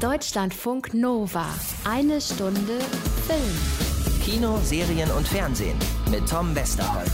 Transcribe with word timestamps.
Deutschlandfunk 0.00 0.94
Nova. 0.94 1.44
Eine 1.84 2.22
Stunde 2.22 2.78
Film. 3.26 4.22
Kino, 4.24 4.58
Serien 4.64 5.10
und 5.10 5.28
Fernsehen 5.28 5.76
mit 6.10 6.26
Tom 6.26 6.54
Westerholt. 6.54 7.10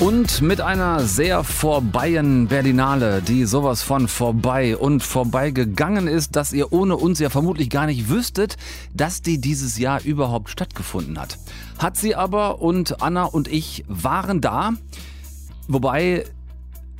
Und 0.00 0.42
mit 0.42 0.60
einer 0.60 1.04
sehr 1.04 1.44
vorbeien 1.44 2.48
Berlinale, 2.48 3.22
die 3.22 3.44
sowas 3.44 3.82
von 3.82 4.08
vorbei 4.08 4.76
und 4.76 5.04
vorbeigegangen 5.04 6.08
ist, 6.08 6.34
dass 6.34 6.52
ihr 6.52 6.72
ohne 6.72 6.96
uns 6.96 7.20
ja 7.20 7.30
vermutlich 7.30 7.70
gar 7.70 7.86
nicht 7.86 8.08
wüsstet, 8.08 8.56
dass 8.92 9.22
die 9.22 9.40
dieses 9.40 9.78
Jahr 9.78 10.02
überhaupt 10.02 10.50
stattgefunden 10.50 11.20
hat. 11.20 11.38
Hat 11.78 11.96
sie 11.96 12.16
aber 12.16 12.60
und 12.60 13.00
Anna 13.00 13.26
und 13.26 13.46
ich 13.46 13.84
waren 13.86 14.40
da, 14.40 14.72
wobei 15.68 16.24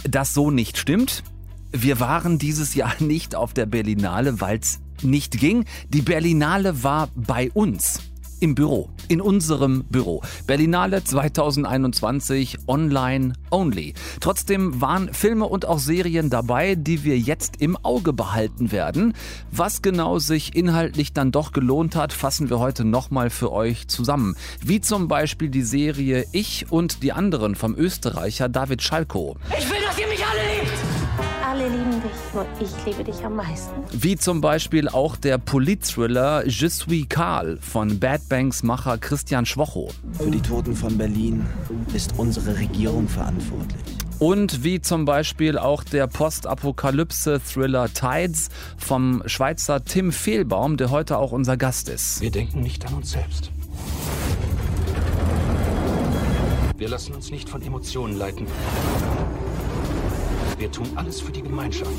das 0.08 0.32
so 0.32 0.52
nicht 0.52 0.78
stimmt. 0.78 1.24
Wir 1.72 1.98
waren 1.98 2.38
dieses 2.38 2.76
Jahr 2.76 2.94
nicht 3.00 3.34
auf 3.34 3.52
der 3.52 3.66
Berlinale, 3.66 4.40
weil 4.40 4.60
es 4.60 4.78
nicht 5.04 5.38
ging. 5.38 5.64
Die 5.88 6.02
Berlinale 6.02 6.82
war 6.82 7.09
bei 7.14 7.50
uns 7.52 8.00
im 8.41 8.54
Büro, 8.54 8.91
in 9.09 9.20
unserem 9.20 9.84
Büro. 9.84 10.23
Berlinale 10.46 11.02
2021 11.02 12.59
online 12.66 13.32
only. 13.50 13.95
Trotzdem 14.20 14.80
waren 14.80 15.12
Filme 15.12 15.46
und 15.46 15.66
auch 15.66 15.78
Serien 15.78 16.30
dabei, 16.30 16.74
die 16.74 17.04
wir 17.04 17.18
jetzt 17.18 17.60
im 17.60 17.76
Auge 17.76 18.12
behalten 18.12 18.73
werden. 18.73 19.14
Was 19.50 19.82
genau 19.82 20.18
sich 20.18 20.54
inhaltlich 20.54 21.12
dann 21.12 21.32
doch 21.32 21.52
gelohnt 21.52 21.96
hat, 21.96 22.12
fassen 22.12 22.51
wir 22.51 22.59
heute 22.59 22.84
nochmal 22.84 23.30
für 23.30 23.52
euch 23.52 23.88
zusammen. 23.88 24.37
Wie 24.62 24.80
zum 24.80 25.09
Beispiel 25.09 25.48
die 25.48 25.62
Serie 25.62 26.24
Ich 26.32 26.70
und 26.70 27.02
die 27.02 27.12
anderen 27.12 27.54
vom 27.54 27.76
Österreicher 27.76 28.48
David 28.48 28.82
Schalko. 28.82 29.37
Ich 29.59 29.68
will, 29.68 29.78
dass 29.87 29.98
ihr 29.98 30.06
mich 30.06 30.24
alle! 30.24 30.48
Alle 31.68 31.77
lieben 31.77 32.02
dich, 32.02 32.34
nur 32.34 32.46
ich 32.60 32.86
liebe 32.86 33.04
dich 33.04 33.24
am 33.24 33.36
meisten. 33.36 33.74
Wie 33.92 34.16
zum 34.16 34.40
Beispiel 34.40 34.88
auch 34.88 35.16
der 35.16 35.36
Politthriller 35.36 36.46
Je 36.46 36.68
suis 36.68 37.06
Karl 37.09 37.59
von 37.60 37.98
Bad 37.98 38.26
Banks 38.29 38.62
Macher 38.62 38.96
Christian 38.96 39.45
Schwocho. 39.45 39.90
Für 40.12 40.30
die 40.30 40.40
Toten 40.40 40.74
von 40.74 40.96
Berlin 40.96 41.45
ist 41.93 42.15
unsere 42.16 42.56
Regierung 42.56 43.06
verantwortlich. 43.06 43.82
Und 44.18 44.65
wie 44.65 44.80
zum 44.80 45.04
Beispiel 45.04 45.59
auch 45.59 45.84
der 45.84 46.06
Postapokalypse-Thriller 46.06 47.93
Tides 47.93 48.48
vom 48.78 49.23
Schweizer 49.26 49.84
Tim 49.84 50.10
Fehlbaum, 50.10 50.78
der 50.78 50.90
heute 50.90 51.18
auch 51.18 51.32
unser 51.32 51.59
Gast 51.59 51.90
ist. 51.90 52.23
Wir 52.23 52.30
denken 52.30 52.60
nicht 52.60 52.87
an 52.87 52.95
uns 52.95 53.10
selbst. 53.10 53.50
Wir 56.78 56.88
lassen 56.88 57.15
uns 57.15 57.30
nicht 57.30 57.48
von 57.48 57.60
Emotionen 57.60 58.16
leiten. 58.16 58.46
Wir 60.59 60.73
tun 60.73 60.88
alles 60.96 61.20
für 61.20 61.30
die 61.30 61.42
Gemeinschaft. 61.42 61.90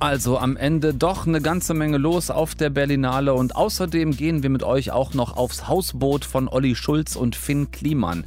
Also 0.00 0.38
am 0.38 0.56
Ende 0.56 0.94
doch 0.94 1.26
eine 1.26 1.40
ganze 1.40 1.74
Menge 1.74 1.96
los 1.96 2.30
auf 2.30 2.54
der 2.54 2.70
Berlinale 2.70 3.34
und 3.34 3.56
außerdem 3.56 4.16
gehen 4.16 4.42
wir 4.42 4.50
mit 4.50 4.62
euch 4.62 4.92
auch 4.92 5.14
noch 5.14 5.36
aufs 5.36 5.66
Hausboot 5.66 6.24
von 6.24 6.46
Olli 6.46 6.76
Schulz 6.76 7.16
und 7.16 7.34
Finn 7.34 7.70
Kliman. 7.72 8.24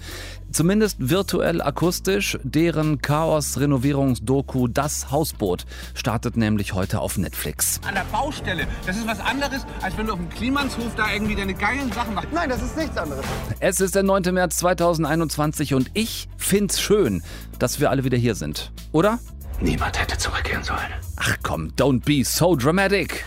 Zumindest 0.51 0.97
virtuell 0.99 1.61
akustisch, 1.61 2.37
deren 2.43 3.01
Chaos-Renovierungsdoku 3.01 4.67
Das 4.67 5.09
Hausboot 5.09 5.65
startet 5.93 6.35
nämlich 6.35 6.73
heute 6.73 6.99
auf 6.99 7.17
Netflix. 7.17 7.79
An 7.87 7.95
der 7.95 8.03
Baustelle, 8.11 8.67
das 8.85 8.97
ist 8.97 9.07
was 9.07 9.21
anderes, 9.21 9.65
als 9.81 9.97
wenn 9.97 10.07
du 10.07 10.13
auf 10.13 10.19
dem 10.19 10.29
Klimanshof 10.29 10.93
da 10.95 11.11
irgendwie 11.13 11.35
deine 11.35 11.53
geilen 11.53 11.91
Sachen 11.93 12.15
machst. 12.15 12.33
Nein, 12.33 12.49
das 12.49 12.61
ist 12.61 12.75
nichts 12.75 12.97
anderes. 12.97 13.25
Es 13.61 13.79
ist 13.79 13.95
der 13.95 14.03
9. 14.03 14.33
März 14.33 14.57
2021 14.57 15.73
und 15.73 15.89
ich 15.93 16.27
find's 16.35 16.81
schön, 16.81 17.23
dass 17.57 17.79
wir 17.79 17.89
alle 17.89 18.03
wieder 18.03 18.17
hier 18.17 18.35
sind. 18.35 18.73
Oder? 18.91 19.19
Niemand 19.61 20.01
hätte 20.01 20.17
zurückkehren 20.17 20.63
sollen. 20.63 20.79
Ach 21.15 21.37
komm, 21.43 21.69
don't 21.77 22.03
be 22.03 22.25
so 22.25 22.55
dramatic. 22.57 23.23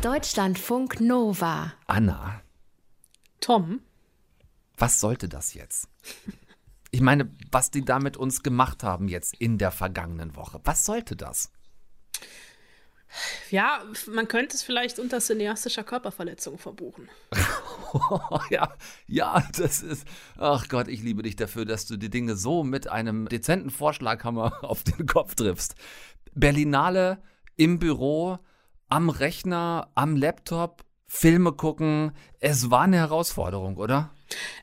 Deutschlandfunk 0.00 1.00
Nova. 1.00 1.72
Anna, 1.86 2.40
Tom, 3.40 3.80
was 4.76 5.00
sollte 5.00 5.28
das 5.28 5.54
jetzt? 5.54 5.88
Ich 6.90 7.00
meine, 7.00 7.34
was 7.50 7.70
die 7.70 7.84
da 7.84 7.98
mit 7.98 8.16
uns 8.16 8.42
gemacht 8.42 8.82
haben 8.82 9.08
jetzt 9.08 9.34
in 9.38 9.58
der 9.58 9.70
vergangenen 9.70 10.36
Woche. 10.36 10.60
Was 10.64 10.84
sollte 10.84 11.16
das? 11.16 11.50
ja, 13.50 13.82
man 14.10 14.28
könnte 14.28 14.56
es 14.56 14.62
vielleicht 14.62 14.98
unter 14.98 15.20
cineastischer 15.20 15.84
Körperverletzung 15.84 16.58
verbuchen. 16.58 17.08
ja, 18.50 18.72
ja, 19.06 19.46
das 19.56 19.82
ist. 19.82 20.06
Ach 20.38 20.68
Gott, 20.68 20.88
ich 20.88 21.02
liebe 21.02 21.22
dich 21.22 21.36
dafür, 21.36 21.64
dass 21.64 21.86
du 21.86 21.96
die 21.96 22.10
Dinge 22.10 22.36
so 22.36 22.64
mit 22.64 22.88
einem 22.88 23.28
dezenten 23.28 23.70
Vorschlaghammer 23.70 24.52
auf 24.64 24.82
den 24.84 25.06
Kopf 25.06 25.34
triffst. 25.34 25.74
Berlinale 26.34 27.22
im 27.56 27.78
Büro, 27.78 28.38
am 28.88 29.10
Rechner, 29.10 29.90
am 29.94 30.16
Laptop, 30.16 30.84
Filme 31.06 31.52
gucken. 31.52 32.12
Es 32.40 32.70
war 32.70 32.82
eine 32.82 32.96
Herausforderung, 32.96 33.76
oder? 33.76 34.10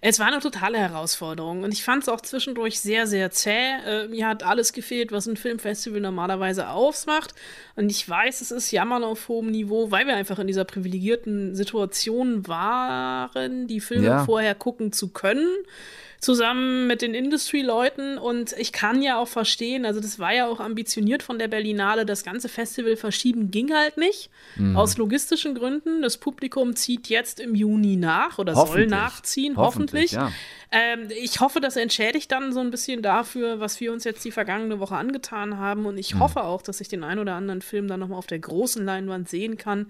Es 0.02 0.20
war 0.20 0.28
eine 0.28 0.40
totale 0.40 0.78
Herausforderung 0.78 1.64
und 1.64 1.74
ich 1.74 1.84
fand 1.84 2.04
es 2.04 2.10
auch 2.10 2.22
zwischendurch 2.22 2.80
sehr, 2.80 3.08
sehr 3.08 3.32
zäh. 3.32 3.72
Äh, 3.86 4.08
mir 4.08 4.28
hat 4.28 4.44
alles 4.44 4.74
gefehlt, 4.74 5.12
was 5.12 5.28
ein 5.28 5.38
Filmfestival 5.38 6.00
normalerweise 6.02 6.70
ausmacht. 6.70 7.34
Und 7.76 7.90
ich 7.90 8.08
weiß, 8.08 8.42
es 8.42 8.52
ist 8.52 8.72
Jammern 8.72 9.04
auf 9.04 9.28
hohem 9.28 9.52
Niveau, 9.52 9.92
weil 9.92 10.08
wir 10.08 10.16
einfach 10.16 10.40
in 10.40 10.48
dieser 10.48 10.66
privilegierten 10.66 11.56
Situation 11.56 12.48
waren, 12.48 13.68
die 13.68 13.80
Filme 13.80 14.06
Ja. 14.08 14.26
vorher 14.26 14.56
gucken 14.56 14.92
zu 14.92 15.10
können 15.10 15.48
zusammen 16.20 16.88
mit 16.88 17.02
den 17.02 17.14
Industry-Leuten 17.14 18.18
und 18.18 18.54
ich 18.58 18.72
kann 18.72 19.02
ja 19.02 19.18
auch 19.18 19.28
verstehen, 19.28 19.86
also 19.86 20.00
das 20.02 20.20
war 20.20 20.34
ja 20.34 20.48
auch 20.48 20.60
ambitioniert 20.60 21.24
von 21.24 21.40
der 21.40 21.48
Berlinale, 21.48 22.06
das 22.06 22.24
ganze 22.24 22.50
Festival 22.50 22.98
verschieben 22.98 23.52
ging 23.52 23.74
halt 23.74 23.98
nicht, 23.98 24.30
Mhm. 24.58 24.76
aus 24.76 24.98
logistischen 24.98 25.56
Gründen. 25.56 26.02
Das 26.02 26.18
Publikum 26.18 26.76
zieht 26.76 27.08
jetzt 27.08 27.40
im 27.40 27.56
Juni 27.56 27.96
nach 27.96 28.38
oder 28.38 28.54
soll 28.54 28.88
nachziehen, 28.88 29.56
Hoffentlich, 29.56 30.18
hoffentlich. 30.18 30.36
Ähm, 30.72 31.08
ich 31.10 31.40
hoffe, 31.40 31.62
das 31.62 31.76
entschädigt 31.78 32.32
dann 32.32 32.54
so 32.54 32.60
ein 32.60 32.70
bisschen 32.70 33.02
dafür, 33.02 33.60
was 33.60 33.80
wir 33.80 33.92
uns 33.92 34.04
jetzt 34.04 34.24
die 34.24 34.32
vergangene 34.32 34.80
Woche 34.80 34.96
angetan 34.96 35.58
haben. 35.58 35.86
Und 35.88 35.98
ich 35.98 36.20
hoffe 36.20 36.44
auch, 36.44 36.62
dass 36.62 36.80
ich 36.80 36.88
den 36.88 37.04
einen 37.04 37.20
oder 37.20 37.34
anderen 37.34 37.62
Film 37.62 37.88
dann 37.88 38.00
nochmal 38.00 38.20
auf 38.20 38.28
der 38.28 38.40
großen 38.40 38.86
Leinwand 38.86 39.30
sehen 39.30 39.58
kann. 39.58 39.88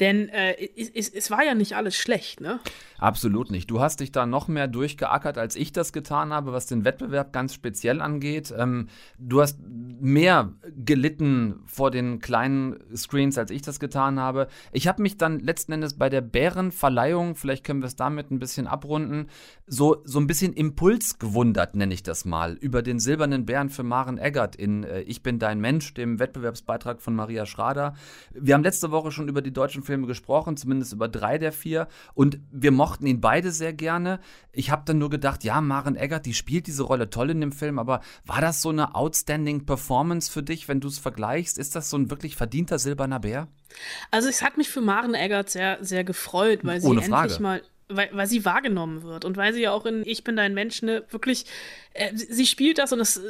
Denn 0.00 0.30
äh, 0.30 0.54
es, 0.76 0.88
es, 0.88 1.08
es 1.10 1.30
war 1.30 1.44
ja 1.44 1.54
nicht 1.54 1.76
alles 1.76 1.96
schlecht, 1.96 2.40
ne? 2.40 2.60
Absolut 2.98 3.50
nicht. 3.50 3.70
Du 3.70 3.80
hast 3.80 4.00
dich 4.00 4.12
da 4.12 4.26
noch 4.26 4.48
mehr 4.48 4.68
durchgeackert, 4.68 5.36
als 5.36 5.56
ich 5.56 5.72
das 5.72 5.92
getan 5.92 6.32
habe, 6.32 6.52
was 6.52 6.66
den 6.66 6.84
Wettbewerb 6.84 7.32
ganz 7.32 7.52
speziell 7.52 8.00
angeht. 8.00 8.54
Ähm, 8.56 8.88
du 9.18 9.42
hast 9.42 9.58
mehr 9.60 10.52
gelitten 10.84 11.60
vor 11.66 11.90
den 11.90 12.20
kleinen 12.20 12.78
Screens, 12.96 13.36
als 13.36 13.50
ich 13.50 13.60
das 13.60 13.80
getan 13.80 14.18
habe. 14.18 14.46
Ich 14.72 14.86
habe 14.88 15.02
mich 15.02 15.18
dann 15.18 15.40
letzten 15.40 15.72
Endes 15.72 15.98
bei 15.98 16.08
der 16.08 16.20
Bärenverleihung, 16.20 17.34
vielleicht 17.34 17.64
können 17.64 17.82
wir 17.82 17.86
es 17.86 17.96
damit 17.96 18.30
ein 18.30 18.38
bisschen 18.38 18.66
abrunden, 18.66 19.26
so, 19.66 20.00
so 20.04 20.21
ein 20.22 20.26
bisschen 20.26 20.52
Impuls 20.52 21.18
gewundert, 21.18 21.74
nenne 21.74 21.92
ich 21.92 22.02
das 22.02 22.24
mal, 22.24 22.54
über 22.54 22.82
den 22.82 22.98
silbernen 22.98 23.44
Bären 23.44 23.68
für 23.70 23.82
Maren 23.82 24.18
Eggert 24.18 24.56
in 24.56 24.84
äh, 24.84 25.00
Ich 25.02 25.22
bin 25.22 25.38
dein 25.38 25.60
Mensch, 25.60 25.94
dem 25.94 26.18
Wettbewerbsbeitrag 26.18 27.02
von 27.02 27.14
Maria 27.14 27.44
Schrader. 27.46 27.94
Wir 28.32 28.54
haben 28.54 28.62
letzte 28.62 28.90
Woche 28.90 29.10
schon 29.10 29.28
über 29.28 29.42
die 29.42 29.52
deutschen 29.52 29.82
Filme 29.82 30.06
gesprochen, 30.06 30.56
zumindest 30.56 30.92
über 30.92 31.08
drei 31.08 31.38
der 31.38 31.52
vier. 31.52 31.88
Und 32.14 32.38
wir 32.50 32.72
mochten 32.72 33.06
ihn 33.06 33.20
beide 33.20 33.52
sehr 33.52 33.72
gerne. 33.72 34.20
Ich 34.52 34.70
habe 34.70 34.82
dann 34.84 34.98
nur 34.98 35.10
gedacht, 35.10 35.44
ja, 35.44 35.60
Maren 35.60 35.96
Eggert, 35.96 36.26
die 36.26 36.34
spielt 36.34 36.66
diese 36.66 36.84
Rolle 36.84 37.10
toll 37.10 37.30
in 37.30 37.40
dem 37.40 37.52
Film, 37.52 37.78
aber 37.78 38.00
war 38.24 38.40
das 38.40 38.62
so 38.62 38.70
eine 38.70 38.94
outstanding 38.94 39.66
Performance 39.66 40.30
für 40.30 40.42
dich, 40.42 40.68
wenn 40.68 40.80
du 40.80 40.88
es 40.88 40.98
vergleichst? 40.98 41.58
Ist 41.58 41.74
das 41.76 41.90
so 41.90 41.96
ein 41.96 42.10
wirklich 42.10 42.36
verdienter 42.36 42.78
silberner 42.78 43.20
Bär? 43.20 43.48
Also 44.10 44.28
es 44.28 44.42
hat 44.42 44.56
mich 44.56 44.68
für 44.68 44.80
Maren 44.80 45.14
Eggert 45.14 45.50
sehr, 45.50 45.78
sehr 45.80 46.04
gefreut, 46.04 46.60
weil 46.62 46.80
sie 46.80 46.86
Ohne 46.86 47.02
endlich 47.02 47.32
Frage. 47.32 47.42
mal, 47.42 47.62
weil, 47.96 48.10
weil 48.12 48.26
sie 48.26 48.44
wahrgenommen 48.44 49.02
wird 49.02 49.24
und 49.24 49.36
weil 49.36 49.52
sie 49.52 49.62
ja 49.62 49.72
auch 49.72 49.86
in 49.86 50.02
Ich 50.04 50.24
bin 50.24 50.36
dein 50.36 50.54
Mensch 50.54 50.82
ne, 50.82 51.04
wirklich, 51.10 51.44
äh, 51.94 52.10
sie 52.14 52.46
spielt 52.46 52.78
das 52.78 52.92
und 52.92 52.98
das, 52.98 53.16
äh, 53.18 53.22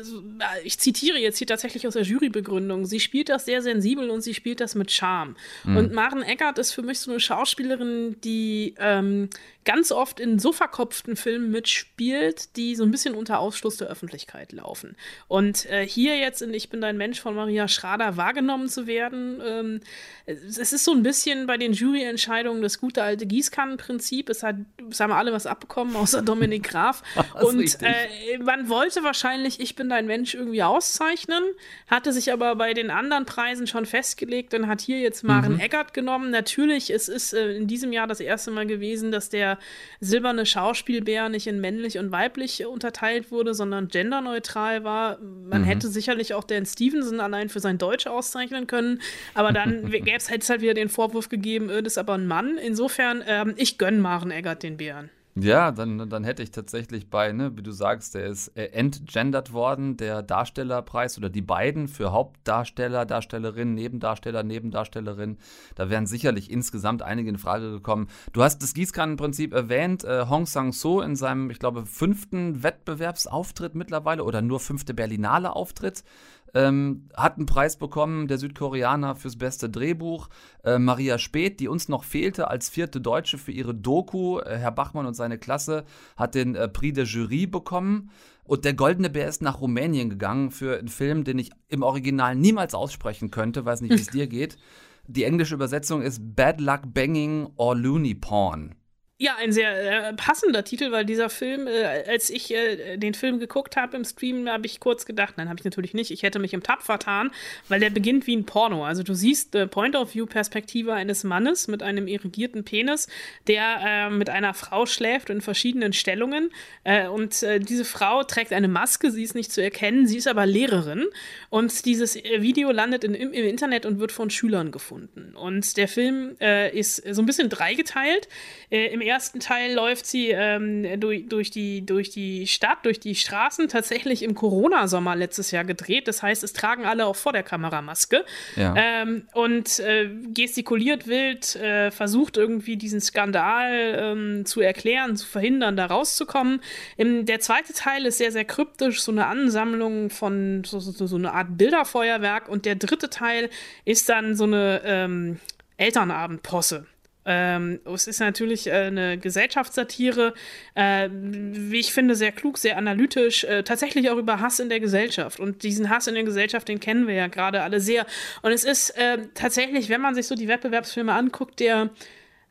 ich 0.65 0.79
zitiere 0.79 1.19
jetzt 1.19 1.39
hier 1.39 1.47
tatsächlich 1.47 1.87
aus 1.87 1.95
der 1.95 2.03
Jurybegründung, 2.03 2.87
sie 2.87 3.01
spielt 3.01 3.29
das 3.29 3.45
sehr 3.45 3.63
sensibel 3.63 4.11
und 4.11 4.23
sie 4.23 4.35
spielt 4.35 4.61
das 4.61 4.75
mit 4.75 4.91
Charme. 4.91 5.37
Und 5.65 5.93
Maren 5.93 6.23
Eggert 6.23 6.59
ist 6.59 6.73
für 6.73 6.83
mich 6.83 7.01
so 7.01 7.11
eine 7.11 7.21
Schauspielerin, 7.21 8.17
die 8.23 8.75
ähm, 8.79 9.29
ganz 9.65 9.93
oft 9.93 10.21
in 10.21 10.39
so 10.39 10.53
verkopften 10.53 11.17
Filmen 11.17 11.51
mitspielt, 11.51 12.57
die 12.57 12.75
so 12.75 12.85
ein 12.85 12.91
bisschen 12.91 13.15
unter 13.15 13.39
Ausschluss 13.39 13.77
der 13.77 13.89
Öffentlichkeit 13.89 14.53
laufen. 14.53 14.97
Und 15.29 15.67
äh, 15.67 15.87
hier 15.87 16.19
jetzt 16.19 16.43
in 16.43 16.53
Ich 16.55 16.71
bin 16.71 16.81
dein 16.81 16.97
Mensch 16.97 17.21
von 17.21 17.35
Maria 17.35 17.69
Schrader 17.69 18.17
wahrgenommen 18.17 18.69
zu 18.69 18.87
werden, 18.87 19.41
ähm, 19.45 19.81
es 20.25 20.73
ist 20.73 20.85
so 20.85 20.93
ein 20.93 21.03
bisschen 21.03 21.47
bei 21.47 21.57
den 21.57 21.73
Juryentscheidungen 21.73 22.63
das 22.63 22.79
gute 22.79 23.03
alte 23.03 23.27
Gießkannenprinzip. 23.27 24.29
Es, 24.29 24.43
hat, 24.43 24.57
es 24.89 25.01
haben 25.01 25.13
alle 25.13 25.33
was 25.33 25.47
abbekommen, 25.47 25.97
außer 25.97 26.23
Dominik 26.23 26.63
Graf. 26.65 27.03
Und 27.43 27.79
äh, 27.83 28.39
man 28.39 28.69
wollte 28.69 29.03
wahrscheinlich 29.03 29.61
Ich 29.61 29.75
bin 29.75 29.89
dein 29.89 30.07
Mensch 30.07 30.35
irgendwie 30.35 30.63
auszeichnen, 30.63 31.43
hatte 31.89 32.13
sich 32.13 32.33
aber 32.33 32.55
bei 32.55 32.73
den 32.73 32.91
anderen 32.91 33.27
Preisen 33.27 33.67
schon 33.67 33.85
festgelegt 33.85 34.55
und 34.55 34.69
hat 34.69 34.81
hier 34.81 35.01
jetzt 35.01 35.25
Maren 35.25 35.59
Eggert 35.59 35.93
genommen. 35.93 36.31
Natürlich, 36.31 36.91
es 36.91 37.09
ist 37.09 37.33
äh, 37.33 37.57
in 37.57 37.67
diesem 37.67 37.93
Jahr 37.93 38.07
das 38.07 38.21
erste 38.21 38.51
Mal 38.51 38.67
gewesen, 38.67 39.11
dass 39.11 39.29
der 39.29 39.52
der 39.53 39.59
silberne 40.01 40.47
Schauspielbär 40.47 41.29
nicht 41.29 41.47
in 41.47 41.61
männlich 41.61 41.99
und 41.99 42.13
weiblich 42.13 42.65
unterteilt 42.67 43.31
wurde, 43.31 43.55
sondern 43.55 43.89
genderneutral 43.89 44.85
war. 44.85 45.19
Man 45.21 45.63
Mhm. 45.63 45.67
hätte 45.67 45.89
sicherlich 45.89 46.35
auch 46.35 46.45
Dan 46.45 46.67
Stevenson 46.67 47.21
allein 47.21 47.49
für 47.49 47.61
sein 47.61 47.79
Deutsch 47.79 48.07
auszeichnen 48.07 48.67
können, 48.67 49.01
aber 49.35 49.53
dann 49.53 49.91
gäbe 49.91 50.11
es 50.17 50.31
halt 50.31 50.43
wieder 50.61 50.75
den 50.75 50.89
Vorwurf 50.89 51.29
gegeben, 51.29 51.71
äh, 51.71 51.83
das 51.83 51.95
ist 51.95 51.99
aber 51.99 52.15
ein 52.15 52.27
Mann. 52.27 52.59
Insofern, 52.59 53.23
ähm, 53.27 53.55
ich 53.57 53.79
gönne 53.79 53.99
Maren 53.99 54.31
Eggert 54.31 54.63
den 54.63 54.77
Bären. 54.77 55.11
Ja, 55.35 55.71
dann, 55.71 56.11
dann 56.11 56.25
hätte 56.25 56.43
ich 56.43 56.51
tatsächlich 56.51 57.09
bei, 57.09 57.33
ne, 57.33 57.57
wie 57.57 57.63
du 57.63 57.71
sagst, 57.73 58.15
der 58.15 58.27
ist 58.27 58.49
äh, 58.49 58.67
entgendert 58.67 59.55
worden, 59.55 59.97
der 59.97 60.23
Darstellerpreis 60.23 61.17
oder 61.17 61.31
die 61.31 61.41
beiden 61.41 61.89
für 61.89 62.13
Hauptdarsteller, 62.13 63.07
Darstellerin, 63.07 63.73
Nebendarsteller, 63.73 64.43
Nebendarstellerin. 64.43 65.39
Da 65.75 65.89
wären 65.89 66.05
sicherlich 66.05 66.51
insgesamt 66.51 67.01
einige 67.01 67.31
in 67.31 67.39
Frage 67.39 67.71
gekommen. 67.71 68.09
Du 68.35 68.43
hast 68.43 68.63
das 68.63 68.75
Gießkannenprinzip 68.75 69.55
erwähnt, 69.55 70.05
äh, 70.05 70.27
Hong 70.29 70.45
Sang-so 70.45 71.01
in 71.01 71.17
seinem, 71.17 71.49
ich 71.49 71.59
glaube, 71.59 71.87
fünften 71.87 72.63
Wettbewerbsauftritt 72.63 73.75
mittlerweile 73.75 74.25
oder 74.25 74.43
nur 74.43 74.61
fünfte 74.61 74.93
Berlinale 74.93 75.57
Auftritt. 75.57 76.05
Ähm, 76.55 77.09
hat 77.17 77.37
einen 77.37 77.47
Preis 77.47 77.77
bekommen, 77.77 78.29
der 78.29 78.37
Südkoreaner 78.39 79.17
fürs 79.17 79.37
beste 79.37 79.71
Drehbuch. 79.71 80.29
Äh, 80.65 80.79
Maria 80.79 81.19
Speth, 81.19 81.61
die 81.61 81.69
uns 81.69 81.89
noch 81.89 82.05
fehlte 82.05 82.49
als 82.49 82.69
vierte 82.69 83.01
Deutsche 83.01 83.39
für 83.39 83.53
ihre 83.53 83.75
Doku. 83.75 84.39
Äh, 84.39 84.59
Herr 84.59 84.73
Bachmann 84.73 85.07
und 85.07 85.15
seine 85.15 85.39
Klasse 85.39 85.85
hat 86.17 86.35
den 86.35 86.55
äh, 86.55 86.69
Prix 86.69 86.95
de 86.95 87.05
Jury 87.05 87.47
bekommen. 87.47 88.11
Und 88.45 88.65
der 88.65 88.75
Goldene 88.75 89.09
Bär 89.09 89.29
ist 89.29 89.41
nach 89.41 89.61
Rumänien 89.61 90.11
gegangen 90.11 90.51
für 90.51 90.79
einen 90.79 90.89
Film, 90.89 91.25
den 91.25 91.39
ich 91.39 91.51
im 91.69 91.83
Original 91.83 92.35
niemals 92.37 92.75
aussprechen 92.75 93.31
könnte. 93.31 93.65
Weiß 93.65 93.81
nicht, 93.81 93.93
wie 93.93 94.01
es 94.01 94.07
dir 94.11 94.27
geht. 94.27 94.59
Die 95.07 95.25
englische 95.25 95.55
Übersetzung 95.55 96.03
ist 96.03 96.21
Bad 96.37 96.61
Luck 96.61 96.83
Banging 96.93 97.49
or 97.57 97.75
Looney 97.75 98.15
Porn. 98.15 98.75
Ja, 99.23 99.37
ein 99.37 99.53
sehr 99.53 100.09
äh, 100.09 100.15
passender 100.15 100.65
Titel, 100.65 100.91
weil 100.91 101.05
dieser 101.05 101.31
Film, 101.31 101.69
äh, 101.69 102.03
als 102.09 102.29
ich 102.29 102.53
äh, 102.53 102.97
den 102.97 103.15
Film 103.15 103.39
geguckt 103.39 103.77
habe 103.77 103.97
im 103.97 104.05
Stream, 104.05 104.49
habe 104.49 104.67
ich 104.67 104.81
kurz 104.81 105.07
gedacht, 105.07 105.35
nein, 105.37 105.49
habe 105.49 105.61
ich 105.61 105.65
natürlich 105.65 105.95
nicht, 105.95 106.11
ich 106.11 106.25
hätte 106.25 106.41
mich 106.41 106.53
im 106.55 106.65
Tab 106.65 106.83
vertan, 106.83 107.31
weil 107.69 107.79
der 107.79 107.91
beginnt 107.91 108.27
wie 108.27 108.37
ein 108.37 108.47
Porno. 108.47 108.85
Also 108.85 109.05
du 109.05 109.15
siehst 109.15 109.55
äh, 109.55 109.69
Point-of-View-Perspektive 109.69 110.93
eines 110.95 111.23
Mannes 111.23 111.69
mit 111.69 111.85
einem 111.85 112.09
irrigierten 112.09 112.65
Penis, 112.65 113.07
der 113.47 114.09
äh, 114.09 114.11
mit 114.11 114.29
einer 114.29 114.55
Frau 114.55 114.87
schläft 114.87 115.31
in 115.31 115.41
verschiedenen 115.41 115.93
Stellungen. 115.93 116.51
Äh, 116.83 117.07
und 117.07 117.45
äh, 117.45 117.61
diese 117.61 117.85
Frau 117.85 118.25
trägt 118.25 118.53
eine 118.53 118.67
Maske, 118.67 119.13
sie 119.13 119.23
ist 119.23 119.37
nicht 119.37 119.53
zu 119.53 119.63
erkennen, 119.63 120.09
sie 120.09 120.17
ist 120.17 120.27
aber 120.27 120.47
Lehrerin. 120.47 121.07
Und 121.49 121.85
dieses 121.85 122.17
Video 122.17 122.73
landet 122.73 123.05
in, 123.05 123.15
im, 123.15 123.33
im 123.33 123.47
Internet 123.47 123.87
und 123.87 124.01
wird 124.01 124.11
von 124.11 124.31
Schülern 124.31 124.73
gefunden. 124.73 125.37
Und 125.37 125.77
der 125.77 125.87
Film 125.87 126.37
ist 126.73 126.97
so 127.15 127.23
ein 127.23 127.27
bisschen 127.27 127.51
dreigeteilt. 127.51 128.29
Im 128.71 129.01
Teil 129.19 129.75
läuft 129.75 130.07
sie 130.07 130.31
ähm, 130.31 131.01
durch, 131.01 131.29
durch, 131.29 131.51
die, 131.51 131.85
durch 131.85 132.11
die 132.11 132.47
Stadt, 132.47 132.79
durch 132.85 133.01
die 133.01 133.15
Straßen, 133.15 133.69
tatsächlich 133.69 134.23
im 134.23 134.35
Corona-Sommer 134.35 135.17
letztes 135.17 135.51
Jahr 135.51 135.65
gedreht. 135.65 136.09
Das 136.09 136.23
heißt, 136.23 136.43
es 136.43 136.53
tragen 136.53 136.85
alle 136.85 137.07
auch 137.07 137.17
vor 137.17 137.33
der 137.33 137.43
Kamera 137.43 137.83
Maske. 137.83 138.25
Ja. 138.57 138.75
Ähm, 138.77 139.27
und 139.35 139.79
äh, 139.81 140.09
gestikuliert 140.33 141.07
wild, 141.07 141.57
äh, 141.57 141.91
versucht 141.91 142.37
irgendwie 142.37 142.77
diesen 142.77 143.01
Skandal 143.01 143.99
ähm, 143.99 144.47
zu 144.47 144.61
erklären, 144.61 145.17
zu 145.17 145.27
verhindern, 145.27 145.77
da 145.77 145.87
rauszukommen. 145.87 146.61
Im, 146.97 147.27
der 147.27 147.41
zweite 147.41 147.73
Teil 147.73 148.07
ist 148.07 148.19
sehr, 148.19 148.33
sehr 148.33 148.45
kryptisch, 148.45 149.01
so 149.01 149.13
eine 149.13 149.27
Ansammlung 149.27 150.11
von 150.11 150.65
so, 150.65 150.81
so, 150.81 151.07
so 151.07 151.17
eine 151.17 151.33
Art 151.33 151.57
Bilderfeuerwerk. 151.59 152.49
Und 152.49 152.67
der 152.67 152.77
dritte 152.77 153.11
Teil 153.11 153.51
ist 153.85 154.09
dann 154.09 154.37
so 154.37 154.45
eine 154.45 154.83
ähm, 154.85 155.39
Elternabendposse. 155.77 156.87
Ähm, 157.25 157.81
es 157.85 158.07
ist 158.07 158.21
natürlich 158.21 158.67
äh, 158.67 158.73
eine 158.73 159.19
Gesellschaftssatire, 159.19 160.35
äh, 160.75 161.09
wie 161.11 161.79
ich 161.79 161.93
finde, 161.93 162.17
sehr 162.17 162.33
klug, 162.33 162.59
sehr 162.59 162.77
analytisch, 162.77 163.45
äh, 163.45 163.63
tatsächlich 163.63 164.11
auch 164.11 164.17
über 164.17 164.41
Hass 164.41 164.59
in 164.59 164.69
der 164.69 164.81
Gesellschaft. 164.81 165.39
Und 165.39 165.63
diesen 165.63 165.89
Hass 165.89 166.07
in 166.07 166.15
der 166.15 166.25
Gesellschaft, 166.25 166.69
den 166.69 166.81
kennen 166.81 167.07
wir 167.07 167.15
ja 167.15 167.29
gerade 167.29 167.63
alle 167.63 167.81
sehr. 167.81 168.07
Und 168.43 168.53
es 168.53 168.65
ist 168.65 168.91
äh, 168.91 169.19
tatsächlich, 169.35 169.89
wenn 169.89 170.01
man 170.01 170.15
sich 170.15 170.27
so 170.27 170.35
die 170.35 170.49
Wettbewerbsfilme 170.49 171.13
anguckt, 171.13 171.61
der 171.61 171.91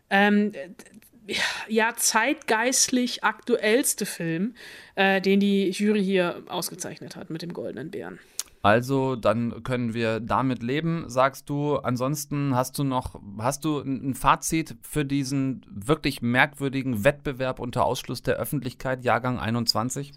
ähm, 0.10 0.54
ja, 1.68 1.94
zeitgeistlich 1.96 3.24
aktuellste 3.24 4.06
Film, 4.06 4.56
äh, 4.96 5.22
den 5.22 5.40
die 5.40 5.70
Jury 5.70 6.04
hier 6.04 6.44
ausgezeichnet 6.48 7.16
hat 7.16 7.30
mit 7.30 7.42
dem 7.42 7.54
Goldenen 7.54 7.92
Bären. 7.92 8.20
Also, 8.64 9.16
dann 9.16 9.64
können 9.64 9.94
wir 9.94 10.20
damit 10.20 10.62
leben, 10.62 11.06
sagst 11.08 11.50
du. 11.50 11.78
Ansonsten 11.78 12.56
hast 12.56 12.78
du 12.78 12.84
noch, 12.84 13.20
hast 13.40 13.66
du 13.66 13.80
ein 13.80 14.14
Fazit 14.14 14.76
für 14.84 15.04
diesen 15.04 15.66
wirklich 15.68 16.22
merkwürdigen 16.22 17.04
Wettbewerb 17.04 17.60
unter 17.60 17.86
Ausschluss 17.86 18.22
der 18.22 18.36
Öffentlichkeit, 18.36 19.04
Jahrgang 19.04 19.40
21? 19.40 20.14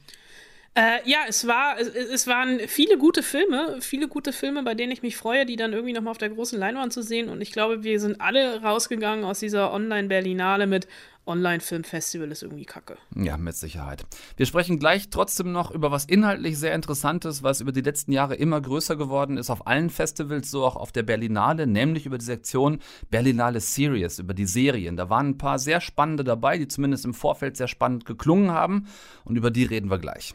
Äh, 0.76 1.08
ja, 1.08 1.18
es 1.28 1.46
war, 1.46 1.78
es, 1.78 1.88
es 1.88 2.26
waren 2.26 2.58
viele 2.66 2.98
gute 2.98 3.22
Filme, 3.22 3.76
viele 3.80 4.08
gute 4.08 4.32
Filme, 4.32 4.64
bei 4.64 4.74
denen 4.74 4.90
ich 4.90 5.02
mich 5.02 5.16
freue, 5.16 5.46
die 5.46 5.54
dann 5.54 5.72
irgendwie 5.72 5.92
nochmal 5.92 6.10
auf 6.10 6.18
der 6.18 6.30
großen 6.30 6.58
Leinwand 6.58 6.92
zu 6.92 7.00
sehen. 7.02 7.28
Und 7.28 7.40
ich 7.40 7.52
glaube, 7.52 7.84
wir 7.84 8.00
sind 8.00 8.20
alle 8.20 8.60
rausgegangen 8.60 9.24
aus 9.24 9.38
dieser 9.38 9.72
Online-Berlinale 9.72 10.66
mit 10.66 10.88
Online-Filmfestival 11.26 12.30
ist 12.30 12.42
irgendwie 12.42 12.64
kacke. 12.64 12.96
Ja, 13.14 13.36
mit 13.36 13.56
Sicherheit. 13.56 14.04
Wir 14.36 14.46
sprechen 14.46 14.78
gleich 14.78 15.10
trotzdem 15.10 15.52
noch 15.52 15.70
über 15.70 15.90
was 15.90 16.04
inhaltlich 16.04 16.58
sehr 16.58 16.74
Interessantes, 16.74 17.42
was 17.42 17.60
über 17.60 17.72
die 17.72 17.80
letzten 17.80 18.12
Jahre 18.12 18.34
immer 18.34 18.60
größer 18.60 18.96
geworden 18.96 19.36
ist 19.36 19.50
auf 19.50 19.66
allen 19.66 19.90
Festivals, 19.90 20.50
so 20.50 20.64
auch 20.64 20.76
auf 20.76 20.92
der 20.92 21.02
Berlinale, 21.02 21.66
nämlich 21.66 22.06
über 22.06 22.18
die 22.18 22.24
Sektion 22.24 22.80
Berlinale 23.10 23.60
Series, 23.60 24.18
über 24.18 24.34
die 24.34 24.46
Serien. 24.46 24.96
Da 24.96 25.10
waren 25.10 25.30
ein 25.30 25.38
paar 25.38 25.58
sehr 25.58 25.80
spannende 25.80 26.24
dabei, 26.24 26.58
die 26.58 26.68
zumindest 26.68 27.04
im 27.04 27.14
Vorfeld 27.14 27.56
sehr 27.56 27.68
spannend 27.68 28.04
geklungen 28.04 28.50
haben 28.50 28.86
und 29.24 29.36
über 29.36 29.50
die 29.50 29.64
reden 29.64 29.90
wir 29.90 29.98
gleich. 29.98 30.34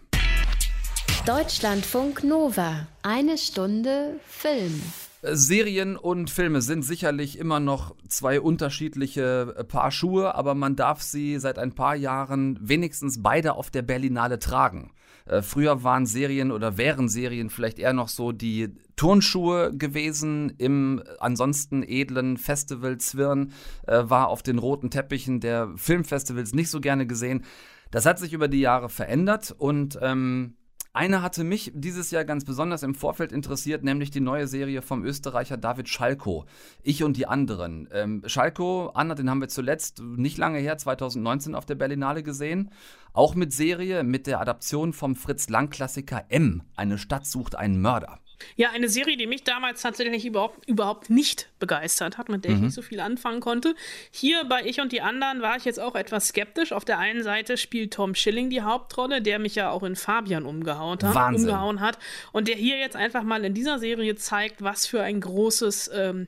Deutschlandfunk 1.25 2.23
Nova. 2.23 2.87
Eine 3.03 3.37
Stunde 3.37 4.19
Film. 4.25 4.81
Serien 5.21 5.97
und 5.97 6.29
Filme 6.29 6.61
sind 6.61 6.83
sicherlich 6.83 7.37
immer 7.37 7.59
noch 7.59 7.95
zwei 8.07 8.39
unterschiedliche 8.39 9.53
äh, 9.57 9.63
Paar 9.65 9.91
Schuhe, 9.91 10.33
aber 10.35 10.55
man 10.55 10.77
darf 10.77 11.01
sie 11.01 11.39
seit 11.39 11.59
ein 11.59 11.75
paar 11.75 11.95
Jahren 11.95 12.57
wenigstens 12.61 13.21
beide 13.21 13.55
auf 13.55 13.69
der 13.69 13.81
Berlinale 13.81 14.39
tragen. 14.39 14.91
Äh, 15.25 15.41
früher 15.41 15.83
waren 15.83 16.05
Serien 16.05 16.51
oder 16.51 16.77
wären 16.77 17.09
Serien 17.09 17.49
vielleicht 17.49 17.79
eher 17.79 17.91
noch 17.91 18.07
so 18.07 18.31
die 18.31 18.73
Turnschuhe 18.95 19.75
gewesen 19.75 20.53
im 20.57 21.03
ansonsten 21.19 21.83
edlen 21.83 22.37
Festivalzwirn, 22.37 23.51
äh, 23.87 24.03
war 24.05 24.29
auf 24.29 24.41
den 24.41 24.57
roten 24.57 24.89
Teppichen 24.89 25.41
der 25.41 25.69
Filmfestivals 25.75 26.53
nicht 26.53 26.69
so 26.69 26.79
gerne 26.79 27.05
gesehen. 27.05 27.43
Das 27.91 28.05
hat 28.05 28.19
sich 28.19 28.33
über 28.33 28.47
die 28.47 28.59
Jahre 28.61 28.87
verändert 28.87 29.53
und 29.57 29.99
ähm, 30.01 30.55
eine 30.93 31.21
hatte 31.21 31.43
mich 31.43 31.71
dieses 31.75 32.09
Jahr 32.09 32.25
ganz 32.25 32.45
besonders 32.45 32.81
im 32.81 32.95
Vorfeld 32.95 33.31
interessiert, 33.31 33.83
nämlich 33.83 34.09
die 34.09 34.21
neue 34.21 34.47
Serie 34.47 34.81
vom 34.81 35.05
Österreicher 35.05 35.55
David 35.55 35.87
Schalko. 35.87 36.45
Ich 36.81 37.03
und 37.03 37.15
die 37.15 37.27
anderen. 37.27 37.87
Ähm, 37.91 38.23
Schalko, 38.25 38.89
Anna, 38.95 39.13
den 39.13 39.29
haben 39.29 39.41
wir 39.41 39.49
zuletzt 39.49 40.01
nicht 40.01 40.37
lange 40.37 40.59
her, 40.59 40.77
2019 40.77 41.53
auf 41.53 41.65
der 41.65 41.75
Berlinale 41.75 42.23
gesehen. 42.23 42.71
Auch 43.13 43.35
mit 43.35 43.53
Serie, 43.53 44.03
mit 44.03 44.25
der 44.25 44.41
Adaption 44.41 44.93
vom 44.93 45.15
Fritz 45.15 45.47
Lang-Klassiker 45.49 46.25
M. 46.29 46.63
Eine 46.75 46.97
Stadt 46.97 47.27
sucht 47.27 47.55
einen 47.55 47.79
Mörder. 47.81 48.19
Ja, 48.55 48.71
eine 48.71 48.89
Serie, 48.89 49.17
die 49.17 49.27
mich 49.27 49.43
damals 49.43 49.81
tatsächlich 49.81 50.25
überhaupt, 50.25 50.67
überhaupt 50.67 51.09
nicht 51.09 51.49
begeistert 51.59 52.17
hat, 52.17 52.29
mit 52.29 52.45
der 52.45 52.51
ich 52.51 52.59
nicht 52.59 52.73
so 52.73 52.81
viel 52.81 52.99
anfangen 52.99 53.39
konnte. 53.39 53.75
Hier 54.11 54.45
bei 54.45 54.63
Ich 54.65 54.79
und 54.79 54.91
die 54.91 55.01
anderen 55.01 55.41
war 55.41 55.57
ich 55.57 55.65
jetzt 55.65 55.79
auch 55.79 55.95
etwas 55.95 56.29
skeptisch. 56.29 56.71
Auf 56.71 56.85
der 56.85 56.99
einen 56.99 57.23
Seite 57.23 57.57
spielt 57.57 57.93
Tom 57.93 58.15
Schilling 58.15 58.49
die 58.49 58.61
Hauptrolle, 58.61 59.21
der 59.21 59.39
mich 59.39 59.55
ja 59.55 59.69
auch 59.71 59.83
in 59.83 59.95
Fabian 59.95 60.45
umgehauen 60.45 60.99
hat. 61.01 61.15
Wahnsinn. 61.15 61.49
Umgehauen 61.49 61.79
hat 61.79 61.99
und 62.31 62.47
der 62.47 62.55
hier 62.55 62.77
jetzt 62.77 62.95
einfach 62.95 63.23
mal 63.23 63.43
in 63.45 63.53
dieser 63.53 63.79
Serie 63.79 64.15
zeigt, 64.15 64.61
was 64.63 64.87
für 64.87 65.01
ein 65.01 65.21
großes. 65.21 65.91
Ähm, 65.93 66.27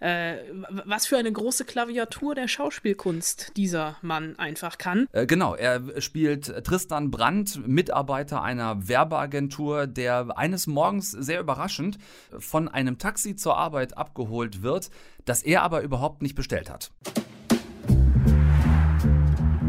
äh, 0.00 0.36
was 0.84 1.06
für 1.06 1.16
eine 1.16 1.32
große 1.32 1.64
Klaviatur 1.64 2.34
der 2.34 2.48
Schauspielkunst 2.48 3.52
dieser 3.56 3.96
Mann 4.02 4.38
einfach 4.38 4.78
kann. 4.78 5.06
Äh, 5.12 5.26
genau, 5.26 5.54
er 5.54 6.00
spielt 6.00 6.64
Tristan 6.64 7.10
Brandt, 7.10 7.66
Mitarbeiter 7.66 8.42
einer 8.42 8.88
Werbeagentur, 8.88 9.86
der 9.86 10.36
eines 10.36 10.66
Morgens 10.66 11.10
sehr 11.10 11.40
überraschend 11.40 11.98
von 12.38 12.68
einem 12.68 12.98
Taxi 12.98 13.36
zur 13.36 13.56
Arbeit 13.56 13.96
abgeholt 13.96 14.62
wird, 14.62 14.90
das 15.24 15.42
er 15.42 15.62
aber 15.62 15.82
überhaupt 15.82 16.22
nicht 16.22 16.34
bestellt 16.34 16.70
hat. 16.70 16.90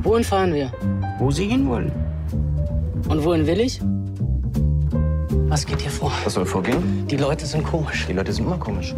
Wohin 0.04 0.24
fahren 0.24 0.54
wir? 0.54 0.72
Wo 1.20 1.32
Sie 1.32 1.46
hinwollen? 1.46 1.92
Und 3.10 3.24
wohin 3.24 3.48
will 3.48 3.60
ich? 3.60 3.82
Was 5.50 5.66
geht 5.66 5.82
hier 5.82 5.92
vor? 5.92 6.12
Was 6.24 6.34
soll 6.34 6.46
vorgehen? 6.46 7.08
Die 7.08 7.18
Leute 7.18 7.46
sind 7.46 7.64
komisch. 7.64 8.06
Die 8.08 8.14
Leute 8.14 8.34
sind 8.34 8.46
immer 8.46 8.58
komisch. 8.58 8.94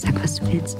Sag, 0.00 0.14
was 0.22 0.36
du 0.36 0.50
willst. 0.50 0.78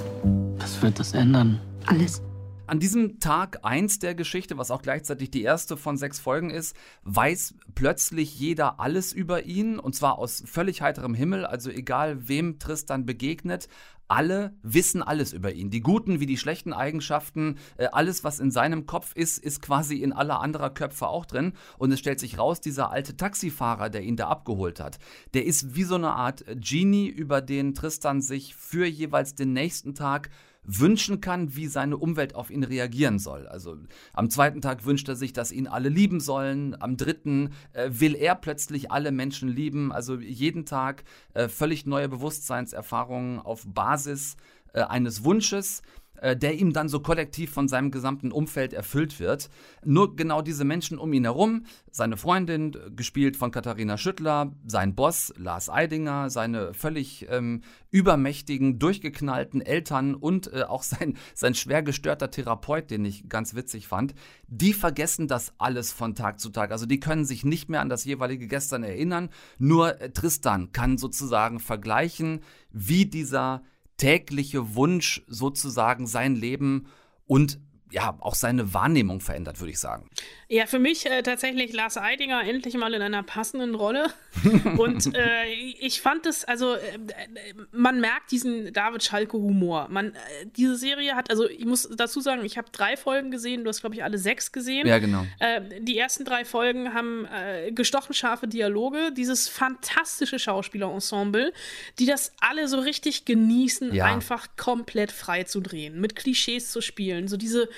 Was 0.56 0.80
wird 0.80 0.98
das 0.98 1.12
ändern? 1.12 1.60
Alles. 1.84 2.22
An 2.70 2.78
diesem 2.78 3.18
Tag 3.18 3.64
1 3.64 3.98
der 3.98 4.14
Geschichte, 4.14 4.56
was 4.56 4.70
auch 4.70 4.80
gleichzeitig 4.80 5.32
die 5.32 5.42
erste 5.42 5.76
von 5.76 5.96
sechs 5.96 6.20
Folgen 6.20 6.50
ist, 6.50 6.76
weiß 7.02 7.54
plötzlich 7.74 8.38
jeder 8.38 8.78
alles 8.78 9.12
über 9.12 9.42
ihn 9.42 9.80
und 9.80 9.96
zwar 9.96 10.20
aus 10.20 10.44
völlig 10.46 10.80
heiterem 10.80 11.14
Himmel, 11.14 11.44
also 11.44 11.68
egal 11.68 12.28
wem 12.28 12.60
Tristan 12.60 13.06
begegnet, 13.06 13.66
alle 14.06 14.54
wissen 14.62 15.02
alles 15.02 15.32
über 15.32 15.52
ihn. 15.52 15.70
Die 15.70 15.80
guten 15.80 16.20
wie 16.20 16.26
die 16.26 16.36
schlechten 16.36 16.72
Eigenschaften, 16.72 17.58
äh, 17.76 17.86
alles, 17.86 18.22
was 18.22 18.38
in 18.38 18.52
seinem 18.52 18.86
Kopf 18.86 19.16
ist, 19.16 19.38
ist 19.38 19.62
quasi 19.62 19.96
in 19.96 20.12
aller 20.12 20.40
anderer 20.40 20.70
Köpfe 20.70 21.08
auch 21.08 21.26
drin. 21.26 21.54
Und 21.76 21.90
es 21.90 21.98
stellt 21.98 22.20
sich 22.20 22.38
raus, 22.38 22.60
dieser 22.60 22.90
alte 22.90 23.16
Taxifahrer, 23.16 23.88
der 23.88 24.02
ihn 24.02 24.16
da 24.16 24.28
abgeholt 24.28 24.78
hat, 24.78 24.98
der 25.34 25.44
ist 25.44 25.74
wie 25.74 25.84
so 25.84 25.96
eine 25.96 26.12
Art 26.12 26.44
Genie, 26.54 27.08
über 27.08 27.40
den 27.40 27.74
Tristan 27.74 28.20
sich 28.20 28.54
für 28.54 28.86
jeweils 28.86 29.34
den 29.34 29.52
nächsten 29.52 29.94
Tag 29.94 30.30
wünschen 30.62 31.20
kann, 31.20 31.56
wie 31.56 31.66
seine 31.66 31.96
Umwelt 31.96 32.34
auf 32.34 32.50
ihn 32.50 32.64
reagieren 32.64 33.18
soll. 33.18 33.46
Also 33.46 33.76
am 34.12 34.30
zweiten 34.30 34.60
Tag 34.60 34.84
wünscht 34.84 35.08
er 35.08 35.16
sich, 35.16 35.32
dass 35.32 35.52
ihn 35.52 35.66
alle 35.66 35.88
lieben 35.88 36.20
sollen. 36.20 36.80
Am 36.80 36.96
dritten 36.96 37.50
äh, 37.72 37.88
will 37.92 38.14
er 38.14 38.34
plötzlich 38.34 38.90
alle 38.90 39.12
Menschen 39.12 39.48
lieben. 39.48 39.92
Also 39.92 40.18
jeden 40.18 40.66
Tag 40.66 41.04
äh, 41.34 41.48
völlig 41.48 41.86
neue 41.86 42.08
Bewusstseinserfahrungen 42.08 43.38
auf 43.38 43.64
Basis 43.66 44.36
äh, 44.72 44.82
eines 44.82 45.24
Wunsches. 45.24 45.82
Äh, 46.20 46.36
der 46.36 46.58
ihm 46.58 46.72
dann 46.72 46.88
so 46.88 47.00
kollektiv 47.00 47.50
von 47.50 47.66
seinem 47.66 47.90
gesamten 47.90 48.30
Umfeld 48.30 48.74
erfüllt 48.74 49.20
wird. 49.20 49.48
Nur 49.84 50.16
genau 50.16 50.42
diese 50.42 50.64
Menschen 50.64 50.98
um 50.98 51.12
ihn 51.14 51.24
herum, 51.24 51.64
seine 51.90 52.18
Freundin, 52.18 52.76
gespielt 52.94 53.38
von 53.38 53.50
Katharina 53.50 53.96
Schüttler, 53.96 54.52
sein 54.66 54.94
Boss 54.94 55.32
Lars 55.38 55.70
Eidinger, 55.70 56.28
seine 56.28 56.74
völlig 56.74 57.26
ähm, 57.30 57.62
übermächtigen, 57.90 58.78
durchgeknallten 58.78 59.62
Eltern 59.62 60.14
und 60.14 60.52
äh, 60.52 60.64
auch 60.64 60.82
sein, 60.82 61.16
sein 61.34 61.54
schwer 61.54 61.82
gestörter 61.82 62.30
Therapeut, 62.30 62.90
den 62.90 63.06
ich 63.06 63.30
ganz 63.30 63.54
witzig 63.54 63.88
fand, 63.88 64.14
die 64.46 64.74
vergessen 64.74 65.26
das 65.26 65.54
alles 65.56 65.90
von 65.90 66.14
Tag 66.14 66.38
zu 66.38 66.50
Tag. 66.50 66.70
Also 66.70 66.84
die 66.84 67.00
können 67.00 67.24
sich 67.24 67.46
nicht 67.46 67.70
mehr 67.70 67.80
an 67.80 67.88
das 67.88 68.04
jeweilige 68.04 68.46
Gestern 68.46 68.82
erinnern. 68.82 69.30
Nur 69.58 69.98
äh, 70.02 70.10
Tristan 70.10 70.72
kann 70.72 70.98
sozusagen 70.98 71.60
vergleichen, 71.60 72.40
wie 72.72 73.06
dieser 73.06 73.62
tägliche 74.00 74.74
Wunsch 74.74 75.22
sozusagen 75.26 76.06
sein 76.06 76.34
Leben 76.34 76.86
und 77.26 77.60
ja, 77.90 78.16
auch 78.20 78.34
seine 78.34 78.72
Wahrnehmung 78.74 79.20
verändert, 79.20 79.60
würde 79.60 79.72
ich 79.72 79.78
sagen. 79.78 80.08
Ja, 80.48 80.66
für 80.66 80.80
mich 80.80 81.06
äh, 81.06 81.22
tatsächlich 81.22 81.72
Lars 81.72 81.96
Eidinger 81.96 82.42
endlich 82.42 82.74
mal 82.74 82.92
in 82.92 83.02
einer 83.02 83.22
passenden 83.22 83.76
Rolle. 83.76 84.12
Und 84.78 85.14
äh, 85.14 85.46
ich 85.78 86.00
fand 86.00 86.26
es, 86.26 86.44
also 86.44 86.74
äh, 86.74 86.98
man 87.70 88.00
merkt 88.00 88.32
diesen 88.32 88.72
David 88.72 89.04
Schalke-Humor. 89.04 89.86
Man, 89.90 90.08
äh, 90.08 90.46
diese 90.56 90.76
Serie 90.76 91.14
hat, 91.14 91.30
also 91.30 91.48
ich 91.48 91.64
muss 91.64 91.88
dazu 91.94 92.20
sagen, 92.20 92.44
ich 92.44 92.58
habe 92.58 92.68
drei 92.72 92.96
Folgen 92.96 93.30
gesehen, 93.30 93.62
du 93.62 93.68
hast, 93.68 93.80
glaube 93.80 93.94
ich, 93.94 94.02
alle 94.02 94.18
sechs 94.18 94.50
gesehen. 94.50 94.88
Ja, 94.88 94.98
genau. 94.98 95.24
Äh, 95.38 95.60
die 95.80 95.96
ersten 95.96 96.24
drei 96.24 96.44
Folgen 96.44 96.94
haben 96.94 97.26
äh, 97.26 97.70
gestochen 97.70 98.14
scharfe 98.14 98.48
Dialoge, 98.48 99.12
dieses 99.12 99.48
fantastische 99.48 100.40
Schauspielerensemble, 100.40 101.52
die 102.00 102.06
das 102.06 102.32
alle 102.40 102.66
so 102.66 102.80
richtig 102.80 103.24
genießen, 103.24 103.94
ja. 103.94 104.04
einfach 104.06 104.48
komplett 104.56 105.12
frei 105.12 105.44
zu 105.44 105.60
drehen, 105.60 106.00
mit 106.00 106.16
Klischees 106.16 106.72
zu 106.72 106.80
spielen, 106.80 107.28
so 107.28 107.36
diese 107.36 107.68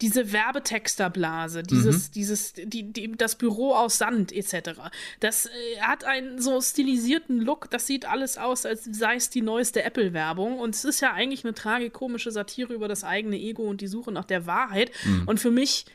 diese 0.00 0.32
Werbetexterblase, 0.32 1.62
dieses, 1.62 2.08
mhm. 2.08 2.12
dieses, 2.12 2.52
die, 2.52 2.92
die, 2.92 3.12
das 3.12 3.36
Büro 3.36 3.74
aus 3.74 3.98
Sand 3.98 4.32
etc. 4.32 4.80
Das 5.20 5.46
äh, 5.46 5.50
hat 5.80 6.04
einen 6.04 6.40
so 6.40 6.60
stilisierten 6.60 7.40
Look, 7.40 7.70
das 7.70 7.86
sieht 7.86 8.06
alles 8.06 8.38
aus, 8.38 8.66
als 8.66 8.84
sei 8.84 9.16
es 9.16 9.30
die 9.30 9.42
neueste 9.42 9.82
Apple-Werbung. 9.82 10.58
Und 10.58 10.74
es 10.74 10.84
ist 10.84 11.00
ja 11.00 11.12
eigentlich 11.12 11.44
eine 11.44 11.54
tragikomische 11.54 12.30
Satire 12.30 12.74
über 12.74 12.88
das 12.88 13.04
eigene 13.04 13.36
Ego 13.36 13.62
und 13.64 13.80
die 13.80 13.86
Suche 13.86 14.12
nach 14.12 14.24
der 14.24 14.46
Wahrheit. 14.46 14.90
Mhm. 15.04 15.28
Und 15.28 15.40
für 15.40 15.50
mich 15.50 15.86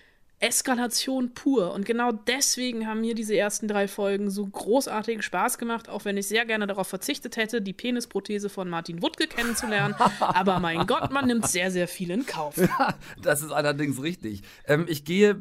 Eskalation 0.42 1.34
pur. 1.36 1.72
Und 1.74 1.86
genau 1.86 2.12
deswegen 2.12 2.88
haben 2.88 3.02
mir 3.02 3.14
diese 3.14 3.36
ersten 3.36 3.68
drei 3.68 3.88
Folgen 3.88 4.32
so 4.32 4.46
großartig 4.46 5.22
Spaß 5.22 5.60
gemacht, 5.60 5.88
auch 5.88 6.04
wenn 6.04 6.18
ich 6.18 6.28
sehr 6.28 6.46
gerne 6.46 6.66
darauf 6.66 6.88
verzichtet 6.88 7.38
hätte, 7.38 7.62
die 7.62 7.74
Penisprothese 7.74 8.50
von 8.50 8.68
Martin 8.68 9.04
Wuttke 9.04 9.28
kennenzulernen. 9.28 9.94
Aber 10.20 10.60
mein 10.60 10.88
Gott, 10.88 11.12
man 11.12 11.28
nimmt 11.28 11.48
sehr, 11.48 11.70
sehr 11.70 11.88
viel 11.88 12.10
in 12.10 12.26
Kauf. 12.26 12.58
Ja, 12.58 12.96
das 13.22 13.44
ist 13.44 13.52
allerdings 13.52 14.02
richtig. 14.02 14.42
Ähm, 14.66 14.86
ich 14.88 15.06
gehe 15.06 15.36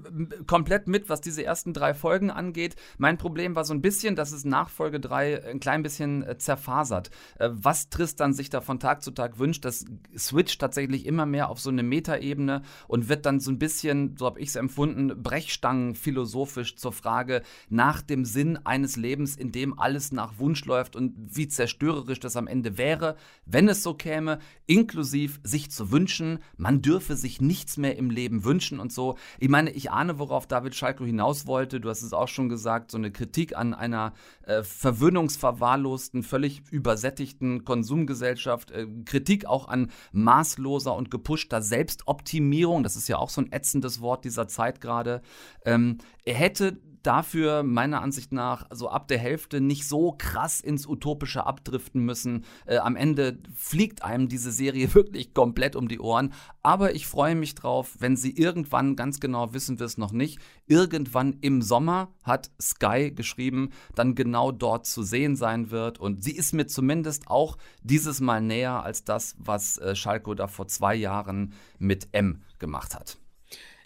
komplett 0.47 0.87
mit, 0.87 1.09
was 1.09 1.21
diese 1.23 1.45
ersten 1.45 1.73
drei 1.73 1.95
Folgen 1.95 2.31
angeht. 2.31 2.77
Mein 2.99 3.17
Problem 3.17 3.55
war 3.57 3.65
so 3.65 3.73
ein 3.73 3.81
bisschen, 3.81 4.17
dass 4.17 4.33
es 4.33 4.45
nach 4.45 4.69
Folge 4.69 5.01
drei 5.01 5.43
ein 5.45 5.61
klein 5.61 5.83
bisschen 5.83 6.23
äh, 6.23 6.37
zerfasert. 6.37 7.11
Äh, 7.39 7.49
was 7.53 7.89
Tristan 7.89 8.35
sich 8.35 8.51
da 8.51 8.61
von 8.61 8.79
Tag 8.79 9.03
zu 9.03 9.13
Tag 9.13 9.39
wünscht, 9.39 9.65
das 9.65 9.87
switcht 10.17 10.61
tatsächlich 10.61 11.07
immer 11.07 11.25
mehr 11.25 11.49
auf 11.49 11.59
so 11.59 11.71
eine 11.71 11.83
Metaebene 11.83 12.63
und 12.87 13.09
wird 13.09 13.25
dann 13.25 13.41
so 13.41 13.51
ein 13.51 13.59
bisschen, 13.59 14.17
so 14.19 14.27
habe 14.27 14.41
ich 14.41 14.49
es 14.51 14.57
empfunden, 14.57 14.90
Stunden 14.91 15.23
Brechstangen 15.23 15.95
philosophisch 15.95 16.75
zur 16.75 16.93
Frage 16.93 17.43
nach 17.69 18.03
dem 18.03 18.25
Sinn 18.25 18.59
eines 18.65 18.97
Lebens, 18.97 19.37
in 19.37 19.53
dem 19.53 19.79
alles 19.79 20.11
nach 20.11 20.39
Wunsch 20.39 20.65
läuft 20.65 20.97
und 20.97 21.15
wie 21.17 21.47
zerstörerisch 21.47 22.19
das 22.19 22.37
am 22.37 22.49
Ende 22.49 22.77
wäre, 22.77 23.17
wenn 23.47 23.69
es 23.69 23.85
so 23.85 23.95
käme, 23.95 24.41
inklusiv 24.67 25.41
sich 25.45 25.71
zu 25.71 25.93
wünschen, 25.93 26.41
man 26.57 26.83
dürfe 26.83 27.15
sich 27.15 27.41
nichts 27.41 27.77
mehr 27.77 27.97
im 27.97 28.11
Leben 28.11 28.45
wünschen 28.45 28.81
und 28.81 28.93
so. 28.93 29.17
Ich 29.39 29.49
meine, 29.49 29.71
ich 29.71 29.93
ahne, 29.93 30.19
worauf 30.19 30.47
David 30.47 30.75
Schalko 30.75 31.05
hinaus 31.05 31.47
wollte. 31.47 31.81
Du 31.81 31.89
hast 31.89 32.03
es 32.03 32.13
auch 32.13 32.29
schon 32.29 32.49
gesagt, 32.49 32.91
so 32.91 32.99
eine 32.99 33.13
Kritik 33.13 33.57
an 33.57 33.75
einer 33.75 34.13
äh, 34.43 34.65
verwöhnungsverwahrlosten, 34.65 36.25
völlig 36.25 36.63
übersättigten 36.71 37.65
Konsumgesellschaft, 37.65 38.73
äh, 38.73 38.87
Kritik 39.05 39.47
auch 39.47 39.69
an 39.69 39.91
maßloser 40.13 40.95
und 40.97 41.11
gepushter 41.11 41.63
Selbstoptimierung. 41.63 42.83
Das 42.83 42.97
ist 42.97 43.09
ja 43.09 43.19
auch 43.19 43.31
so 43.31 43.41
ein 43.41 43.53
ätzendes 43.53 44.01
Wort 44.01 44.25
dieser 44.25 44.49
Zeit 44.49 44.80
gerade. 44.81 45.23
Ähm, 45.65 45.99
er 46.25 46.35
hätte 46.35 46.79
dafür 47.03 47.63
meiner 47.63 48.03
Ansicht 48.03 48.33
nach 48.33 48.67
so 48.71 48.89
ab 48.89 49.09
der 49.09 49.19
Hälfte 49.19 49.61
nicht 49.61 49.87
so 49.87 50.15
krass 50.17 50.61
ins 50.61 50.87
Utopische 50.87 51.47
abdriften 51.47 52.05
müssen. 52.05 52.45
Äh, 52.67 52.79
am 52.79 52.97
Ende 52.97 53.39
fliegt 53.55 54.03
einem 54.03 54.29
diese 54.29 54.53
Serie 54.53 54.95
wirklich 54.95 55.35
komplett 55.35 55.77
um 55.77 55.89
die 55.89 56.01
Ohren. 56.01 56.33
Aber 56.63 56.95
ich 56.95 57.07
freue 57.07 57.35
mich 57.35 57.55
drauf, 57.55 57.97
wenn 57.99 58.17
sie 58.17 58.37
irgendwann, 58.37 58.97
ganz 58.97 59.21
genau 59.21 59.53
wissen 59.55 59.79
wir 59.79 59.87
es 59.87 59.99
noch 59.99 60.13
nicht, 60.13 60.41
irgendwann 60.67 61.39
im 61.41 61.63
Sommer 61.63 62.13
hat 62.23 62.51
Sky 62.61 63.13
geschrieben, 63.15 63.71
dann 63.95 64.15
genau 64.15 64.53
dort 64.53 64.87
zu 64.87 65.03
sehen 65.03 65.37
sein 65.37 65.71
wird. 65.71 65.99
Und 65.99 66.23
sie 66.23 66.37
ist 66.37 66.53
mir 66.53 66.67
zumindest 66.67 67.29
auch 67.29 67.57
dieses 67.83 68.21
Mal 68.21 68.43
näher 68.43 68.83
als 68.83 69.05
das, 69.05 69.37
was 69.39 69.79
äh, 69.79 69.95
Schalko 69.95 70.35
da 70.35 70.49
vor 70.49 70.69
zwei 70.69 70.95
Jahren 70.95 71.55
mit 71.79 72.09
M 72.13 72.43
gemacht 72.59 72.95
hat. 72.95 73.20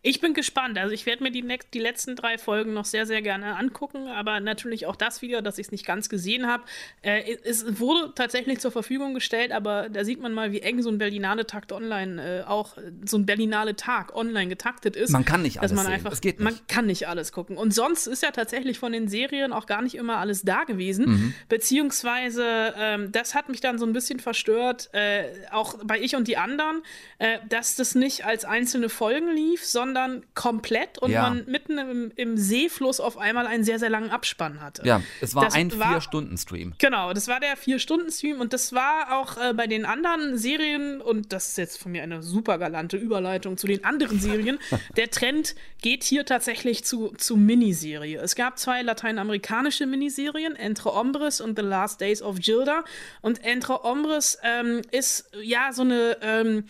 Ich 0.07 0.21
bin 0.21 0.35
gespannt. 0.35 0.77
Also 0.77 0.93
ich 0.93 1.07
werde 1.07 1.23
mir 1.23 1.31
die, 1.31 1.43
die 1.73 1.79
letzten 1.79 2.15
drei 2.15 2.37
Folgen 2.37 2.75
noch 2.75 2.85
sehr, 2.85 3.07
sehr 3.07 3.23
gerne 3.23 3.57
angucken, 3.57 4.07
aber 4.07 4.39
natürlich 4.39 4.85
auch 4.85 4.97
das 4.97 5.23
wieder, 5.23 5.41
dass 5.41 5.57
ich 5.57 5.69
es 5.69 5.73
nicht 5.73 5.87
ganz 5.87 6.11
gesehen 6.11 6.47
habe. 6.47 6.65
Äh, 7.01 7.39
es 7.43 7.81
wurde 7.81 8.13
tatsächlich 8.15 8.61
zur 8.61 8.71
Verfügung 8.71 9.15
gestellt, 9.15 9.51
aber 9.51 9.89
da 9.89 10.05
sieht 10.05 10.21
man 10.21 10.35
mal, 10.35 10.53
wie 10.53 10.61
eng 10.61 10.83
so 10.83 10.91
ein 10.91 10.99
Berlinale-Takt 10.99 11.73
online 11.73 12.41
äh, 12.41 12.43
auch 12.43 12.77
so 13.07 13.17
ein 13.17 13.25
Berlinale-Tag 13.25 14.15
online 14.15 14.49
getaktet 14.49 14.95
ist. 14.95 15.09
Man 15.09 15.25
kann 15.25 15.41
nicht 15.41 15.61
alles 15.61 15.73
man 15.73 15.87
sehen. 15.87 15.95
Einfach, 15.95 16.13
es 16.13 16.21
geht 16.21 16.39
nicht. 16.39 16.45
Man 16.45 16.67
kann 16.69 16.85
nicht 16.85 17.09
alles 17.09 17.33
gucken. 17.33 17.57
Und 17.57 17.73
sonst 17.73 18.07
ist 18.07 18.23
ja 18.23 18.31
tatsächlich 18.31 18.79
von 18.79 18.93
den 18.93 19.09
Serien 19.09 19.55
auch 19.55 19.65
gar 19.65 19.81
nicht 19.81 19.95
immer 19.95 20.19
alles 20.19 20.43
da 20.43 20.65
gewesen, 20.65 21.07
mhm. 21.07 21.35
beziehungsweise 21.49 22.75
ähm, 22.77 23.11
das 23.11 23.35
hat 23.35 23.49
mich 23.49 23.63
dann 23.63 23.79
so 23.79 23.87
ein 23.87 23.95
bisschen 23.95 24.21
verstört, 24.21 24.91
äh, 24.93 25.25
auch 25.51 25.79
bei 25.83 25.99
Ich 25.99 26.15
und 26.15 26.29
die 26.29 26.37
anderen, 26.37 26.83
äh, 27.19 27.39
dass 27.49 27.75
das 27.77 27.95
nicht 27.95 28.27
als 28.27 28.45
einzelne 28.45 28.91
Folgen 28.91 29.35
lief, 29.35 29.65
sondern 29.65 29.94
sondern 29.95 30.25
komplett 30.35 30.99
und 30.99 31.13
ja. 31.13 31.23
man 31.23 31.45
mitten 31.47 31.79
im, 31.79 32.13
im, 32.17 32.37
Seefluss 32.37 32.99
auf 32.99 33.17
einmal 33.17 33.47
einen 33.47 33.63
sehr, 33.63 33.79
sehr 33.79 33.91
langen 33.91 34.11
Abspann 34.11 34.61
hatte. 34.61 34.83
Ja, 34.85 35.01
es 35.21 35.35
war 35.35 35.45
das 35.45 35.55
ein 35.55 35.71
Vier-Stunden-Stream. 35.71 36.75
Genau, 36.79 37.13
das 37.13 37.29
war 37.29 37.39
der 37.39 37.57
Vier-Stunden-Stream 37.57 38.41
und 38.41 38.53
das 38.53 38.73
war 38.73 39.21
auch 39.21 39.37
äh, 39.37 39.55
bei 39.55 39.69
den 39.69 39.85
anderen 39.85 40.37
Serien, 40.37 41.01
und 41.01 41.33
das 41.33 41.51
ist 41.51 41.59
jetzt 41.59 41.81
von 41.81 41.93
mir 41.93 42.03
eine 42.03 42.23
super 42.23 42.59
galante 42.59 42.97
Überleitung 42.97 43.57
zu 43.57 43.69
den 43.69 43.85
anderen 43.85 44.19
Serien, 44.19 44.59
der 44.97 45.11
Trend 45.11 45.55
geht 45.81 46.03
hier 46.03 46.27
tatsächlich 46.27 46.85
zu, 46.85 47.15
zu 47.17 47.37
Miniserie. 47.37 48.19
Es 48.19 48.35
gab 48.35 48.59
zwei 48.59 48.83
lateinamerikanische 48.83 49.87
Miniserien, 49.87 50.57
Entre 50.57 50.93
Hombres 50.93 51.41
und 51.41 51.57
The 51.57 51.65
Last 51.65 52.01
Days 52.01 52.21
of 52.21 52.39
Gilda. 52.41 52.85
Und 53.21 53.45
Entre 53.45 53.75
Hombres 53.83 54.39
ähm, 54.43 54.83
ist 54.91 55.31
ja 55.41 55.73
so 55.73 55.83
eine 55.83 56.17
ähm, 56.21 56.65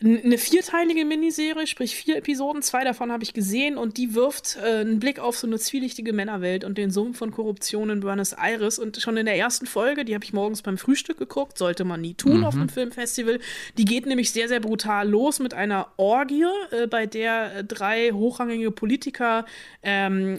eine 0.00 0.38
vierteilige 0.38 1.04
Miniserie, 1.04 1.66
sprich 1.66 1.96
vier 1.96 2.18
Episoden. 2.18 2.62
Zwei 2.62 2.84
davon 2.84 3.10
habe 3.10 3.24
ich 3.24 3.32
gesehen 3.32 3.76
und 3.76 3.96
die 3.96 4.14
wirft 4.14 4.56
äh, 4.56 4.80
einen 4.80 5.00
Blick 5.00 5.18
auf 5.18 5.36
so 5.36 5.48
eine 5.48 5.58
zwielichtige 5.58 6.12
Männerwelt 6.12 6.62
und 6.62 6.78
den 6.78 6.92
Sumpf 6.92 7.18
von 7.18 7.32
Korruption 7.32 7.90
in 7.90 8.00
Buenos 8.00 8.32
Aires. 8.32 8.78
Und 8.78 8.98
schon 8.98 9.16
in 9.16 9.26
der 9.26 9.36
ersten 9.36 9.66
Folge, 9.66 10.04
die 10.04 10.14
habe 10.14 10.24
ich 10.24 10.32
morgens 10.32 10.62
beim 10.62 10.78
Frühstück 10.78 11.18
geguckt, 11.18 11.58
sollte 11.58 11.84
man 11.84 12.00
nie 12.00 12.14
tun 12.14 12.38
mhm. 12.38 12.44
auf 12.44 12.54
einem 12.54 12.68
Filmfestival. 12.68 13.40
Die 13.76 13.84
geht 13.84 14.06
nämlich 14.06 14.30
sehr, 14.30 14.46
sehr 14.46 14.60
brutal 14.60 15.08
los 15.08 15.40
mit 15.40 15.52
einer 15.52 15.88
Orgie, 15.96 16.44
äh, 16.70 16.86
bei 16.86 17.06
der 17.06 17.56
äh, 17.56 17.64
drei 17.64 18.12
hochrangige 18.12 18.70
Politiker 18.70 19.46
ähm, 19.82 20.38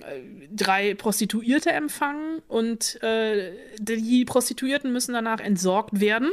drei 0.55 0.95
Prostituierte 0.95 1.71
empfangen 1.71 2.41
und 2.47 3.01
äh, 3.03 3.51
die 3.77 4.23
Prostituierten 4.23 4.93
müssen 4.93 5.13
danach 5.13 5.41
entsorgt 5.41 5.99
werden. 5.99 6.29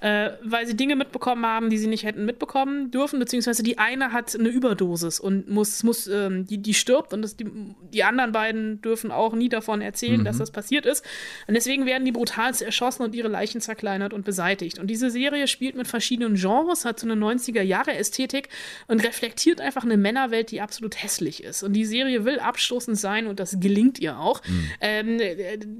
Äh, 0.00 0.30
weil 0.42 0.66
sie 0.66 0.76
Dinge 0.76 0.96
mitbekommen 0.96 1.46
haben, 1.46 1.70
die 1.70 1.78
sie 1.78 1.86
nicht 1.86 2.04
hätten 2.04 2.24
mitbekommen 2.24 2.90
dürfen, 2.90 3.18
beziehungsweise 3.18 3.62
die 3.62 3.78
eine 3.78 4.12
hat 4.12 4.38
eine 4.38 4.48
Überdosis 4.48 5.20
und 5.20 5.48
muss, 5.48 5.82
muss 5.82 6.06
ähm, 6.06 6.46
die, 6.46 6.58
die 6.58 6.74
stirbt 6.74 7.12
und 7.12 7.22
das, 7.22 7.36
die, 7.36 7.46
die 7.92 8.04
anderen 8.04 8.32
beiden 8.32 8.80
dürfen 8.82 9.10
auch 9.10 9.34
nie 9.34 9.48
davon 9.48 9.80
erzählen, 9.80 10.20
mhm. 10.20 10.24
dass 10.24 10.38
das 10.38 10.50
passiert 10.50 10.86
ist. 10.86 11.04
Und 11.46 11.54
deswegen 11.54 11.86
werden 11.86 12.04
die 12.04 12.12
brutalst 12.12 12.62
erschossen 12.62 13.02
und 13.02 13.14
ihre 13.14 13.28
Leichen 13.28 13.60
zerkleinert 13.60 14.12
und 14.12 14.24
beseitigt. 14.24 14.78
Und 14.78 14.88
diese 14.88 15.10
Serie 15.10 15.46
spielt 15.46 15.76
mit 15.76 15.86
verschiedenen 15.86 16.34
Genres, 16.34 16.84
hat 16.84 17.00
so 17.00 17.08
eine 17.08 17.14
90er-Jahre-Ästhetik 17.14 18.48
und 18.88 19.04
reflektiert 19.04 19.60
einfach 19.60 19.84
eine 19.84 19.96
Männerwelt, 19.96 20.50
die 20.50 20.60
absolut 20.60 21.02
hässlich 21.02 21.42
ist. 21.42 21.62
Und 21.62 21.72
die 21.72 21.84
Serie 21.84 22.24
will 22.24 22.38
abstoßend 22.38 22.98
sein 22.98 23.26
und 23.26 23.40
das 23.40 23.58
gelingt 23.60 23.98
ihr 23.98 24.18
auch. 24.18 24.42
Mhm. 24.46 24.70
Ähm, 24.80 25.20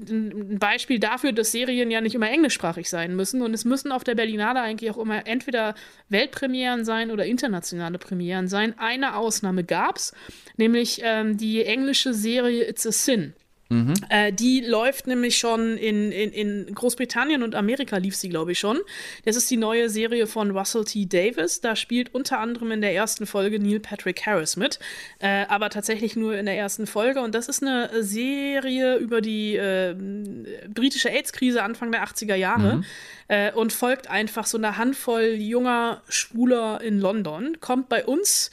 ein 0.09 0.59
Beispiel 0.59 0.99
dafür, 0.99 1.31
dass 1.31 1.51
Serien 1.51 1.91
ja 1.91 2.01
nicht 2.01 2.15
immer 2.15 2.29
englischsprachig 2.29 2.89
sein 2.89 3.15
müssen 3.15 3.41
und 3.41 3.53
es 3.53 3.65
müssen 3.65 3.91
auf 3.91 4.03
der 4.07 4.15
Berlinale 4.15 4.61
eigentlich 4.61 4.91
auch 4.91 4.97
immer 4.97 5.27
entweder 5.27 5.75
Weltpremieren 6.09 6.85
sein 6.85 7.11
oder 7.11 7.25
internationale 7.25 7.97
Premieren 7.97 8.47
sein. 8.47 8.77
Eine 8.77 9.15
Ausnahme 9.17 9.63
gab 9.63 9.97
es, 9.97 10.13
nämlich 10.57 11.01
ähm, 11.03 11.37
die 11.37 11.63
englische 11.63 12.13
Serie 12.13 12.67
It's 12.67 12.85
a 12.85 12.91
Sin. 12.91 13.33
Mhm. 13.69 13.93
Äh, 14.09 14.31
die 14.31 14.61
läuft 14.61 15.07
nämlich 15.07 15.37
schon 15.37 15.77
in, 15.77 16.11
in, 16.11 16.31
in 16.31 16.75
Großbritannien 16.75 17.41
und 17.41 17.55
Amerika 17.55 17.97
lief 17.97 18.15
sie, 18.15 18.29
glaube 18.29 18.51
ich, 18.51 18.59
schon. 18.59 18.79
Das 19.25 19.35
ist 19.35 19.49
die 19.49 19.57
neue 19.57 19.89
Serie 19.89 20.27
von 20.27 20.51
Russell 20.51 20.85
T. 20.85 21.05
Davis. 21.05 21.61
Da 21.61 21.75
spielt 21.75 22.13
unter 22.13 22.39
anderem 22.39 22.71
in 22.71 22.81
der 22.81 22.93
ersten 22.93 23.25
Folge 23.25 23.59
Neil 23.59 23.79
Patrick 23.79 24.25
Harris 24.25 24.55
mit, 24.55 24.79
äh, 25.19 25.45
aber 25.47 25.69
tatsächlich 25.69 26.15
nur 26.15 26.37
in 26.37 26.45
der 26.45 26.57
ersten 26.57 26.85
Folge. 26.85 27.21
Und 27.21 27.33
das 27.33 27.47
ist 27.47 27.63
eine 27.63 28.03
Serie 28.03 28.97
über 28.97 29.21
die 29.21 29.55
äh, 29.55 29.95
britische 30.71 31.09
AIDS-Krise 31.09 31.63
Anfang 31.63 31.91
der 31.91 32.03
80er 32.05 32.35
Jahre. 32.35 32.77
Mhm. 32.77 32.85
Äh, 33.27 33.51
und 33.53 33.73
folgt 33.73 34.07
einfach 34.07 34.45
so 34.45 34.59
einer 34.59 34.77
Handvoll 34.77 35.33
junger 35.39 36.03
Schwuler 36.07 36.81
in 36.81 36.99
London. 36.99 37.57
Kommt 37.59 37.89
bei 37.89 38.05
uns 38.05 38.51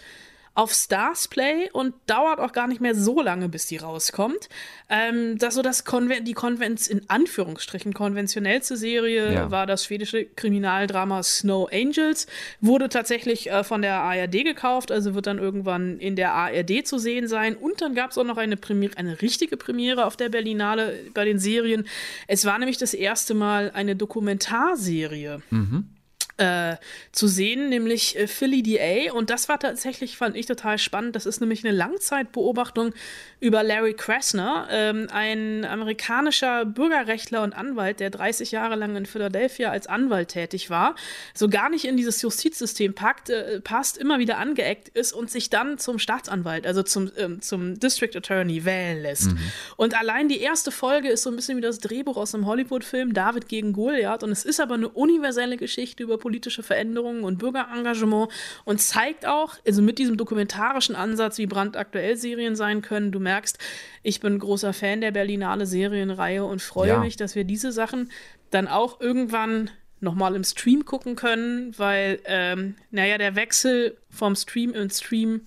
auf 0.54 0.72
Stars 0.72 1.28
Play 1.28 1.70
und 1.72 1.94
dauert 2.06 2.38
auch 2.38 2.52
gar 2.52 2.66
nicht 2.66 2.80
mehr 2.80 2.94
so 2.94 3.22
lange, 3.22 3.48
bis 3.48 3.66
die 3.66 3.78
rauskommt. 3.78 4.50
Ähm, 4.90 5.38
das 5.38 5.54
so 5.54 5.62
das 5.62 5.84
Konven 5.84 6.24
die 6.24 6.34
Konvenz 6.34 6.88
in 6.88 7.08
Anführungsstrichen 7.08 7.94
konventionellste 7.94 8.76
Serie 8.76 9.32
ja. 9.32 9.50
war 9.50 9.66
das 9.66 9.84
schwedische 9.84 10.26
Kriminaldrama 10.26 11.22
Snow 11.22 11.70
Angels. 11.72 12.26
Wurde 12.60 12.90
tatsächlich 12.90 13.50
äh, 13.50 13.64
von 13.64 13.80
der 13.80 14.00
ARD 14.00 14.44
gekauft, 14.44 14.92
also 14.92 15.14
wird 15.14 15.26
dann 15.26 15.38
irgendwann 15.38 15.98
in 15.98 16.16
der 16.16 16.34
ARD 16.34 16.86
zu 16.86 16.98
sehen 16.98 17.28
sein. 17.28 17.56
Und 17.56 17.80
dann 17.80 17.94
gab 17.94 18.10
es 18.10 18.18
auch 18.18 18.24
noch 18.24 18.36
eine 18.36 18.58
Premiere, 18.58 18.98
eine 18.98 19.22
richtige 19.22 19.56
Premiere 19.56 20.04
auf 20.04 20.16
der 20.16 20.28
Berlinale 20.28 20.98
bei 21.14 21.24
den 21.24 21.38
Serien. 21.38 21.86
Es 22.26 22.44
war 22.44 22.58
nämlich 22.58 22.76
das 22.76 22.92
erste 22.92 23.32
Mal 23.32 23.70
eine 23.72 23.96
Dokumentarserie. 23.96 25.40
Mhm 25.48 25.91
äh, 26.36 26.76
zu 27.12 27.26
sehen, 27.28 27.68
nämlich 27.68 28.18
äh, 28.18 28.26
Philly 28.26 28.62
DA. 28.62 29.12
Und 29.12 29.30
das 29.30 29.48
war 29.48 29.58
tatsächlich, 29.58 30.16
fand 30.16 30.36
ich 30.36 30.46
total 30.46 30.78
spannend. 30.78 31.14
Das 31.16 31.26
ist 31.26 31.40
nämlich 31.40 31.64
eine 31.64 31.76
Langzeitbeobachtung 31.76 32.94
über 33.40 33.62
Larry 33.62 33.94
Krasner, 33.94 34.68
ähm, 34.70 35.08
ein 35.12 35.64
amerikanischer 35.64 36.64
Bürgerrechtler 36.64 37.42
und 37.42 37.54
Anwalt, 37.54 38.00
der 38.00 38.10
30 38.10 38.52
Jahre 38.52 38.76
lang 38.76 38.96
in 38.96 39.04
Philadelphia 39.04 39.70
als 39.70 39.86
Anwalt 39.86 40.28
tätig 40.28 40.70
war, 40.70 40.94
so 41.34 41.48
gar 41.48 41.68
nicht 41.68 41.84
in 41.84 41.96
dieses 41.96 42.22
Justizsystem 42.22 42.94
packt, 42.94 43.30
äh, 43.30 43.60
passt, 43.60 43.98
immer 43.98 44.18
wieder 44.18 44.38
angeeckt 44.38 44.88
ist 44.88 45.12
und 45.12 45.30
sich 45.30 45.50
dann 45.50 45.78
zum 45.78 45.98
Staatsanwalt, 45.98 46.66
also 46.66 46.82
zum, 46.82 47.10
ähm, 47.16 47.42
zum 47.42 47.78
District 47.78 48.16
Attorney 48.16 48.64
wählen 48.64 49.02
lässt. 49.02 49.32
Mhm. 49.32 49.38
Und 49.76 49.98
allein 49.98 50.28
die 50.28 50.40
erste 50.40 50.70
Folge 50.70 51.08
ist 51.08 51.22
so 51.22 51.30
ein 51.30 51.36
bisschen 51.36 51.56
wie 51.56 51.62
das 51.62 51.78
Drehbuch 51.78 52.16
aus 52.16 52.34
einem 52.34 52.46
Hollywood-Film 52.46 53.12
David 53.12 53.48
gegen 53.48 53.72
Goliath. 53.72 54.22
Und 54.22 54.30
es 54.30 54.44
ist 54.44 54.60
aber 54.60 54.74
eine 54.74 54.88
universelle 54.88 55.56
Geschichte 55.56 56.04
über 56.04 56.18
politische 56.22 56.62
Veränderungen 56.62 57.24
und 57.24 57.38
Bürgerengagement 57.38 58.30
und 58.64 58.80
zeigt 58.80 59.26
auch, 59.26 59.56
also 59.66 59.82
mit 59.82 59.98
diesem 59.98 60.16
dokumentarischen 60.16 60.96
Ansatz, 60.96 61.36
wie 61.36 61.46
brandaktuell 61.46 62.16
Serien 62.16 62.56
sein 62.56 62.80
können, 62.80 63.12
du 63.12 63.20
merkst, 63.20 63.58
ich 64.02 64.20
bin 64.20 64.38
großer 64.38 64.72
Fan 64.72 65.02
der 65.02 65.10
Berlinale 65.10 65.66
Serienreihe 65.66 66.44
und 66.44 66.62
freue 66.62 66.88
ja. 66.88 66.98
mich, 67.00 67.16
dass 67.16 67.34
wir 67.34 67.44
diese 67.44 67.72
Sachen 67.72 68.10
dann 68.50 68.68
auch 68.68 69.00
irgendwann 69.00 69.70
nochmal 70.00 70.34
im 70.34 70.44
Stream 70.44 70.84
gucken 70.84 71.16
können, 71.16 71.76
weil, 71.76 72.20
ähm, 72.24 72.76
naja, 72.90 73.18
der 73.18 73.36
Wechsel 73.36 73.96
vom 74.10 74.34
Stream 74.34 74.72
ins 74.72 74.98
Stream 74.98 75.42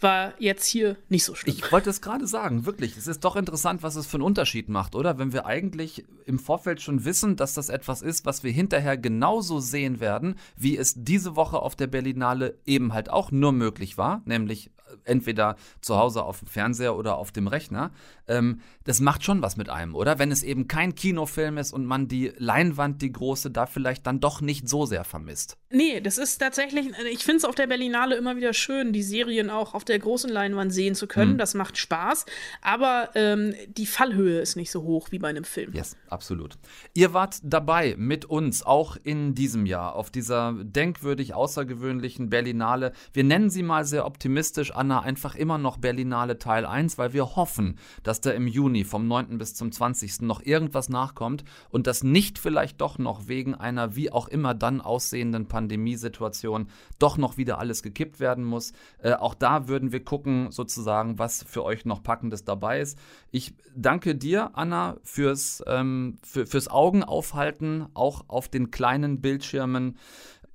war 0.00 0.34
jetzt 0.38 0.66
hier 0.66 0.96
nicht 1.08 1.24
so 1.24 1.34
schlimm. 1.34 1.54
Ich 1.56 1.72
wollte 1.72 1.90
es 1.90 2.00
gerade 2.00 2.26
sagen, 2.26 2.66
wirklich. 2.66 2.96
Es 2.96 3.06
ist 3.06 3.24
doch 3.24 3.36
interessant, 3.36 3.82
was 3.82 3.96
es 3.96 4.06
für 4.06 4.16
einen 4.16 4.24
Unterschied 4.24 4.68
macht, 4.68 4.94
oder? 4.94 5.18
Wenn 5.18 5.32
wir 5.32 5.46
eigentlich 5.46 6.04
im 6.24 6.38
Vorfeld 6.38 6.82
schon 6.82 7.04
wissen, 7.04 7.36
dass 7.36 7.54
das 7.54 7.68
etwas 7.68 8.02
ist, 8.02 8.26
was 8.26 8.42
wir 8.42 8.52
hinterher 8.52 8.96
genauso 8.96 9.60
sehen 9.60 10.00
werden, 10.00 10.36
wie 10.56 10.76
es 10.76 10.94
diese 10.96 11.36
Woche 11.36 11.60
auf 11.60 11.76
der 11.76 11.86
Berlinale 11.86 12.58
eben 12.66 12.92
halt 12.92 13.10
auch 13.10 13.30
nur 13.30 13.52
möglich 13.52 13.96
war, 13.96 14.22
nämlich 14.24 14.70
entweder 15.04 15.56
zu 15.80 15.96
Hause 15.96 16.22
auf 16.22 16.40
dem 16.40 16.48
Fernseher 16.48 16.96
oder 16.96 17.16
auf 17.16 17.32
dem 17.32 17.46
Rechner. 17.46 17.90
Ähm, 18.28 18.60
das 18.84 19.00
macht 19.00 19.24
schon 19.24 19.42
was 19.42 19.56
mit 19.56 19.68
einem, 19.68 19.94
oder? 19.94 20.18
Wenn 20.18 20.32
es 20.32 20.42
eben 20.42 20.68
kein 20.68 20.94
Kinofilm 20.94 21.58
ist 21.58 21.72
und 21.72 21.86
man 21.86 22.08
die 22.08 22.32
Leinwand, 22.36 23.02
die 23.02 23.12
große, 23.12 23.50
da 23.50 23.66
vielleicht 23.66 24.06
dann 24.06 24.20
doch 24.20 24.40
nicht 24.40 24.68
so 24.68 24.86
sehr 24.86 25.04
vermisst. 25.04 25.56
Nee, 25.70 26.00
das 26.00 26.18
ist 26.18 26.38
tatsächlich, 26.38 26.90
ich 27.10 27.24
finde 27.24 27.38
es 27.38 27.44
auf 27.44 27.54
der 27.54 27.66
Berlinale 27.66 28.16
immer 28.16 28.36
wieder 28.36 28.52
schön, 28.52 28.92
die 28.92 29.02
Serien 29.02 29.50
auch 29.50 29.74
auf 29.74 29.84
der 29.88 29.98
großen 29.98 30.30
Leinwand 30.30 30.72
sehen 30.72 30.94
zu 30.94 31.06
können. 31.06 31.34
Mhm. 31.34 31.38
Das 31.38 31.54
macht 31.54 31.78
Spaß. 31.78 32.26
Aber 32.62 33.10
ähm, 33.14 33.54
die 33.68 33.86
Fallhöhe 33.86 34.40
ist 34.40 34.56
nicht 34.56 34.70
so 34.70 34.82
hoch 34.82 35.08
wie 35.10 35.18
bei 35.18 35.28
einem 35.28 35.44
Film. 35.44 35.72
Yes, 35.72 35.96
absolut. 36.08 36.58
Ihr 36.94 37.12
wart 37.12 37.38
dabei 37.42 37.94
mit 37.98 38.24
uns, 38.24 38.62
auch 38.64 38.96
in 39.02 39.34
diesem 39.34 39.66
Jahr, 39.66 39.94
auf 39.94 40.10
dieser 40.10 40.54
denkwürdig 40.62 41.34
außergewöhnlichen 41.34 42.30
Berlinale. 42.30 42.92
Wir 43.12 43.24
nennen 43.24 43.50
sie 43.50 43.62
mal 43.62 43.84
sehr 43.84 44.06
optimistisch, 44.06 44.74
Anna, 44.74 45.00
einfach 45.00 45.34
immer 45.34 45.58
noch 45.58 45.78
Berlinale 45.78 46.38
Teil 46.38 46.66
1, 46.66 46.98
weil 46.98 47.12
wir 47.12 47.36
hoffen, 47.36 47.78
dass 48.02 48.20
da 48.20 48.30
im 48.30 48.46
Juni 48.46 48.84
vom 48.84 49.06
9. 49.06 49.38
bis 49.38 49.54
zum 49.54 49.72
20. 49.72 50.22
noch 50.22 50.42
irgendwas 50.44 50.88
nachkommt 50.88 51.44
und 51.70 51.86
das 51.86 52.02
nicht 52.02 52.38
vielleicht 52.38 52.80
doch 52.80 52.98
noch 52.98 53.28
wegen 53.28 53.54
einer 53.54 53.96
wie 53.96 54.10
auch 54.10 54.28
immer 54.28 54.54
dann 54.54 54.80
aussehenden 54.80 55.46
Pandemiesituation 55.46 56.68
doch 56.98 57.18
noch 57.18 57.36
wieder 57.36 57.58
alles 57.58 57.82
gekippt 57.82 58.20
werden 58.20 58.44
muss. 58.44 58.72
Äh, 58.98 59.14
auch 59.14 59.34
da 59.34 59.68
würden 59.76 59.92
wir 59.92 60.02
gucken, 60.02 60.50
sozusagen, 60.50 61.18
was 61.18 61.42
für 61.42 61.62
euch 61.62 61.84
noch 61.84 62.02
Packendes 62.02 62.44
dabei 62.44 62.80
ist. 62.80 62.98
Ich 63.30 63.52
danke 63.74 64.14
dir, 64.14 64.52
Anna, 64.54 64.96
fürs, 65.02 65.62
ähm, 65.66 66.16
für, 66.22 66.46
fürs 66.46 66.68
Augenaufhalten, 66.68 67.88
auch 67.92 68.24
auf 68.28 68.48
den 68.48 68.70
kleinen 68.70 69.20
Bildschirmen. 69.20 69.98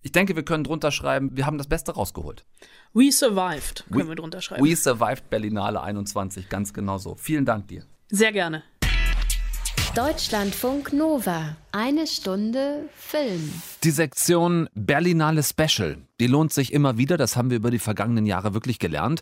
Ich 0.01 0.11
denke, 0.11 0.35
wir 0.35 0.43
können 0.43 0.63
drunter 0.63 0.89
schreiben, 0.89 1.37
wir 1.37 1.45
haben 1.45 1.59
das 1.59 1.67
Beste 1.67 1.91
rausgeholt. 1.91 2.45
We 2.93 3.11
survived, 3.11 3.85
können 3.91 4.05
we, 4.05 4.09
wir 4.09 4.15
drunter 4.15 4.41
schreiben. 4.41 4.65
We 4.65 4.75
survived 4.75 5.29
Berlinale 5.29 5.83
21, 5.83 6.49
ganz 6.49 6.73
genau 6.73 6.97
so. 6.97 7.13
Vielen 7.13 7.45
Dank 7.45 7.67
dir. 7.67 7.83
Sehr 8.09 8.31
gerne. 8.31 8.63
Deutschlandfunk 9.93 10.93
Nova. 10.93 11.57
Eine 11.73 12.05
Stunde 12.05 12.89
Film. 12.93 13.49
Die 13.85 13.91
Sektion 13.91 14.67
Berlinale 14.75 15.41
Special, 15.41 15.97
die 16.19 16.27
lohnt 16.27 16.51
sich 16.51 16.73
immer 16.73 16.97
wieder, 16.97 17.15
das 17.15 17.37
haben 17.37 17.49
wir 17.49 17.57
über 17.57 17.71
die 17.71 17.79
vergangenen 17.79 18.25
Jahre 18.25 18.53
wirklich 18.53 18.77
gelernt. 18.77 19.21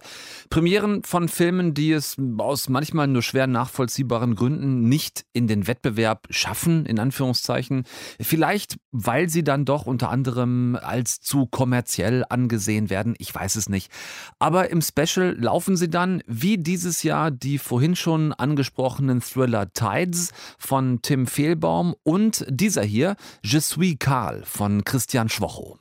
Premieren 0.50 1.04
von 1.04 1.30
Filmen, 1.30 1.76
die 1.76 1.92
es 1.92 2.18
aus 2.40 2.68
manchmal 2.68 3.08
nur 3.08 3.22
schwer 3.22 3.46
nachvollziehbaren 3.46 4.34
Gründen 4.34 4.90
nicht 4.90 5.26
in 5.32 5.48
den 5.48 5.68
Wettbewerb 5.68 6.28
schaffen, 6.32 6.88
in 6.88 6.98
Anführungszeichen. 6.98 7.84
Vielleicht, 8.20 8.78
weil 8.92 9.30
sie 9.30 9.44
dann 9.44 9.64
doch 9.64 9.86
unter 9.86 10.10
anderem 10.10 10.76
als 10.82 11.22
zu 11.22 11.46
kommerziell 11.46 12.26
angesehen 12.28 12.90
werden, 12.90 13.14
ich 13.20 13.34
weiß 13.34 13.58
es 13.58 13.70
nicht. 13.70 13.92
Aber 14.40 14.72
im 14.72 14.82
Special 14.82 15.38
laufen 15.40 15.78
sie 15.78 15.90
dann, 15.90 16.24
wie 16.26 16.58
dieses 16.58 17.04
Jahr, 17.04 17.30
die 17.30 17.60
vorhin 17.60 17.96
schon 17.96 18.34
angesprochenen 18.34 19.22
Thriller 19.22 19.72
Tides 19.72 20.32
von 20.58 21.04
Tim 21.04 21.28
Fehlbaum 21.28 21.96
und 22.02 22.39
dieser 22.48 22.84
hier, 22.84 23.16
Je 23.44 23.60
suis 23.60 23.98
Karl 23.98 24.44
von 24.46 24.84
Christian 24.84 25.30
Schwocho. 25.30 25.78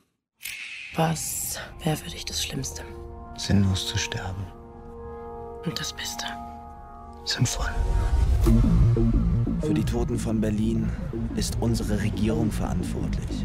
Was 0.96 1.58
wäre 1.82 1.96
für 1.96 2.10
dich 2.10 2.24
das 2.24 2.42
Schlimmste? 2.42 2.82
Sinnlos 3.36 3.86
zu 3.86 3.98
sterben. 3.98 4.46
Und 5.64 5.78
das 5.78 5.92
Beste? 5.92 6.24
Sinnvoll. 7.24 7.68
Für 9.60 9.74
die 9.74 9.84
Toten 9.84 10.18
von 10.18 10.40
Berlin 10.40 10.88
ist 11.36 11.56
unsere 11.60 12.00
Regierung 12.00 12.50
verantwortlich. 12.50 13.44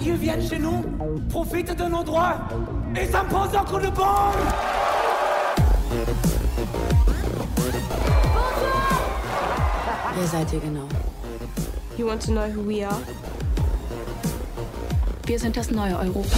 Ils 0.00 0.16
viennent 0.18 0.48
chez 0.48 0.58
nous, 0.58 0.82
profitent 1.28 1.76
de 1.78 1.88
nos 1.88 2.04
droits 2.04 2.38
et 2.94 3.06
s'imposent 3.06 3.54
un 3.54 3.64
coup 3.64 3.80
de 3.80 3.90
bombe! 3.90 4.36
Wer 10.14 10.26
seid 10.26 10.52
ihr 10.52 10.60
genau? 10.60 10.88
You 11.98 12.06
want 12.06 12.22
to 12.22 12.30
know 12.30 12.48
who 12.48 12.62
we 12.62 12.84
are? 12.84 12.98
Wir 15.26 15.38
sind 15.38 15.56
das 15.56 15.70
neue 15.70 15.98
Europa. 15.98 16.36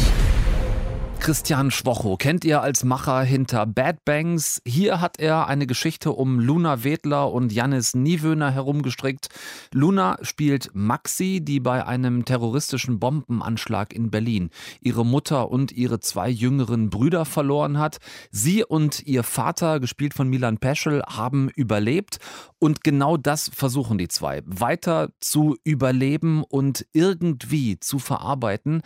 Christian 1.24 1.70
Schwocho 1.70 2.18
kennt 2.18 2.44
ihr 2.44 2.60
als 2.60 2.84
Macher 2.84 3.22
hinter 3.22 3.64
Bad 3.64 4.04
Bangs. 4.04 4.60
Hier 4.66 5.00
hat 5.00 5.18
er 5.18 5.46
eine 5.46 5.66
Geschichte 5.66 6.12
um 6.12 6.38
Luna 6.38 6.84
Wedler 6.84 7.32
und 7.32 7.50
Janis 7.50 7.94
Niewöhner 7.94 8.50
herumgestrickt. 8.50 9.28
Luna 9.72 10.18
spielt 10.20 10.72
Maxi, 10.74 11.40
die 11.42 11.60
bei 11.60 11.86
einem 11.86 12.26
terroristischen 12.26 13.00
Bombenanschlag 13.00 13.94
in 13.94 14.10
Berlin 14.10 14.50
ihre 14.82 15.06
Mutter 15.06 15.50
und 15.50 15.72
ihre 15.72 15.98
zwei 15.98 16.28
jüngeren 16.28 16.90
Brüder 16.90 17.24
verloren 17.24 17.78
hat. 17.78 18.00
Sie 18.30 18.62
und 18.62 19.06
ihr 19.06 19.22
Vater, 19.22 19.80
gespielt 19.80 20.12
von 20.12 20.28
Milan 20.28 20.58
Peschel, 20.58 21.02
haben 21.06 21.48
überlebt. 21.48 22.18
Und 22.58 22.84
genau 22.84 23.16
das 23.16 23.50
versuchen 23.54 23.96
die 23.96 24.08
zwei. 24.08 24.42
Weiter 24.44 25.08
zu 25.20 25.56
überleben 25.64 26.44
und 26.44 26.84
irgendwie 26.92 27.80
zu 27.80 27.98
verarbeiten 27.98 28.82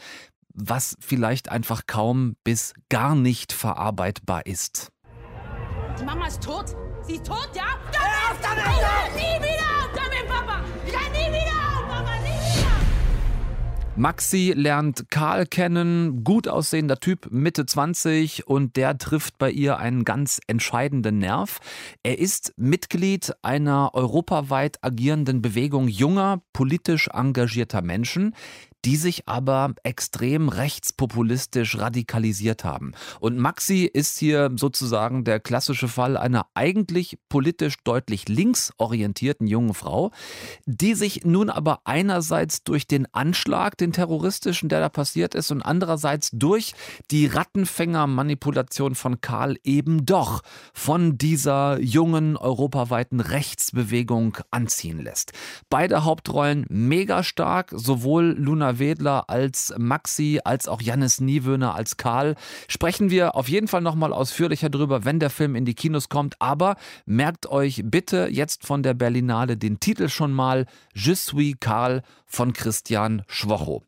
was 0.59 0.97
vielleicht 1.01 1.51
einfach 1.51 1.83
kaum 1.87 2.37
bis 2.44 2.75
gar 2.88 3.14
nicht 3.14 3.53
verarbeitbar 3.53 4.47
ist. 4.47 4.90
Die 5.99 6.05
Mama 6.05 6.27
ist 6.27 6.42
tot? 6.42 6.77
Sie 7.03 7.14
ist 7.14 7.27
tot, 7.27 7.49
ja? 7.55 7.64
Hör 7.92 8.33
auf 8.33 8.40
damit! 8.42 9.16
Nie 9.16 9.42
wieder! 9.42 9.88
Damit, 9.94 10.29
Papa! 10.29 10.61
Ja, 10.87 11.01
nie 11.12 11.33
wieder! 11.33 11.87
Mama, 11.88 12.16
nie 12.18 12.59
wieder! 12.59 12.68
Maxi 13.97 14.53
lernt 14.55 15.11
Karl 15.11 15.47
kennen, 15.47 16.23
gut 16.23 16.47
aussehender 16.47 17.01
Typ, 17.01 17.29
Mitte 17.33 17.66
20 17.66 18.47
und 18.47 18.77
der 18.77 18.97
trifft 18.99 19.38
bei 19.38 19.51
ihr 19.51 19.79
einen 19.79 20.05
ganz 20.05 20.40
entscheidenden 20.47 21.18
Nerv. 21.18 21.59
Er 22.05 22.18
ist 22.18 22.53
Mitglied 22.57 23.33
einer 23.42 23.90
europaweit 23.94 24.79
agierenden 24.83 25.42
Bewegung 25.42 25.88
junger, 25.88 26.42
politisch 26.53 27.09
engagierter 27.09 27.83
Menschen, 27.83 28.35
die 28.85 28.97
sich 28.97 29.29
aber 29.29 29.75
extrem 29.83 30.49
rechtspopulistisch 30.49 31.79
radikalisiert 31.79 32.64
haben. 32.64 32.93
Und 33.21 33.37
Maxi 33.37 33.85
ist 33.85 34.19
hier 34.19 34.51
sozusagen 34.57 35.25
der 35.25 35.41
klassische 35.41 35.88
Fall 35.88 36.17
einer 36.17 36.47
eigentlich 36.55 37.19
politisch 37.29 37.77
deutlich 37.85 38.29
linksorientierten 38.29 39.47
jungen 39.47 39.75
Frau, 39.75 40.12
die 40.67 40.95
sich 40.95 41.25
nun 41.25 41.51
aber 41.51 41.81
einerseits 41.85 42.62
durch 42.62 42.87
den 42.87 43.12
Anschlag, 43.12 43.77
den 43.77 43.93
terroristischen, 43.93 44.69
der 44.69 44.81
da 44.81 44.88
passiert 44.88 45.35
ist, 45.35 45.51
und 45.51 45.62
andererseits 45.62 46.31
durch 46.33 46.75
die 47.11 47.27
Rattenfängermanipulation 47.27 48.95
von 48.95 49.21
Karl 49.21 49.57
eben 49.64 50.07
doch 50.07 50.43
von 50.73 51.19
dieser 51.19 51.81
jungen 51.81 52.37
europaweiten 52.37 53.21
Rechtsbewegung 53.21 54.38
anziehen 54.51 55.03
lässt. 55.03 55.33
Beide 55.69 56.05
Hauptrollen 56.05 56.64
mega 56.69 57.23
stark, 57.23 57.73
sowohl 57.75 58.37
Luna 58.38 58.78
Wedler 58.79 59.29
als 59.29 59.75
Maxi, 59.77 60.41
als 60.45 60.69
auch 60.69 60.81
Jannis 60.81 61.21
Niewöhner 61.21 61.75
als 61.75 61.97
Karl. 61.97 62.35
Sprechen 62.69 63.11
wir 63.11 63.37
auf 63.37 63.49
jeden 63.49 63.69
Fall 63.69 63.81
nochmal 63.81 64.12
ausführlicher 64.12 64.71
drüber, 64.71 65.05
wenn 65.05 65.21
der 65.21 65.31
Film 65.31 65.55
in 65.55 65.64
die 65.64 65.75
Kinos 65.75 66.09
kommt. 66.09 66.37
Aber 66.41 66.77
merkt 67.07 67.47
euch 67.47 67.83
bitte 67.85 68.29
jetzt 68.31 68.67
von 68.67 68.83
der 68.83 68.95
Berlinale 68.95 69.57
den 69.57 69.81
Titel 69.81 70.09
schon 70.09 70.33
mal 70.33 70.67
Je 70.95 71.14
suis 71.14 71.55
Karl 71.61 72.03
von 72.27 72.53
Christian 72.53 73.23
Schwocho. 73.27 73.83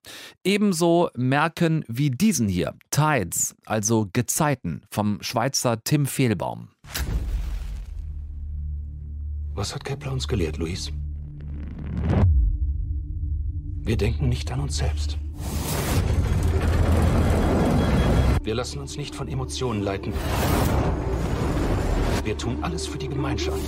Ebenso 0.44 1.10
merken 1.14 1.84
wie 1.88 2.10
diesen 2.10 2.48
hier, 2.48 2.74
Tides, 2.90 3.54
also 3.66 4.08
Gezeiten 4.12 4.82
vom 4.90 5.22
Schweizer 5.22 5.82
Tim 5.84 6.06
Fehlbaum. 6.06 6.68
Was 9.54 9.74
hat 9.74 9.84
Kepler 9.84 10.12
uns 10.12 10.26
gelehrt, 10.26 10.56
Luis? 10.56 10.90
Wir 13.90 13.96
denken 13.96 14.28
nicht 14.28 14.52
an 14.52 14.60
uns 14.60 14.76
selbst. 14.76 15.18
Wir 18.40 18.54
lassen 18.54 18.78
uns 18.78 18.96
nicht 18.96 19.16
von 19.16 19.26
Emotionen 19.26 19.82
leiten. 19.82 20.12
Wir 22.22 22.38
tun 22.38 22.58
alles 22.62 22.86
für 22.86 22.98
die 22.98 23.08
Gemeinschaft. 23.08 23.58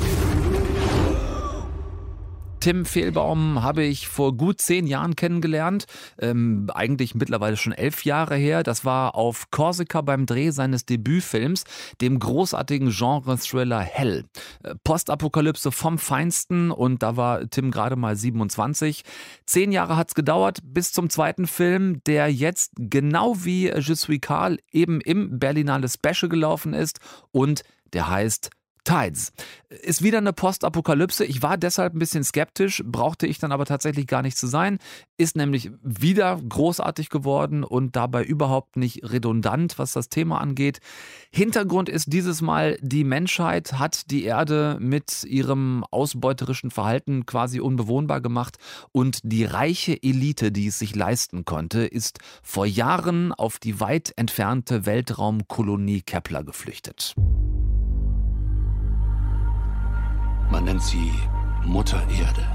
Tim 2.63 2.85
Fehlbaum 2.85 3.65
habe 3.65 3.83
ich 3.83 4.07
vor 4.07 4.37
gut 4.37 4.61
zehn 4.61 4.87
Jahren 4.87 5.17
kennengelernt, 5.17 5.87
ähm, 6.21 6.71
eigentlich 6.73 7.17
mittlerweile 7.17 7.57
schon 7.57 7.73
elf 7.73 8.05
Jahre 8.05 8.37
her. 8.37 8.63
Das 8.63 8.85
war 8.85 9.17
auf 9.17 9.51
Korsika 9.51 10.01
beim 10.01 10.27
Dreh 10.27 10.51
seines 10.51 10.87
Debütfilms, 10.87 11.65
dem 12.01 12.21
großartigen 12.21 12.91
Genre-Thriller 12.91 13.81
Hell. 13.81 14.27
Äh, 14.63 14.77
Postapokalypse 14.85 15.73
vom 15.73 15.99
Feinsten 15.99 16.71
und 16.71 17.03
da 17.03 17.17
war 17.17 17.51
Tim 17.51 17.73
gerade 17.73 17.97
mal 17.97 18.15
27. 18.15 19.03
Zehn 19.45 19.73
Jahre 19.73 19.97
hat 19.97 20.11
es 20.11 20.15
gedauert 20.15 20.61
bis 20.63 20.93
zum 20.93 21.11
zweiten 21.11 21.49
Film, 21.49 22.01
der 22.05 22.33
jetzt 22.33 22.75
genau 22.77 23.45
wie 23.45 23.73
Je 23.73 23.95
suis 23.95 24.21
Karl 24.21 24.59
eben 24.71 25.01
im 25.01 25.41
Berlinale 25.41 25.89
Special 25.89 26.29
gelaufen 26.29 26.75
ist 26.75 27.01
und 27.33 27.65
der 27.93 28.09
heißt 28.09 28.51
Tides. 28.85 29.33
Ist 29.69 30.03
wieder 30.03 30.19
eine 30.19 30.33
Postapokalypse. 30.33 31.25
Ich 31.25 31.43
war 31.43 31.57
deshalb 31.57 31.95
ein 31.95 31.99
bisschen 31.99 32.25
skeptisch, 32.25 32.83
brauchte 32.85 33.27
ich 33.27 33.39
dann 33.39 33.53
aber 33.53 33.65
tatsächlich 33.65 34.07
gar 34.07 34.23
nicht 34.23 34.37
zu 34.37 34.47
sein. 34.47 34.79
Ist 35.17 35.37
nämlich 35.37 35.71
wieder 35.83 36.37
großartig 36.37 37.09
geworden 37.09 37.65
und 37.65 37.97
dabei 37.97 38.25
überhaupt 38.25 38.77
nicht 38.77 39.05
redundant, 39.05 39.79
was 39.79 39.93
das 39.93 40.09
Thema 40.09 40.41
angeht. 40.41 40.81
Hintergrund 41.31 41.89
ist 41.89 42.13
dieses 42.13 42.43
Mal, 42.43 42.77
die 42.83 43.05
Menschheit 43.05 43.75
hat 43.75 44.11
die 44.11 44.25
Erde 44.25 44.79
mit 44.81 45.25
ihrem 45.25 45.85
ausbeuterischen 45.91 46.71
Verhalten 46.71 47.25
quasi 47.25 47.61
unbewohnbar 47.61 48.21
gemacht 48.21 48.57
und 48.91 49.21
die 49.23 49.45
reiche 49.45 50.03
Elite, 50.03 50.51
die 50.53 50.67
es 50.67 50.79
sich 50.79 50.95
leisten 50.95 51.45
konnte, 51.45 51.87
ist 51.87 52.19
vor 52.43 52.67
Jahren 52.67 53.33
auf 53.33 53.59
die 53.59 53.81
weit 53.81 54.13
entfernte 54.17 54.87
Weltraumkolonie 54.87 56.03
Kepler 56.03 56.43
geflüchtet. 56.45 57.15
Man 60.53 60.65
nennt 60.65 60.83
sie 60.83 61.15
Mutter 61.65 62.03
Erde. 62.11 62.47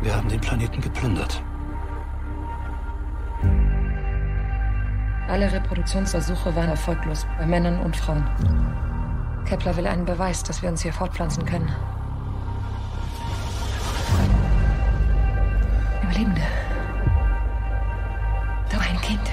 Wir 0.00 0.16
haben 0.16 0.30
den 0.30 0.40
Planeten 0.40 0.80
geplündert. 0.80 1.42
Alle 5.28 5.52
Reproduktionsversuche 5.52 6.56
waren 6.56 6.70
erfolglos 6.70 7.26
bei 7.38 7.44
Männern 7.44 7.78
und 7.80 7.94
Frauen. 7.94 8.24
Kepler 9.44 9.76
will 9.76 9.86
einen 9.86 10.06
Beweis, 10.06 10.42
dass 10.42 10.62
wir 10.62 10.70
uns 10.70 10.80
hier 10.80 10.94
fortpflanzen 10.94 11.44
können. 11.44 11.70
Überlebende. 16.02 16.40
War 18.72 18.80
ein 18.80 19.00
Kind. 19.02 19.32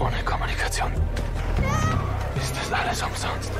Ohne 0.00 0.16
Kommunikation 0.24 0.90
ist 2.40 2.54
das 2.56 2.72
alles 2.72 3.02
umsonst. 3.02 3.52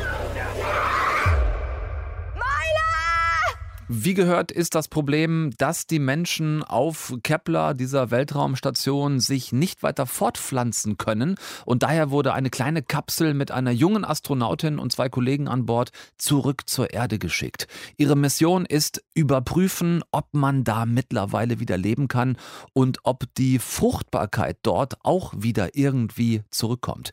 Wie 3.91 4.13
gehört 4.13 4.53
ist 4.53 4.75
das 4.75 4.87
Problem, 4.87 5.51
dass 5.57 5.87
die 5.87 5.99
Menschen 5.99 6.63
auf 6.63 7.15
Kepler, 7.23 7.73
dieser 7.73 8.11
Weltraumstation, 8.11 9.19
sich 9.19 9.51
nicht 9.51 9.83
weiter 9.83 10.05
fortpflanzen 10.05 10.99
können. 10.99 11.37
Und 11.65 11.83
daher 11.83 12.11
wurde 12.11 12.35
eine 12.35 12.51
kleine 12.51 12.83
Kapsel 12.83 13.33
mit 13.33 13.51
einer 13.51 13.71
jungen 13.71 14.05
Astronautin 14.05 14.79
und 14.79 14.93
zwei 14.93 15.09
Kollegen 15.09 15.49
an 15.49 15.65
Bord 15.65 15.91
zurück 16.19 16.69
zur 16.69 16.93
Erde 16.93 17.19
geschickt. 17.19 17.67
Ihre 17.97 18.15
Mission 18.15 18.67
ist 18.67 19.03
überprüfen, 19.15 20.05
ob 20.13 20.35
man 20.35 20.65
da 20.65 20.85
mittlerweile 20.85 21.59
wieder 21.59 21.79
leben 21.79 22.09
kann 22.09 22.37
und 22.75 22.99
ob 23.05 23.25
die 23.39 23.59
Fruchtbarkeit 23.59 24.59
dort 24.65 25.03
auch 25.03 25.33
wieder 25.35 25.75
irgendwie 25.77 26.43
zurückkommt. 26.51 27.11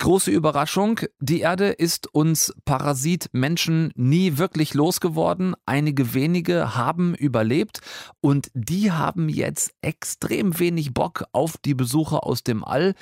Große 0.00 0.32
Überraschung, 0.32 0.98
die 1.20 1.40
Erde 1.40 1.68
ist 1.68 2.12
uns 2.12 2.52
Parasit 2.64 3.28
Menschen 3.32 3.92
nie 3.94 4.38
wirklich 4.38 4.74
losgeworden. 4.74 5.54
Einige 5.66 6.14
wenige 6.14 6.74
haben 6.74 7.14
überlebt 7.14 7.80
und 8.20 8.48
die 8.54 8.90
haben 8.90 9.28
jetzt 9.28 9.72
extrem 9.82 10.58
wenig 10.58 10.94
Bock 10.94 11.24
auf 11.30 11.58
die 11.58 11.74
Besucher 11.74 12.26
aus 12.26 12.42
dem 12.42 12.64
All. 12.64 12.94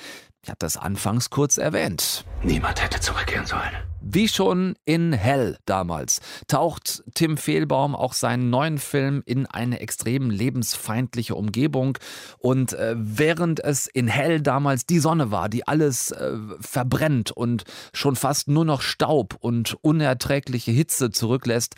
Ich 0.43 0.49
hatte 0.49 0.65
das 0.65 0.75
anfangs 0.75 1.29
kurz 1.29 1.57
erwähnt. 1.57 2.25
Niemand 2.43 2.83
hätte 2.83 2.99
zurückkehren 2.99 3.45
sollen. 3.45 3.71
Wie 4.01 4.27
schon 4.27 4.75
in 4.83 5.13
Hell 5.13 5.57
damals 5.65 6.19
taucht 6.49 7.01
Tim 7.13 7.37
Fehlbaum 7.37 7.95
auch 7.95 8.11
seinen 8.11 8.49
neuen 8.49 8.77
Film 8.77 9.23
in 9.25 9.45
eine 9.45 9.79
extrem 9.79 10.29
lebensfeindliche 10.29 11.35
Umgebung. 11.35 11.97
Und 12.39 12.73
äh, 12.73 12.95
während 12.97 13.61
es 13.61 13.87
in 13.87 14.09
Hell 14.09 14.41
damals 14.41 14.85
die 14.85 14.99
Sonne 14.99 15.31
war, 15.31 15.47
die 15.47 15.65
alles 15.65 16.11
äh, 16.11 16.33
verbrennt 16.59 17.31
und 17.31 17.63
schon 17.93 18.17
fast 18.17 18.49
nur 18.49 18.65
noch 18.65 18.81
Staub 18.81 19.37
und 19.39 19.77
unerträgliche 19.79 20.71
Hitze 20.71 21.11
zurücklässt, 21.11 21.75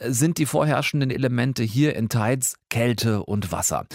sind 0.00 0.38
die 0.38 0.46
vorherrschenden 0.46 1.10
Elemente 1.10 1.62
hier 1.62 1.94
in 1.94 2.08
Tides 2.08 2.56
Kälte 2.70 3.22
und 3.22 3.52
Wasser. 3.52 3.86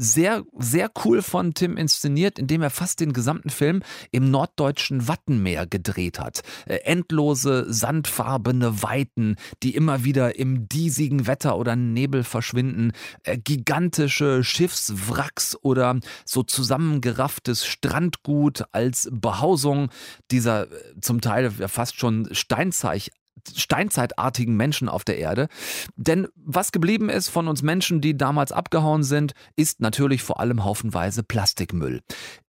Sehr, 0.00 0.44
sehr 0.58 0.90
cool 1.04 1.20
von 1.20 1.52
Tim 1.52 1.76
inszeniert, 1.76 2.38
indem 2.38 2.62
er 2.62 2.70
fast 2.70 3.00
den 3.00 3.12
gesamten 3.12 3.50
Film 3.50 3.82
im 4.10 4.30
norddeutschen 4.30 5.08
Wattenmeer 5.08 5.66
gedreht 5.66 6.18
hat. 6.18 6.40
Äh, 6.64 6.76
endlose, 6.84 7.66
sandfarbene 7.68 8.82
Weiten, 8.82 9.36
die 9.62 9.74
immer 9.74 10.02
wieder 10.02 10.36
im 10.36 10.68
diesigen 10.68 11.26
Wetter 11.26 11.58
oder 11.58 11.76
Nebel 11.76 12.24
verschwinden, 12.24 12.92
äh, 13.24 13.36
gigantische 13.36 14.42
Schiffswracks 14.42 15.56
oder 15.60 16.00
so 16.24 16.42
zusammengerafftes 16.42 17.66
Strandgut 17.66 18.64
als 18.72 19.06
Behausung 19.12 19.90
dieser 20.30 20.72
äh, 20.72 21.00
zum 21.02 21.20
Teil 21.20 21.50
fast 21.50 22.00
schon 22.00 22.28
Steinzeich 22.32 23.10
steinzeitartigen 23.54 24.56
Menschen 24.56 24.88
auf 24.88 25.04
der 25.04 25.18
Erde. 25.18 25.48
Denn 25.96 26.28
was 26.34 26.72
geblieben 26.72 27.08
ist 27.08 27.28
von 27.28 27.48
uns 27.48 27.62
Menschen, 27.62 28.00
die 28.00 28.16
damals 28.16 28.52
abgehauen 28.52 29.02
sind, 29.02 29.32
ist 29.56 29.80
natürlich 29.80 30.22
vor 30.22 30.40
allem 30.40 30.64
haufenweise 30.64 31.22
Plastikmüll. 31.22 32.00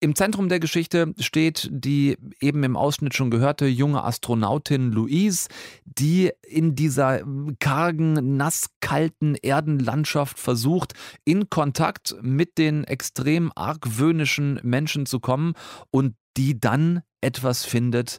Im 0.01 0.15
Zentrum 0.15 0.51
der 0.51 0.61
Geschichte 0.61 1.15
steht 1.19 1.67
die 1.73 2.19
eben 2.39 2.63
im 2.63 2.77
Ausschnitt 2.77 3.15
schon 3.15 3.31
gehörte 3.31 3.67
junge 3.67 4.05
Astronautin 4.05 4.93
Louise, 4.93 5.49
die 5.87 6.31
in 6.47 6.75
dieser 6.75 7.23
kargen, 7.59 8.37
nasskalten 8.37 9.35
Erdenlandschaft 9.35 10.39
versucht, 10.39 10.93
in 11.25 11.49
Kontakt 11.49 12.17
mit 12.21 12.59
den 12.59 12.85
extrem 12.85 13.51
argwöhnischen 13.55 14.61
Menschen 14.63 15.07
zu 15.07 15.21
kommen 15.21 15.55
und 15.91 16.17
die 16.37 16.61
dann 16.61 17.01
etwas 17.23 17.65
findet, 17.65 18.19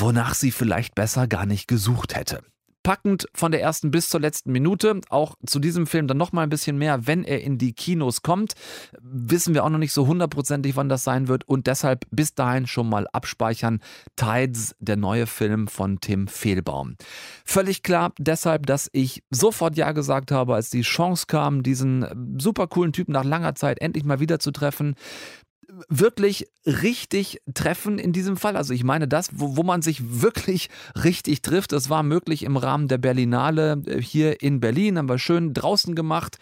wonach 0.00 0.34
sie 0.34 0.50
vielleicht 0.50 0.94
besser 0.94 1.26
gar 1.26 1.46
nicht 1.46 1.68
gesucht 1.68 2.14
hätte. 2.14 2.42
Packend 2.84 3.26
von 3.34 3.52
der 3.52 3.60
ersten 3.60 3.90
bis 3.90 4.08
zur 4.08 4.20
letzten 4.20 4.50
Minute. 4.50 5.00
Auch 5.10 5.34
zu 5.44 5.58
diesem 5.58 5.86
Film 5.86 6.06
dann 6.06 6.16
nochmal 6.16 6.44
ein 6.44 6.48
bisschen 6.48 6.78
mehr, 6.78 7.06
wenn 7.06 7.22
er 7.22 7.42
in 7.42 7.58
die 7.58 7.74
Kinos 7.74 8.22
kommt. 8.22 8.54
Wissen 9.02 9.52
wir 9.52 9.64
auch 9.64 9.68
noch 9.68 9.78
nicht 9.78 9.92
so 9.92 10.06
hundertprozentig, 10.06 10.74
wann 10.74 10.88
das 10.88 11.04
sein 11.04 11.28
wird. 11.28 11.46
Und 11.46 11.66
deshalb 11.66 12.06
bis 12.10 12.34
dahin 12.34 12.66
schon 12.66 12.88
mal 12.88 13.06
abspeichern. 13.12 13.80
Tides, 14.16 14.74
der 14.78 14.96
neue 14.96 15.26
Film 15.26 15.68
von 15.68 16.00
Tim 16.00 16.28
Fehlbaum. 16.28 16.96
Völlig 17.44 17.82
klar 17.82 18.12
deshalb, 18.18 18.64
dass 18.64 18.88
ich 18.92 19.22
sofort 19.30 19.76
Ja 19.76 19.92
gesagt 19.92 20.30
habe, 20.30 20.54
als 20.54 20.70
die 20.70 20.80
Chance 20.80 21.26
kam, 21.26 21.62
diesen 21.62 22.38
super 22.40 22.68
coolen 22.68 22.94
Typen 22.94 23.12
nach 23.12 23.24
langer 23.24 23.54
Zeit 23.54 23.82
endlich 23.82 24.04
mal 24.04 24.20
wieder 24.20 24.38
zu 24.38 24.50
treffen 24.50 24.94
wirklich 25.88 26.48
richtig 26.64 27.40
treffen 27.52 27.98
in 27.98 28.12
diesem 28.12 28.36
Fall. 28.36 28.56
Also 28.56 28.72
ich 28.72 28.84
meine 28.84 29.08
das, 29.08 29.30
wo, 29.32 29.56
wo 29.56 29.62
man 29.62 29.82
sich 29.82 30.22
wirklich 30.22 30.70
richtig 31.04 31.42
trifft. 31.42 31.72
Das 31.72 31.90
war 31.90 32.02
möglich 32.02 32.42
im 32.42 32.56
Rahmen 32.56 32.88
der 32.88 32.98
Berlinale 32.98 33.82
äh, 33.86 34.00
hier 34.00 34.42
in 34.42 34.60
Berlin. 34.60 34.98
Haben 34.98 35.08
wir 35.08 35.18
schön 35.18 35.54
draußen 35.54 35.94
gemacht 35.94 36.38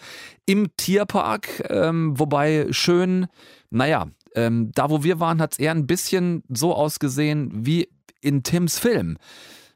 im 0.47 0.69
Tierpark. 0.77 1.65
Ähm, 1.69 2.19
wobei 2.19 2.67
schön, 2.71 3.27
naja, 3.71 4.07
ähm, 4.35 4.71
da 4.75 4.91
wo 4.91 5.03
wir 5.03 5.19
waren, 5.21 5.41
hat 5.41 5.53
es 5.53 5.59
eher 5.59 5.73
ein 5.73 5.87
bisschen 5.87 6.43
so 6.49 6.75
ausgesehen 6.75 7.51
wie 7.67 7.89
in 8.21 8.43
Tims 8.43 8.79
Film. 8.79 9.19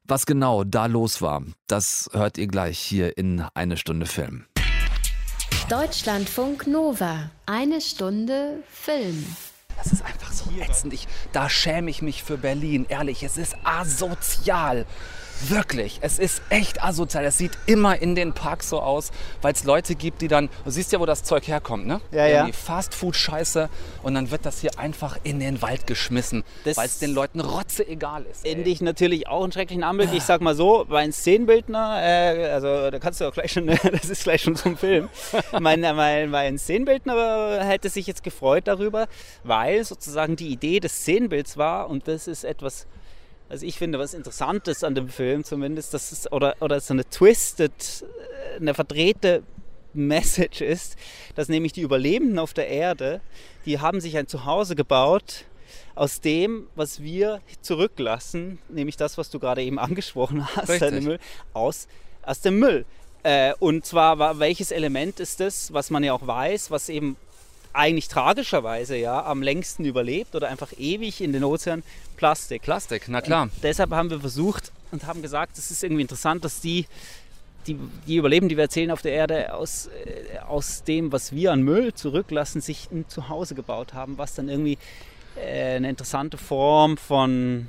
Was 0.04 0.26
genau 0.26 0.64
da 0.64 0.86
los 0.86 1.22
war, 1.22 1.44
das 1.68 2.10
hört 2.12 2.36
ihr 2.36 2.48
gleich 2.48 2.78
hier 2.78 3.16
in 3.16 3.44
eine 3.54 3.76
Stunde 3.76 4.06
Film. 4.06 4.46
Deutschlandfunk 5.68 6.66
Nova. 6.66 7.30
Eine 7.46 7.80
Stunde 7.80 8.62
Film. 8.70 9.24
Das 9.76 9.92
ist 9.92 10.04
einfach 10.04 10.32
so 10.32 10.50
ätzend. 10.60 10.92
Ich, 10.92 11.06
da 11.32 11.48
schäme 11.48 11.90
ich 11.90 12.02
mich 12.02 12.22
für 12.22 12.36
Berlin. 12.36 12.86
Ehrlich, 12.88 13.22
es 13.22 13.36
ist 13.36 13.56
asozial. 13.64 14.86
Wirklich, 15.48 15.98
es 16.02 16.18
ist 16.18 16.42
echt 16.50 16.82
asozial. 16.82 17.24
Es 17.24 17.38
sieht 17.38 17.52
immer 17.66 18.00
in 18.00 18.14
den 18.14 18.32
Parks 18.32 18.68
so 18.68 18.80
aus, 18.80 19.10
weil 19.42 19.52
es 19.52 19.64
Leute 19.64 19.94
gibt, 19.94 20.20
die 20.22 20.28
dann, 20.28 20.48
du 20.64 20.70
siehst 20.70 20.92
ja, 20.92 21.00
wo 21.00 21.06
das 21.06 21.22
Zeug 21.22 21.48
herkommt, 21.48 21.86
ne? 21.86 22.00
Ja, 22.12 22.26
ja. 22.26 22.44
Die 22.44 22.52
Fastfood-Scheiße 22.52 23.68
und 24.02 24.14
dann 24.14 24.30
wird 24.30 24.44
das 24.44 24.60
hier 24.60 24.78
einfach 24.78 25.18
in 25.22 25.40
den 25.40 25.62
Wald 25.62 25.86
geschmissen, 25.86 26.44
weil 26.64 26.86
es 26.86 26.98
den 26.98 27.12
Leuten 27.14 27.40
rotze 27.40 27.86
egal 27.86 28.24
ist. 28.30 28.46
Finde 28.46 28.68
ich 28.68 28.80
natürlich 28.80 29.28
auch 29.28 29.42
einen 29.42 29.52
schrecklichen 29.52 29.84
Anblick. 29.84 30.12
Ich 30.12 30.24
sag 30.24 30.40
mal 30.40 30.54
so, 30.54 30.86
einem 30.88 31.12
Szenenbildner, 31.12 32.00
äh, 32.02 32.50
also 32.50 32.90
da 32.90 32.98
kannst 32.98 33.20
du 33.20 33.26
auch 33.26 33.32
gleich 33.32 33.52
schon, 33.52 33.66
das 33.92 34.10
ist 34.10 34.24
gleich 34.24 34.42
schon 34.42 34.56
zum 34.56 34.76
Film. 34.76 35.08
mein, 35.58 35.80
mein, 35.80 36.30
mein 36.30 36.58
Szenenbildner 36.58 37.64
hätte 37.64 37.88
sich 37.88 38.06
jetzt 38.06 38.22
gefreut 38.22 38.66
darüber, 38.66 39.08
weil 39.44 39.84
sozusagen 39.84 40.36
die 40.36 40.48
Idee 40.48 40.80
des 40.80 40.92
Szenenbilds 41.00 41.56
war 41.56 41.88
und 41.88 42.08
das 42.08 42.28
ist 42.28 42.44
etwas 42.44 42.86
also 43.50 43.66
ich 43.66 43.76
finde, 43.76 43.98
was 43.98 44.14
Interessantes 44.14 44.84
an 44.84 44.94
dem 44.94 45.08
Film 45.08 45.44
zumindest, 45.44 45.92
dass 45.92 46.12
es, 46.12 46.30
oder, 46.30 46.54
oder 46.60 46.80
so 46.80 46.94
eine 46.94 47.04
twisted, 47.04 47.72
äh, 48.54 48.56
eine 48.56 48.74
verdrehte 48.74 49.42
Message 49.92 50.60
ist, 50.60 50.96
dass 51.34 51.48
nämlich 51.48 51.72
die 51.72 51.80
Überlebenden 51.80 52.38
auf 52.38 52.54
der 52.54 52.68
Erde, 52.68 53.20
die 53.66 53.80
haben 53.80 54.00
sich 54.00 54.16
ein 54.16 54.28
Zuhause 54.28 54.76
gebaut 54.76 55.46
aus 55.96 56.20
dem, 56.20 56.68
was 56.76 57.02
wir 57.02 57.40
zurücklassen, 57.60 58.60
nämlich 58.68 58.96
das, 58.96 59.18
was 59.18 59.30
du 59.30 59.40
gerade 59.40 59.62
eben 59.62 59.80
angesprochen 59.80 60.46
hast, 60.54 60.80
Müll, 60.92 61.18
aus, 61.52 61.88
aus 62.22 62.40
dem 62.40 62.60
Müll. 62.60 62.84
Äh, 63.24 63.52
und 63.58 63.84
zwar, 63.84 64.38
welches 64.38 64.70
Element 64.70 65.18
ist 65.18 65.40
das, 65.40 65.72
was 65.72 65.90
man 65.90 66.04
ja 66.04 66.12
auch 66.12 66.26
weiß, 66.26 66.70
was 66.70 66.88
eben 66.88 67.16
eigentlich 67.72 68.08
tragischerweise 68.08 68.96
ja 68.96 69.24
am 69.24 69.42
längsten 69.42 69.84
überlebt 69.84 70.34
oder 70.34 70.48
einfach 70.48 70.72
ewig 70.78 71.20
in 71.20 71.32
den 71.32 71.44
Ozean 71.44 71.82
Plastik. 72.16 72.62
Plastik, 72.62 73.04
na 73.08 73.20
klar. 73.20 73.44
Und 73.44 73.52
deshalb 73.62 73.90
haben 73.90 74.10
wir 74.10 74.20
versucht 74.20 74.72
und 74.90 75.06
haben 75.06 75.22
gesagt, 75.22 75.56
es 75.58 75.70
ist 75.70 75.82
irgendwie 75.82 76.02
interessant, 76.02 76.44
dass 76.44 76.60
die, 76.60 76.86
die, 77.66 77.78
die 78.06 78.16
Überleben, 78.16 78.48
die 78.48 78.56
wir 78.56 78.64
erzählen 78.64 78.90
auf 78.90 79.02
der 79.02 79.12
Erde, 79.12 79.54
aus, 79.54 79.86
äh, 79.86 80.38
aus 80.40 80.82
dem, 80.82 81.12
was 81.12 81.32
wir 81.32 81.52
an 81.52 81.62
Müll 81.62 81.94
zurücklassen, 81.94 82.60
sich 82.60 82.88
ein 82.90 83.06
Zuhause 83.08 83.54
gebaut 83.54 83.94
haben, 83.94 84.18
was 84.18 84.34
dann 84.34 84.48
irgendwie 84.48 84.78
äh, 85.36 85.76
eine 85.76 85.88
interessante 85.88 86.38
Form 86.38 86.96
von 86.96 87.68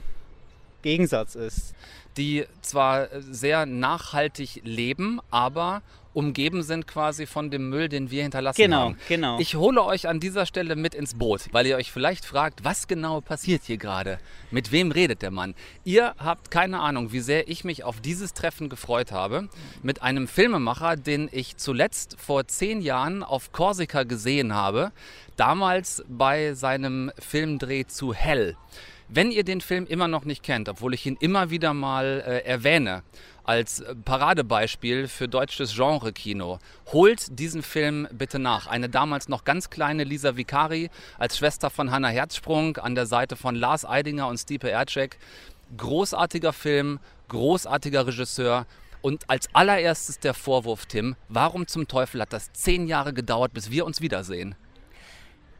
Gegensatz 0.81 1.35
ist. 1.35 1.73
Die 2.17 2.45
zwar 2.61 3.07
sehr 3.21 3.65
nachhaltig 3.65 4.61
leben, 4.63 5.21
aber 5.29 5.81
umgeben 6.13 6.63
sind 6.63 6.87
quasi 6.87 7.25
von 7.25 7.51
dem 7.51 7.69
Müll, 7.69 7.89
den 7.89 8.11
wir 8.11 8.23
hinterlassen 8.23 8.61
genau, 8.61 8.79
haben. 8.79 8.97
Genau, 9.07 9.39
Ich 9.39 9.55
hole 9.55 9.83
euch 9.83 10.07
an 10.07 10.19
dieser 10.19 10.45
Stelle 10.45 10.75
mit 10.75 10.93
ins 10.93 11.13
Boot, 11.13 11.45
weil 11.51 11.65
ihr 11.65 11.77
euch 11.77 11.91
vielleicht 11.91 12.25
fragt, 12.25 12.63
was 12.63 12.87
genau 12.87 13.21
passiert 13.21 13.63
hier 13.65 13.77
gerade? 13.77 14.19
Mit 14.49 14.71
wem 14.71 14.91
redet 14.91 15.21
der 15.21 15.31
Mann? 15.31 15.55
Ihr 15.83 16.13
habt 16.17 16.51
keine 16.51 16.79
Ahnung, 16.79 17.11
wie 17.11 17.21
sehr 17.21 17.47
ich 17.47 17.63
mich 17.63 17.83
auf 17.83 18.01
dieses 18.01 18.33
Treffen 18.33 18.69
gefreut 18.69 19.11
habe 19.11 19.47
mit 19.83 20.01
einem 20.01 20.27
Filmemacher, 20.27 20.97
den 20.97 21.29
ich 21.31 21.57
zuletzt 21.57 22.17
vor 22.19 22.47
zehn 22.47 22.81
Jahren 22.81 23.23
auf 23.23 23.51
Korsika 23.51 24.03
gesehen 24.03 24.53
habe, 24.53 24.91
damals 25.37 26.03
bei 26.07 26.53
seinem 26.53 27.11
Filmdreh 27.17 27.85
zu 27.85 28.13
Hell. 28.13 28.57
Wenn 29.13 29.29
ihr 29.29 29.43
den 29.43 29.59
Film 29.59 29.87
immer 29.87 30.07
noch 30.07 30.23
nicht 30.23 30.41
kennt, 30.41 30.69
obwohl 30.69 30.93
ich 30.93 31.05
ihn 31.05 31.17
immer 31.19 31.49
wieder 31.49 31.73
mal 31.73 32.23
äh, 32.25 32.45
erwähne, 32.45 33.03
als 33.43 33.83
Paradebeispiel 34.05 35.09
für 35.09 35.27
deutsches 35.27 35.75
Genre-Kino. 35.75 36.59
Holt 36.93 37.37
diesen 37.37 37.61
Film 37.61 38.07
bitte 38.13 38.39
nach. 38.39 38.67
Eine 38.67 38.87
damals 38.87 39.27
noch 39.27 39.43
ganz 39.43 39.69
kleine 39.69 40.05
Lisa 40.05 40.37
Vicari 40.37 40.89
als 41.19 41.37
Schwester 41.37 41.69
von 41.69 41.91
Hannah 41.91 42.07
Herzsprung 42.07 42.77
an 42.77 42.95
der 42.95 43.05
Seite 43.05 43.35
von 43.35 43.55
Lars 43.55 43.83
Eidinger 43.83 44.29
und 44.29 44.37
Stipe 44.37 44.71
Ercek. 44.71 45.17
Großartiger 45.75 46.53
Film, 46.53 46.99
großartiger 47.27 48.07
Regisseur. 48.07 48.65
Und 49.01 49.29
als 49.29 49.53
allererstes 49.53 50.19
der 50.19 50.33
Vorwurf, 50.33 50.85
Tim, 50.85 51.17
warum 51.27 51.67
zum 51.67 51.85
Teufel 51.85 52.21
hat 52.21 52.31
das 52.31 52.53
zehn 52.53 52.87
Jahre 52.87 53.11
gedauert, 53.11 53.53
bis 53.53 53.71
wir 53.71 53.85
uns 53.85 53.99
wiedersehen? 53.99 54.55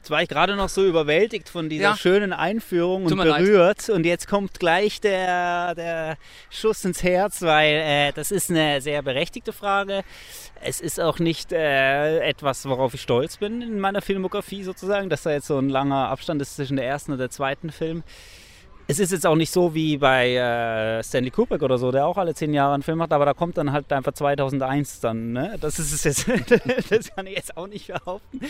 Jetzt 0.01 0.09
war 0.09 0.23
ich 0.23 0.29
gerade 0.29 0.55
noch 0.55 0.67
so 0.67 0.83
überwältigt 0.83 1.47
von 1.47 1.69
dieser 1.69 1.83
ja. 1.91 1.95
schönen 1.95 2.33
Einführung 2.33 3.05
und 3.05 3.15
berührt. 3.15 3.87
Leid. 3.87 3.95
Und 3.95 4.03
jetzt 4.03 4.27
kommt 4.27 4.59
gleich 4.59 4.99
der, 4.99 5.75
der 5.75 6.17
Schuss 6.49 6.83
ins 6.85 7.03
Herz, 7.03 7.43
weil 7.43 7.75
äh, 7.75 8.11
das 8.11 8.31
ist 8.31 8.49
eine 8.49 8.81
sehr 8.81 9.03
berechtigte 9.03 9.53
Frage. 9.53 10.01
Es 10.59 10.81
ist 10.81 10.99
auch 10.99 11.19
nicht 11.19 11.51
äh, 11.51 12.17
etwas, 12.21 12.65
worauf 12.65 12.95
ich 12.95 13.01
stolz 13.03 13.37
bin 13.37 13.61
in 13.61 13.79
meiner 13.79 14.01
Filmografie 14.01 14.63
sozusagen, 14.63 15.07
dass 15.07 15.21
da 15.21 15.33
jetzt 15.33 15.45
so 15.45 15.59
ein 15.59 15.69
langer 15.69 16.09
Abstand 16.09 16.41
ist 16.41 16.55
zwischen 16.55 16.77
der 16.77 16.87
ersten 16.87 17.11
und 17.11 17.19
der 17.19 17.29
zweiten 17.29 17.69
Film 17.69 18.01
es 18.91 18.99
ist 18.99 19.13
jetzt 19.13 19.25
auch 19.25 19.37
nicht 19.37 19.51
so 19.51 19.73
wie 19.73 19.97
bei 19.97 20.35
äh, 20.35 21.01
Stanley 21.01 21.31
Kubrick 21.31 21.61
oder 21.63 21.77
so, 21.77 21.91
der 21.91 22.05
auch 22.05 22.17
alle 22.17 22.35
zehn 22.35 22.53
Jahre 22.53 22.73
einen 22.73 22.83
Film 22.83 22.97
macht, 22.97 23.13
aber 23.13 23.23
da 23.23 23.33
kommt 23.33 23.57
dann 23.57 23.71
halt 23.71 23.91
einfach 23.93 24.11
2001 24.11 24.99
dann. 24.99 25.31
Ne? 25.31 25.55
Das 25.61 25.79
ist 25.79 25.93
es 25.93 26.03
jetzt, 26.03 26.27
das 26.89 27.15
kann 27.15 27.25
ich 27.25 27.37
jetzt 27.37 27.55
auch 27.55 27.67
nicht 27.67 27.87
behaupten. 27.87 28.41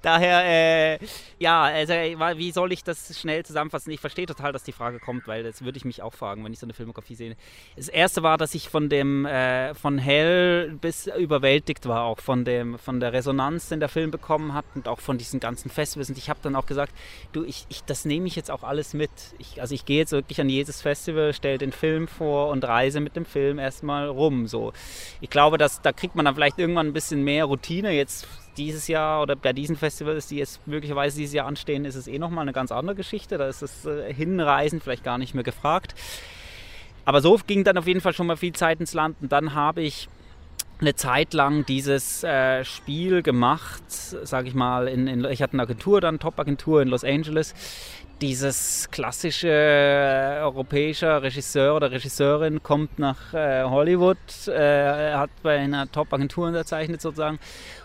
Daher, 0.00 0.44
äh, 0.44 0.98
ja, 1.40 1.64
also 1.64 1.94
wie 1.94 2.52
soll 2.52 2.72
ich 2.72 2.84
das 2.84 3.18
schnell 3.18 3.44
zusammenfassen? 3.44 3.90
Ich 3.90 3.98
verstehe 3.98 4.26
total, 4.26 4.52
dass 4.52 4.62
die 4.62 4.70
Frage 4.70 5.00
kommt, 5.00 5.26
weil 5.26 5.42
das 5.42 5.64
würde 5.64 5.78
ich 5.78 5.84
mich 5.84 6.00
auch 6.00 6.14
fragen, 6.14 6.44
wenn 6.44 6.52
ich 6.52 6.60
so 6.60 6.66
eine 6.66 6.74
Filmografie 6.74 7.16
sehe. 7.16 7.36
Das 7.74 7.88
erste 7.88 8.22
war, 8.22 8.38
dass 8.38 8.54
ich 8.54 8.68
von 8.68 8.88
dem, 8.88 9.26
äh, 9.26 9.74
von 9.74 9.98
Hell 9.98 10.78
bis 10.80 11.08
überwältigt 11.08 11.86
war, 11.86 12.04
auch 12.04 12.20
von 12.20 12.44
dem, 12.44 12.78
von 12.78 13.00
der 13.00 13.12
Resonanz, 13.12 13.68
den 13.68 13.80
der 13.80 13.88
Film 13.88 14.12
bekommen 14.12 14.54
hat 14.54 14.64
und 14.76 14.86
auch 14.86 15.00
von 15.00 15.18
diesen 15.18 15.40
ganzen 15.40 15.70
Festivals. 15.70 16.08
Und 16.08 16.18
ich 16.18 16.30
habe 16.30 16.38
dann 16.40 16.54
auch 16.54 16.66
gesagt, 16.66 16.92
du, 17.32 17.42
ich, 17.42 17.66
ich 17.68 17.82
das 17.82 18.04
nehme 18.04 18.28
ich 18.28 18.36
jetzt 18.36 18.52
auch 18.52 18.62
alles 18.62 18.94
mit. 18.94 19.10
Ich, 19.38 19.60
also 19.60 19.74
ich 19.74 19.87
gehe 19.88 19.98
jetzt 20.00 20.12
wirklich 20.12 20.38
an 20.38 20.50
jedes 20.50 20.82
Festival, 20.82 21.32
stelle 21.32 21.56
den 21.56 21.72
Film 21.72 22.08
vor 22.08 22.50
und 22.50 22.62
reise 22.62 23.00
mit 23.00 23.16
dem 23.16 23.24
Film 23.24 23.58
erstmal 23.58 24.06
rum. 24.06 24.46
So. 24.46 24.74
Ich 25.22 25.30
glaube, 25.30 25.56
dass, 25.56 25.80
da 25.80 25.92
kriegt 25.92 26.14
man 26.14 26.26
dann 26.26 26.34
vielleicht 26.34 26.58
irgendwann 26.58 26.88
ein 26.88 26.92
bisschen 26.92 27.24
mehr 27.24 27.46
Routine. 27.46 27.92
Jetzt 27.92 28.28
dieses 28.58 28.86
Jahr 28.86 29.22
oder 29.22 29.34
bei 29.34 29.54
diesen 29.54 29.76
Festivals, 29.76 30.26
die 30.26 30.36
jetzt 30.36 30.60
möglicherweise 30.66 31.16
dieses 31.16 31.32
Jahr 31.32 31.46
anstehen, 31.46 31.86
ist 31.86 31.94
es 31.94 32.06
eh 32.06 32.18
nochmal 32.18 32.42
eine 32.42 32.52
ganz 32.52 32.70
andere 32.70 32.96
Geschichte. 32.96 33.38
Da 33.38 33.48
ist 33.48 33.62
das 33.62 33.86
äh, 33.86 34.12
Hinreisen 34.12 34.82
vielleicht 34.82 35.04
gar 35.04 35.16
nicht 35.16 35.34
mehr 35.34 35.42
gefragt. 35.42 35.94
Aber 37.06 37.22
so 37.22 37.38
ging 37.46 37.64
dann 37.64 37.78
auf 37.78 37.86
jeden 37.86 38.02
Fall 38.02 38.12
schon 38.12 38.26
mal 38.26 38.36
viel 38.36 38.52
Zeit 38.52 38.80
ins 38.80 38.92
Land 38.92 39.16
und 39.22 39.32
dann 39.32 39.54
habe 39.54 39.80
ich 39.80 40.10
eine 40.80 40.94
Zeit 40.96 41.32
lang 41.32 41.64
dieses 41.64 42.22
äh, 42.22 42.62
Spiel 42.64 43.22
gemacht, 43.22 43.82
sage 43.90 44.48
ich 44.48 44.54
mal, 44.54 44.86
in, 44.86 45.06
in, 45.06 45.24
ich 45.24 45.42
hatte 45.42 45.54
eine 45.54 45.62
Agentur 45.62 46.02
dann, 46.02 46.20
Top-Agentur 46.20 46.82
in 46.82 46.88
Los 46.88 47.04
Angeles, 47.04 47.54
dieses 48.20 48.88
klassische 48.90 49.48
äh, 49.48 50.40
europäische 50.40 51.22
Regisseur 51.22 51.76
oder 51.76 51.90
Regisseurin 51.90 52.62
kommt 52.62 52.98
nach 52.98 53.32
äh, 53.32 53.62
Hollywood, 53.64 54.18
äh, 54.48 55.12
hat 55.14 55.30
bei 55.42 55.58
einer 55.58 55.90
Top-Agentur 55.90 56.48
unterzeichnet 56.48 57.00
sozusagen 57.00 57.38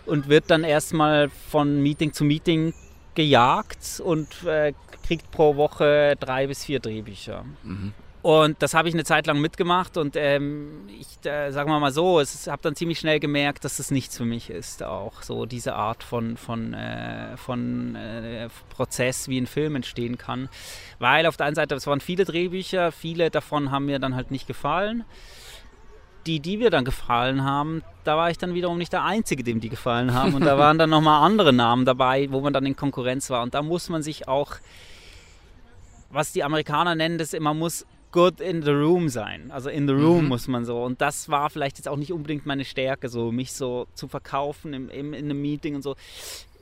und 0.06 0.28
wird 0.28 0.50
dann 0.50 0.64
erstmal 0.64 1.28
von 1.28 1.82
Meeting 1.82 2.12
zu 2.12 2.24
Meeting 2.24 2.74
gejagt 3.14 4.00
und 4.04 4.44
äh, 4.44 4.72
kriegt 5.06 5.30
pro 5.30 5.56
Woche 5.56 6.16
drei 6.18 6.46
bis 6.46 6.64
vier 6.64 6.80
Drehbücher. 6.80 7.44
Mhm. 7.62 7.92
Und 8.24 8.62
das 8.62 8.72
habe 8.72 8.88
ich 8.88 8.94
eine 8.94 9.04
Zeit 9.04 9.26
lang 9.26 9.38
mitgemacht 9.38 9.98
und 9.98 10.16
ähm, 10.16 10.88
ich 10.98 11.30
äh, 11.30 11.50
sagen 11.50 11.70
wir 11.70 11.78
mal 11.78 11.92
so, 11.92 12.22
ich 12.22 12.48
habe 12.48 12.62
dann 12.62 12.74
ziemlich 12.74 12.98
schnell 12.98 13.20
gemerkt, 13.20 13.66
dass 13.66 13.76
das 13.76 13.90
nichts 13.90 14.16
für 14.16 14.24
mich 14.24 14.48
ist, 14.48 14.82
auch 14.82 15.20
so 15.20 15.44
diese 15.44 15.74
Art 15.74 16.02
von, 16.02 16.38
von, 16.38 16.72
äh, 16.72 17.36
von 17.36 17.94
äh, 17.94 18.48
Prozess, 18.70 19.28
wie 19.28 19.38
ein 19.38 19.46
Film 19.46 19.76
entstehen 19.76 20.16
kann. 20.16 20.48
Weil 20.98 21.26
auf 21.26 21.36
der 21.36 21.44
einen 21.44 21.54
Seite, 21.54 21.74
es 21.74 21.86
waren 21.86 22.00
viele 22.00 22.24
Drehbücher, 22.24 22.92
viele 22.92 23.30
davon 23.30 23.70
haben 23.70 23.84
mir 23.84 23.98
dann 23.98 24.16
halt 24.16 24.30
nicht 24.30 24.46
gefallen. 24.46 25.04
Die, 26.24 26.40
die 26.40 26.56
mir 26.56 26.70
dann 26.70 26.86
gefallen 26.86 27.44
haben, 27.44 27.82
da 28.04 28.16
war 28.16 28.30
ich 28.30 28.38
dann 28.38 28.54
wiederum 28.54 28.78
nicht 28.78 28.94
der 28.94 29.04
Einzige, 29.04 29.44
dem 29.44 29.60
die 29.60 29.68
gefallen 29.68 30.14
haben. 30.14 30.32
Und 30.32 30.46
da 30.46 30.56
waren 30.64 30.78
dann 30.78 30.88
nochmal 30.88 31.26
andere 31.26 31.52
Namen 31.52 31.84
dabei, 31.84 32.28
wo 32.30 32.40
man 32.40 32.54
dann 32.54 32.64
in 32.64 32.74
Konkurrenz 32.74 33.28
war. 33.28 33.42
Und 33.42 33.52
da 33.52 33.60
muss 33.60 33.90
man 33.90 34.02
sich 34.02 34.28
auch 34.28 34.56
was 36.14 36.32
die 36.32 36.44
Amerikaner 36.44 36.94
nennen, 36.94 37.18
das 37.18 37.38
man 37.38 37.58
muss 37.58 37.84
good 38.14 38.40
in 38.40 38.62
the 38.62 38.70
room 38.70 39.08
sein. 39.08 39.50
Also 39.50 39.68
in 39.68 39.88
the 39.88 39.92
room 39.92 40.22
mhm. 40.22 40.28
muss 40.28 40.46
man 40.46 40.64
so. 40.64 40.80
Und 40.84 41.00
das 41.00 41.28
war 41.28 41.50
vielleicht 41.50 41.78
jetzt 41.78 41.88
auch 41.88 41.96
nicht 41.96 42.12
unbedingt 42.12 42.46
meine 42.46 42.64
Stärke, 42.64 43.08
so 43.08 43.32
mich 43.32 43.52
so 43.52 43.88
zu 43.94 44.06
verkaufen 44.06 44.72
im, 44.72 44.88
im, 44.88 45.12
in 45.12 45.24
einem 45.24 45.42
Meeting 45.42 45.74
und 45.74 45.82
so. 45.82 45.96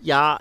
Ja, 0.00 0.38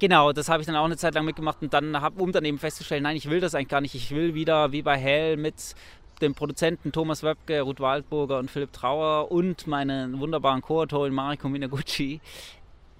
genau, 0.00 0.32
das 0.32 0.48
habe 0.48 0.62
ich 0.62 0.66
dann 0.66 0.74
auch 0.74 0.84
eine 0.84 0.96
Zeit 0.96 1.14
lang 1.14 1.24
mitgemacht 1.24 1.58
und 1.62 1.72
dann 1.72 2.00
habe, 2.00 2.20
um 2.20 2.32
dann 2.32 2.44
eben 2.44 2.58
festzustellen, 2.58 3.04
nein, 3.04 3.16
ich 3.16 3.30
will 3.30 3.38
das 3.38 3.54
eigentlich 3.54 3.68
gar 3.68 3.80
nicht. 3.80 3.94
Ich 3.94 4.10
will 4.10 4.34
wieder 4.34 4.72
wie 4.72 4.82
bei 4.82 4.98
Hell 4.98 5.36
mit 5.36 5.76
dem 6.20 6.34
Produzenten 6.34 6.90
Thomas 6.90 7.22
Wöbke, 7.22 7.60
Ruth 7.60 7.78
Waldburger 7.78 8.38
und 8.40 8.50
Philipp 8.50 8.72
Trauer 8.72 9.30
und 9.30 9.68
meinen 9.68 10.18
wunderbaren 10.18 10.60
Co-Autorin 10.60 11.14
Mariko 11.14 11.48
Minaguchi 11.48 12.20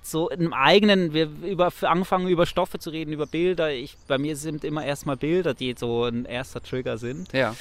so 0.02 0.30
im 0.30 0.52
eigenen, 0.52 1.12
wir 1.12 1.28
über, 1.42 1.72
angefangen 1.82 2.28
über 2.28 2.46
Stoffe 2.46 2.78
zu 2.78 2.90
reden, 2.90 3.12
über 3.12 3.26
Bilder. 3.26 3.72
Ich, 3.72 3.96
bei 4.08 4.18
mir 4.18 4.36
sind 4.36 4.64
immer 4.64 4.84
erstmal 4.84 5.16
Bilder, 5.16 5.54
die 5.54 5.74
so 5.78 6.04
ein 6.04 6.24
erster 6.24 6.62
Trigger 6.62 6.98
sind. 6.98 7.32
Ja. 7.32 7.54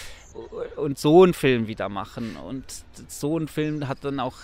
Und 0.75 0.99
so 0.99 1.23
einen 1.23 1.33
Film 1.33 1.67
wieder 1.67 1.89
machen. 1.89 2.37
Und 2.37 2.63
so 3.07 3.37
ein 3.37 3.47
Film 3.47 3.87
hat 3.87 3.99
dann 4.03 4.19
auch 4.19 4.35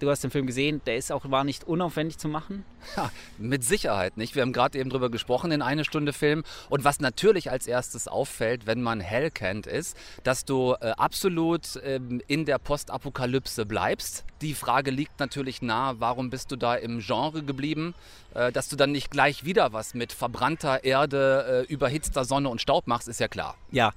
du 0.00 0.10
hast 0.10 0.24
den 0.24 0.30
Film 0.30 0.46
gesehen, 0.46 0.80
der 0.86 0.96
ist 0.96 1.12
auch 1.12 1.30
war 1.30 1.44
nicht 1.44 1.64
unaufwendig 1.64 2.18
zu 2.18 2.28
machen. 2.28 2.64
Ja, 2.96 3.10
mit 3.38 3.62
Sicherheit 3.62 4.16
nicht. 4.16 4.34
Wir 4.34 4.42
haben 4.42 4.52
gerade 4.52 4.78
eben 4.78 4.90
drüber 4.90 5.10
gesprochen 5.10 5.52
in 5.52 5.62
eine 5.62 5.84
Stunde 5.84 6.12
Film. 6.12 6.42
Und 6.68 6.82
was 6.82 7.00
natürlich 7.00 7.50
als 7.50 7.66
erstes 7.66 8.08
auffällt, 8.08 8.66
wenn 8.66 8.82
man 8.82 9.00
Hell 9.00 9.30
kennt, 9.30 9.66
ist, 9.66 9.96
dass 10.24 10.44
du 10.44 10.74
äh, 10.80 10.90
absolut 10.92 11.80
ähm, 11.84 12.20
in 12.26 12.46
der 12.46 12.58
Postapokalypse 12.58 13.66
bleibst. 13.66 14.24
Die 14.40 14.54
Frage 14.54 14.90
liegt 14.90 15.20
natürlich 15.20 15.60
nahe, 15.60 16.00
warum 16.00 16.30
bist 16.30 16.50
du 16.50 16.56
da 16.56 16.74
im 16.74 17.00
Genre 17.00 17.42
geblieben? 17.42 17.94
Äh, 18.34 18.52
dass 18.52 18.68
du 18.68 18.76
dann 18.76 18.92
nicht 18.92 19.10
gleich 19.10 19.44
wieder 19.44 19.72
was 19.72 19.94
mit 19.94 20.12
verbrannter 20.12 20.84
Erde, 20.84 21.66
äh, 21.68 21.72
überhitzter 21.72 22.24
Sonne 22.24 22.48
und 22.48 22.60
Staub 22.60 22.86
machst, 22.86 23.08
ist 23.08 23.20
ja 23.20 23.28
klar. 23.28 23.56
Ja, 23.70 23.92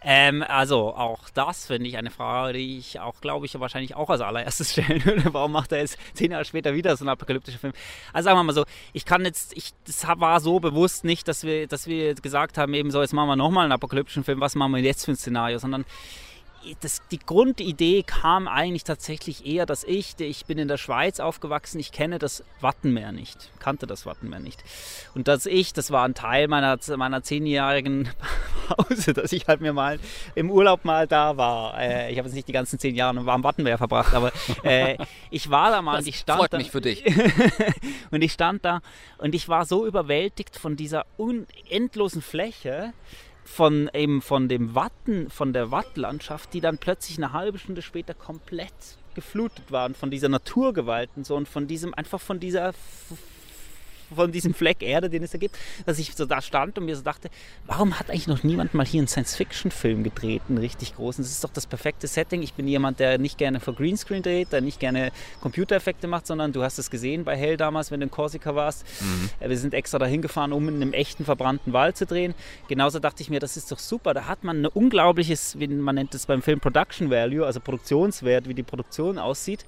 ähm, 0.00 0.44
also 0.46 0.94
auch 0.94 1.28
das 1.30 1.66
finde 1.66 1.88
ich 1.88 1.96
eine 1.96 2.10
Frage, 2.10 2.54
die 2.54 2.78
ich 2.78 3.00
auch, 3.00 3.20
glaube 3.20 3.46
ich, 3.46 3.58
wahrscheinlich 3.58 3.96
auch 3.96 4.10
als 4.10 4.20
allererstes 4.20 4.72
stellen 4.72 5.04
würde. 5.04 5.34
Warum 5.34 5.52
macht 5.52 5.72
er 5.72 5.78
jetzt 5.78 5.98
zehn 6.14 6.30
Jahre 6.30 6.44
später 6.44 6.74
wieder 6.74 6.96
so 6.96 7.04
einen 7.04 7.10
apokalyptischen 7.10 7.58
Film? 7.58 7.72
Also 8.12 8.26
sagen 8.26 8.38
wir 8.38 8.44
mal 8.44 8.52
so, 8.52 8.64
ich 8.92 9.04
kann 9.04 9.24
jetzt, 9.24 9.56
ich, 9.56 9.72
das 9.86 10.06
war 10.06 10.40
so 10.40 10.60
bewusst 10.60 11.04
nicht, 11.04 11.26
dass 11.26 11.44
wir, 11.44 11.66
dass 11.66 11.86
wir 11.86 12.14
gesagt 12.14 12.58
haben, 12.58 12.74
eben 12.74 12.90
so, 12.90 13.00
jetzt 13.00 13.12
machen 13.12 13.28
wir 13.28 13.36
nochmal 13.36 13.64
einen 13.64 13.72
apokalyptischen 13.72 14.24
Film, 14.24 14.40
was 14.40 14.54
machen 14.54 14.74
wir 14.74 14.82
jetzt 14.82 15.04
für 15.04 15.12
ein 15.12 15.16
Szenario, 15.16 15.58
sondern 15.58 15.84
das, 16.80 17.02
die 17.10 17.18
Grundidee 17.18 18.02
kam 18.02 18.48
eigentlich 18.48 18.84
tatsächlich 18.84 19.46
eher, 19.46 19.66
dass 19.66 19.84
ich, 19.84 20.18
ich 20.18 20.46
bin 20.46 20.58
in 20.58 20.68
der 20.68 20.76
Schweiz 20.76 21.20
aufgewachsen, 21.20 21.78
ich 21.78 21.92
kenne 21.92 22.18
das 22.18 22.44
Wattenmeer 22.60 23.12
nicht, 23.12 23.50
kannte 23.58 23.86
das 23.86 24.06
Wattenmeer 24.06 24.40
nicht. 24.40 24.62
Und 25.14 25.28
dass 25.28 25.46
ich, 25.46 25.72
das 25.72 25.90
war 25.90 26.04
ein 26.04 26.14
Teil 26.14 26.48
meiner, 26.48 26.78
meiner 26.96 27.22
zehnjährigen 27.22 28.08
Pause, 28.68 29.14
dass 29.14 29.32
ich 29.32 29.46
halt 29.46 29.60
mir 29.60 29.72
mal 29.72 29.98
im 30.34 30.50
Urlaub 30.50 30.84
mal 30.84 31.06
da 31.06 31.36
war. 31.36 31.78
Äh, 31.80 32.12
ich 32.12 32.18
habe 32.18 32.28
jetzt 32.28 32.34
nicht 32.34 32.48
die 32.48 32.52
ganzen 32.52 32.78
zehn 32.78 32.94
Jahre 32.94 33.18
am 33.18 33.44
Wattenmeer 33.44 33.78
verbracht, 33.78 34.14
aber 34.14 34.32
äh, 34.62 34.98
ich 35.30 35.50
war 35.50 35.70
da 35.70 35.82
mal 35.82 35.96
das 35.96 36.04
und 36.04 36.08
ich 36.08 36.18
stand 36.18 36.38
freut 36.38 36.52
da. 36.52 36.58
mich 36.58 36.70
für 36.70 36.80
dich. 36.80 37.04
und 38.10 38.22
ich 38.22 38.32
stand 38.32 38.64
da 38.64 38.80
und 39.18 39.34
ich 39.34 39.48
war 39.48 39.64
so 39.64 39.86
überwältigt 39.86 40.56
von 40.56 40.76
dieser 40.76 41.06
unendlosen 41.16 42.22
Fläche, 42.22 42.92
von 43.48 43.90
eben 43.92 44.22
von 44.22 44.48
dem 44.48 44.74
Watten, 44.74 45.30
von 45.30 45.52
der 45.52 45.70
Wattlandschaft, 45.70 46.52
die 46.54 46.60
dann 46.60 46.78
plötzlich 46.78 47.18
eine 47.18 47.32
halbe 47.32 47.58
Stunde 47.58 47.82
später 47.82 48.14
komplett 48.14 48.72
geflutet 49.14 49.72
waren 49.72 49.94
von 49.94 50.12
dieser 50.12 50.28
Naturgewalt 50.28 51.10
und 51.16 51.26
so 51.26 51.34
und 51.34 51.48
von 51.48 51.66
diesem, 51.66 51.92
einfach 51.92 52.20
von 52.20 52.38
dieser 52.38 52.72
von 54.14 54.32
diesem 54.32 54.54
Fleck 54.54 54.82
Erde, 54.82 55.10
den 55.10 55.22
es 55.22 55.30
da 55.30 55.38
gibt, 55.38 55.58
dass 55.86 55.98
ich 55.98 56.14
so 56.14 56.26
da 56.26 56.40
stand 56.40 56.78
und 56.78 56.84
mir 56.84 56.96
so 56.96 57.02
dachte, 57.02 57.28
warum 57.66 57.98
hat 57.98 58.10
eigentlich 58.10 58.26
noch 58.26 58.42
niemand 58.42 58.74
mal 58.74 58.86
hier 58.86 59.00
einen 59.00 59.08
Science-Fiction-Film 59.08 60.02
gedreht, 60.04 60.42
einen 60.48 60.58
richtig 60.58 60.96
großen? 60.96 61.22
Das 61.22 61.30
ist 61.30 61.44
doch 61.44 61.52
das 61.52 61.66
perfekte 61.66 62.06
Setting. 62.06 62.42
Ich 62.42 62.54
bin 62.54 62.66
jemand, 62.68 63.00
der 63.00 63.18
nicht 63.18 63.38
gerne 63.38 63.60
vor 63.60 63.74
Greenscreen 63.74 64.22
dreht, 64.22 64.52
der 64.52 64.60
nicht 64.60 64.80
gerne 64.80 65.12
Computereffekte 65.40 66.06
macht, 66.06 66.26
sondern 66.26 66.52
du 66.52 66.62
hast 66.62 66.78
es 66.78 66.90
gesehen 66.90 67.24
bei 67.24 67.36
Hell 67.36 67.56
damals, 67.56 67.90
wenn 67.90 68.00
du 68.00 68.04
in 68.04 68.10
Korsika 68.10 68.54
warst. 68.54 68.84
Mhm. 69.00 69.30
Äh, 69.40 69.48
wir 69.48 69.58
sind 69.58 69.74
extra 69.74 69.98
dahin 69.98 70.22
gefahren, 70.22 70.52
um 70.52 70.68
in 70.68 70.76
einem 70.76 70.92
echten 70.92 71.24
verbrannten 71.24 71.72
Wald 71.72 71.96
zu 71.96 72.06
drehen. 72.06 72.34
Genauso 72.68 72.98
dachte 72.98 73.22
ich 73.22 73.30
mir, 73.30 73.40
das 73.40 73.56
ist 73.56 73.70
doch 73.70 73.78
super. 73.78 74.14
Da 74.14 74.26
hat 74.26 74.44
man 74.44 74.62
ein 74.62 74.66
unglaubliches, 74.66 75.58
wie 75.58 75.68
man 75.68 75.94
nennt 75.94 76.14
es 76.14 76.26
beim 76.26 76.42
Film 76.42 76.60
Production 76.60 77.10
Value, 77.10 77.44
also 77.44 77.60
Produktionswert, 77.60 78.48
wie 78.48 78.54
die 78.54 78.62
Produktion 78.62 79.18
aussieht. 79.18 79.64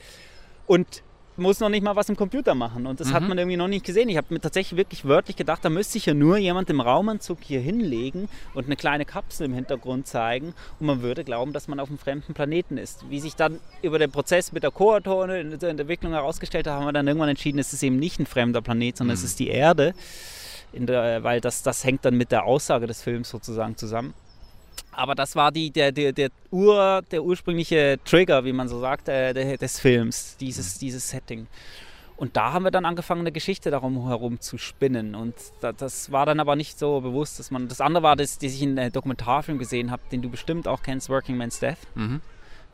Und 0.66 1.02
muss 1.40 1.60
noch 1.60 1.68
nicht 1.68 1.82
mal 1.82 1.96
was 1.96 2.08
im 2.08 2.16
Computer 2.16 2.54
machen. 2.54 2.86
Und 2.86 3.00
das 3.00 3.08
mhm. 3.08 3.14
hat 3.14 3.28
man 3.28 3.38
irgendwie 3.38 3.56
noch 3.56 3.68
nicht 3.68 3.84
gesehen. 3.84 4.08
Ich 4.08 4.16
habe 4.16 4.28
mir 4.30 4.40
tatsächlich 4.40 4.76
wirklich 4.76 5.04
wörtlich 5.04 5.36
gedacht, 5.36 5.64
da 5.64 5.70
müsste 5.70 5.94
sich 5.94 6.06
ja 6.06 6.14
nur 6.14 6.36
jemand 6.36 6.70
im 6.70 6.80
Raumanzug 6.80 7.38
hier 7.42 7.60
hinlegen 7.60 8.28
und 8.54 8.66
eine 8.66 8.76
kleine 8.76 9.04
Kapsel 9.04 9.46
im 9.46 9.54
Hintergrund 9.54 10.06
zeigen 10.06 10.54
und 10.78 10.86
man 10.86 11.02
würde 11.02 11.24
glauben, 11.24 11.52
dass 11.52 11.66
man 11.66 11.80
auf 11.80 11.88
einem 11.88 11.98
fremden 11.98 12.34
Planeten 12.34 12.78
ist. 12.78 13.08
Wie 13.10 13.20
sich 13.20 13.34
dann 13.34 13.58
über 13.82 13.98
den 13.98 14.10
Prozess 14.10 14.52
mit 14.52 14.62
der 14.62 14.70
Koatone 14.70 15.40
in 15.40 15.58
der 15.58 15.70
Entwicklung 15.70 16.12
herausgestellt 16.12 16.66
hat, 16.66 16.74
haben 16.74 16.86
wir 16.86 16.92
dann 16.92 17.08
irgendwann 17.08 17.30
entschieden, 17.30 17.58
es 17.58 17.72
ist 17.72 17.82
eben 17.82 17.98
nicht 17.98 18.20
ein 18.20 18.26
fremder 18.26 18.62
Planet, 18.62 18.98
sondern 18.98 19.16
mhm. 19.16 19.20
es 19.20 19.24
ist 19.24 19.38
die 19.40 19.48
Erde. 19.48 19.94
Der, 20.72 21.24
weil 21.24 21.40
das, 21.40 21.64
das 21.64 21.84
hängt 21.84 22.04
dann 22.04 22.16
mit 22.16 22.30
der 22.30 22.44
Aussage 22.44 22.86
des 22.86 23.02
Films 23.02 23.30
sozusagen 23.30 23.76
zusammen. 23.76 24.14
Aber 24.92 25.14
das 25.14 25.36
war 25.36 25.52
die, 25.52 25.70
der, 25.70 25.92
der, 25.92 26.12
der, 26.12 26.30
Ur, 26.50 27.02
der 27.10 27.22
ursprüngliche 27.22 27.98
Trigger, 28.04 28.44
wie 28.44 28.52
man 28.52 28.68
so 28.68 28.80
sagt, 28.80 29.08
äh, 29.08 29.56
des 29.56 29.80
Films, 29.80 30.36
dieses, 30.38 30.76
mhm. 30.76 30.78
dieses 30.80 31.10
Setting. 31.10 31.46
Und 32.20 32.36
da 32.36 32.52
haben 32.52 32.64
wir 32.64 32.70
dann 32.70 32.84
angefangen, 32.84 33.22
eine 33.22 33.32
Geschichte 33.32 33.70
darum 33.70 34.06
herum 34.06 34.40
zu 34.40 34.58
spinnen. 34.58 35.14
Und 35.14 35.34
da, 35.62 35.72
das 35.72 36.12
war 36.12 36.26
dann 36.26 36.38
aber 36.38 36.54
nicht 36.54 36.78
so 36.78 37.00
bewusst, 37.00 37.38
dass 37.38 37.50
man. 37.50 37.66
Das 37.66 37.80
andere 37.80 38.02
war, 38.02 38.14
das, 38.14 38.36
das 38.36 38.52
ich 38.52 38.60
in 38.60 38.78
einem 38.78 38.92
Dokumentarfilm 38.92 39.58
gesehen 39.58 39.90
habe, 39.90 40.02
den 40.12 40.20
du 40.20 40.28
bestimmt 40.28 40.68
auch 40.68 40.82
kennst, 40.82 41.08
Working 41.08 41.38
Man's 41.38 41.60
Death. 41.60 41.78
Mhm. 41.94 42.20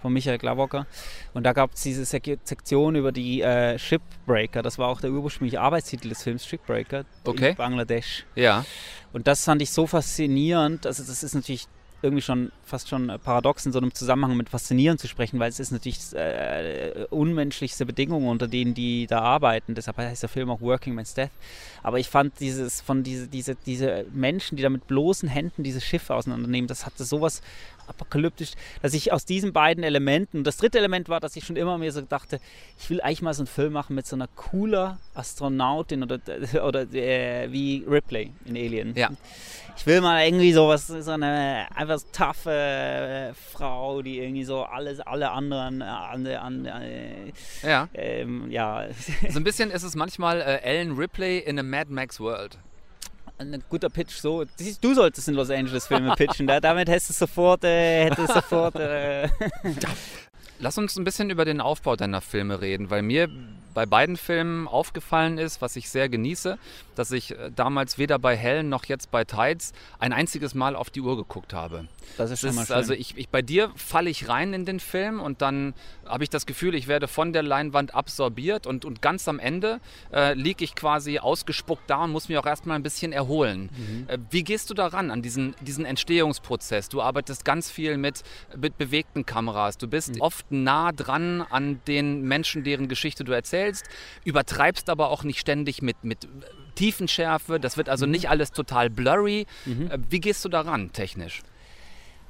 Von 0.03 0.12
Michael 0.12 0.38
Glavocker. 0.38 0.87
Und 1.33 1.45
da 1.45 1.53
gab 1.53 1.75
es 1.75 1.83
diese 1.83 2.05
Sektion 2.05 2.97
über 2.97 3.12
die 3.12 3.40
äh, 3.40 3.79
Shipbreaker. 3.79 4.62
Das 4.62 4.79
war 4.79 4.88
auch 4.88 5.01
der 5.01 5.11
ursprüngliche 5.11 5.61
Arbeitstitel 5.61 6.09
des 6.09 6.25
Films, 6.25 6.45
Shipbreaker 6.45 7.05
okay. 7.25 7.51
in 7.51 7.57
Bangladesch. 7.57 8.27
Ja. 8.35 8.64
Und 9.12 9.29
das 9.29 9.45
fand 9.45 9.62
ich 9.62 9.71
so 9.71 9.87
faszinierend. 9.87 10.87
Also, 10.87 11.05
das 11.05 11.23
ist 11.23 11.35
natürlich 11.35 11.69
irgendwie 12.02 12.22
schon 12.22 12.52
fast 12.64 12.88
schon 12.88 13.12
paradox 13.22 13.64
in 13.66 13.72
so 13.72 13.78
einem 13.78 13.94
Zusammenhang 13.94 14.37
mit 14.37 14.48
faszinierend 14.48 15.00
zu 15.00 15.09
sprechen, 15.09 15.38
weil 15.38 15.48
es 15.48 15.61
ist 15.61 15.70
natürlich 15.70 16.14
äh, 16.14 17.06
unmenschlichste 17.11 17.87
Bedingungen, 17.87 18.28
unter 18.28 18.48
denen 18.48 18.74
die 18.74 19.06
da 19.06 19.20
arbeiten. 19.20 19.74
Deshalb 19.74 19.96
heißt 19.96 20.22
der 20.22 20.28
Film 20.28 20.50
auch 20.50 20.61
Working 20.61 20.94
Man's 20.94 21.14
Death. 21.14 21.30
Aber 21.82 21.98
ich 21.98 22.09
fand 22.09 22.38
dieses 22.40 22.80
von 22.80 23.02
diese, 23.02 23.28
diese, 23.28 23.54
diese 23.54 24.06
Menschen, 24.12 24.56
die 24.56 24.62
da 24.62 24.68
mit 24.68 24.87
bloßen 24.87 25.28
Händen 25.28 25.62
dieses 25.62 25.85
Schiff 25.85 26.11
auseinandernehmen, 26.11 26.68
das 26.68 26.87
hatte 26.87 27.04
sowas 27.04 27.40
apokalyptisch, 27.88 28.53
dass 28.83 28.94
ich 28.94 29.12
aus 29.12 29.25
diesen 29.25 29.53
beiden 29.53 29.85
Elementen, 29.85 30.44
das 30.44 30.57
dritte 30.57 30.79
Element 30.79 31.09
war, 31.09 31.20
dass 31.20 31.37
ich 31.37 31.44
schon 31.44 31.57
immer 31.57 31.79
mir 31.79 31.92
so 31.92 32.01
dachte, 32.01 32.40
ich 32.79 32.88
will 32.90 33.01
eigentlich 33.01 33.22
mal 33.22 33.35
so 33.35 33.42
einen 33.42 33.46
Film 33.46 33.72
machen 33.72 33.94
mit 33.94 34.07
so 34.07 34.16
einer 34.16 34.29
cooler 34.29 34.99
Astronautin 35.14 36.03
oder, 36.03 36.18
oder 36.64 36.83
äh, 36.92 37.51
wie 37.53 37.85
Ripley 37.88 38.33
in 38.44 38.57
Alien. 38.57 38.94
Ja. 38.94 39.11
Ich 39.77 39.87
will 39.87 40.01
mal 40.01 40.25
irgendwie 40.25 40.53
sowas, 40.53 40.87
so 40.87 41.11
eine, 41.11 41.66
einfach 41.75 42.01
taffe 42.11 42.51
äh, 42.51 43.35
Frau, 43.35 44.01
die 44.01 44.18
irgendwie 44.18 44.44
so 44.44 44.62
alles, 44.62 45.01
alle 45.01 45.31
anderen, 45.31 45.83
an, 45.83 46.27
an, 46.27 46.64
äh, 46.64 47.33
ja. 47.62 47.88
Ähm, 47.92 48.51
ja. 48.51 48.87
So 49.29 49.38
ein 49.38 49.44
bisschen 49.44 49.70
ist 49.70 49.83
es 49.83 49.94
manchmal 49.94 50.40
äh, 50.40 50.62
Ellen 50.62 50.96
Ripley 50.96 51.38
in 51.38 51.59
a 51.59 51.62
Mad 51.62 51.92
Max 51.92 52.18
World 52.20 52.59
ein 53.38 53.62
guter 53.68 53.88
Pitch 53.88 54.14
so. 54.14 54.44
Du 54.81 54.94
solltest 54.94 55.29
in 55.29 55.35
Los 55.35 55.51
Angeles 55.51 55.87
Filme 55.87 56.14
pitchen. 56.16 56.46
Da, 56.46 56.61
damit 56.61 56.88
hättest 56.88 57.11
du 57.11 57.14
sofort, 57.14 57.64
äh, 57.64 58.05
hättest 58.05 58.33
sofort. 58.33 58.77
Äh 58.77 59.29
Lass 60.59 60.78
uns 60.78 60.97
ein 60.97 61.05
bisschen 61.05 61.28
über 61.28 61.45
den 61.45 61.61
Aufbau 61.61 61.97
deiner 61.97 62.22
Filme 62.22 62.61
reden, 62.61 62.89
weil 62.89 63.03
mir 63.03 63.28
bei 63.77 63.85
beiden 63.85 64.16
Filmen 64.16 64.66
aufgefallen 64.68 65.37
ist, 65.37 65.61
was 65.61 65.77
ich 65.77 65.91
sehr 65.91 66.09
genieße, 66.09 66.57
dass 66.95 67.12
ich 67.12 67.33
äh, 67.33 67.51
damals 67.55 67.99
weder 67.99 68.18
bei 68.18 68.35
Helen 68.35 68.70
noch 68.70 68.87
jetzt 68.87 69.11
bei 69.11 69.24
Tides 69.24 69.74
ein 69.99 70.14
einziges 70.14 70.55
Mal 70.55 70.74
auf 70.74 70.89
die 70.89 71.03
Uhr 71.03 71.14
geguckt 71.18 71.53
habe. 71.53 71.87
Das 72.16 72.31
ist 72.31 72.41
schon 72.41 72.55
mal 72.55 72.64
schön. 72.64 72.74
Also 72.74 72.95
ich, 72.95 73.18
ich, 73.18 73.29
bei 73.29 73.43
dir 73.43 73.70
falle 73.77 74.09
ich 74.09 74.31
rein 74.31 74.55
in 74.55 74.64
den 74.64 74.81
Film 74.81 75.20
und 75.20 75.43
dann 75.43 75.74
habe 76.07 76.24
ich 76.24 76.31
das 76.31 76.47
Gefühl, 76.47 76.74
ich 76.74 76.89
werde 76.89 77.07
von 77.07 77.35
der 77.35 77.43
Leinwand 77.43 77.95
absorbiert 77.95 78.66
und, 78.66 78.87
und 78.87 79.03
ganz 79.03 79.29
am 79.29 79.39
Ende 79.39 79.81
äh, 80.11 80.33
liege 80.33 80.64
ich 80.64 80.74
quasi 80.74 81.18
ausgespuckt 81.18 81.83
da 81.91 82.05
und 82.05 82.12
muss 82.12 82.31
mich 82.31 82.39
auch 82.39 82.47
erstmal 82.47 82.77
ein 82.77 82.83
bisschen 82.83 83.12
erholen. 83.12 83.68
Mhm. 83.77 84.09
Äh, 84.09 84.18
wie 84.31 84.43
gehst 84.43 84.70
du 84.70 84.74
daran, 84.74 85.11
an 85.11 85.20
diesen, 85.20 85.55
diesen 85.61 85.85
Entstehungsprozess? 85.85 86.89
Du 86.89 87.03
arbeitest 87.03 87.45
ganz 87.45 87.70
viel 87.70 87.99
mit, 87.99 88.22
mit 88.57 88.79
bewegten 88.79 89.27
Kameras. 89.27 89.77
Du 89.77 89.87
bist 89.87 90.14
mhm. 90.14 90.22
oft 90.22 90.51
nah 90.51 90.93
dran 90.93 91.43
an 91.43 91.83
den 91.87 92.22
Menschen, 92.22 92.64
deren 92.64 92.89
Geschichte 92.89 93.22
du 93.22 93.33
erzählst, 93.33 93.66
übertreibst 94.25 94.91
aber 94.91 95.11
auch 95.11 95.25
nicht 95.25 95.41
ständig 95.41 95.83
mit, 95.83 96.05
mit 96.05 96.29
Tiefenschärfe. 96.75 97.59
Das 97.59 97.77
wird 97.77 97.89
also 97.89 98.07
mhm. 98.07 98.12
nicht 98.12 98.29
alles 98.29 98.53
total 98.53 98.91
blurry. 98.91 99.47
Mhm. 99.64 99.91
Äh, 99.91 99.99
wie 100.09 100.21
gehst 100.21 100.45
du 100.45 100.49
daran 100.49 100.93
technisch? 100.93 101.43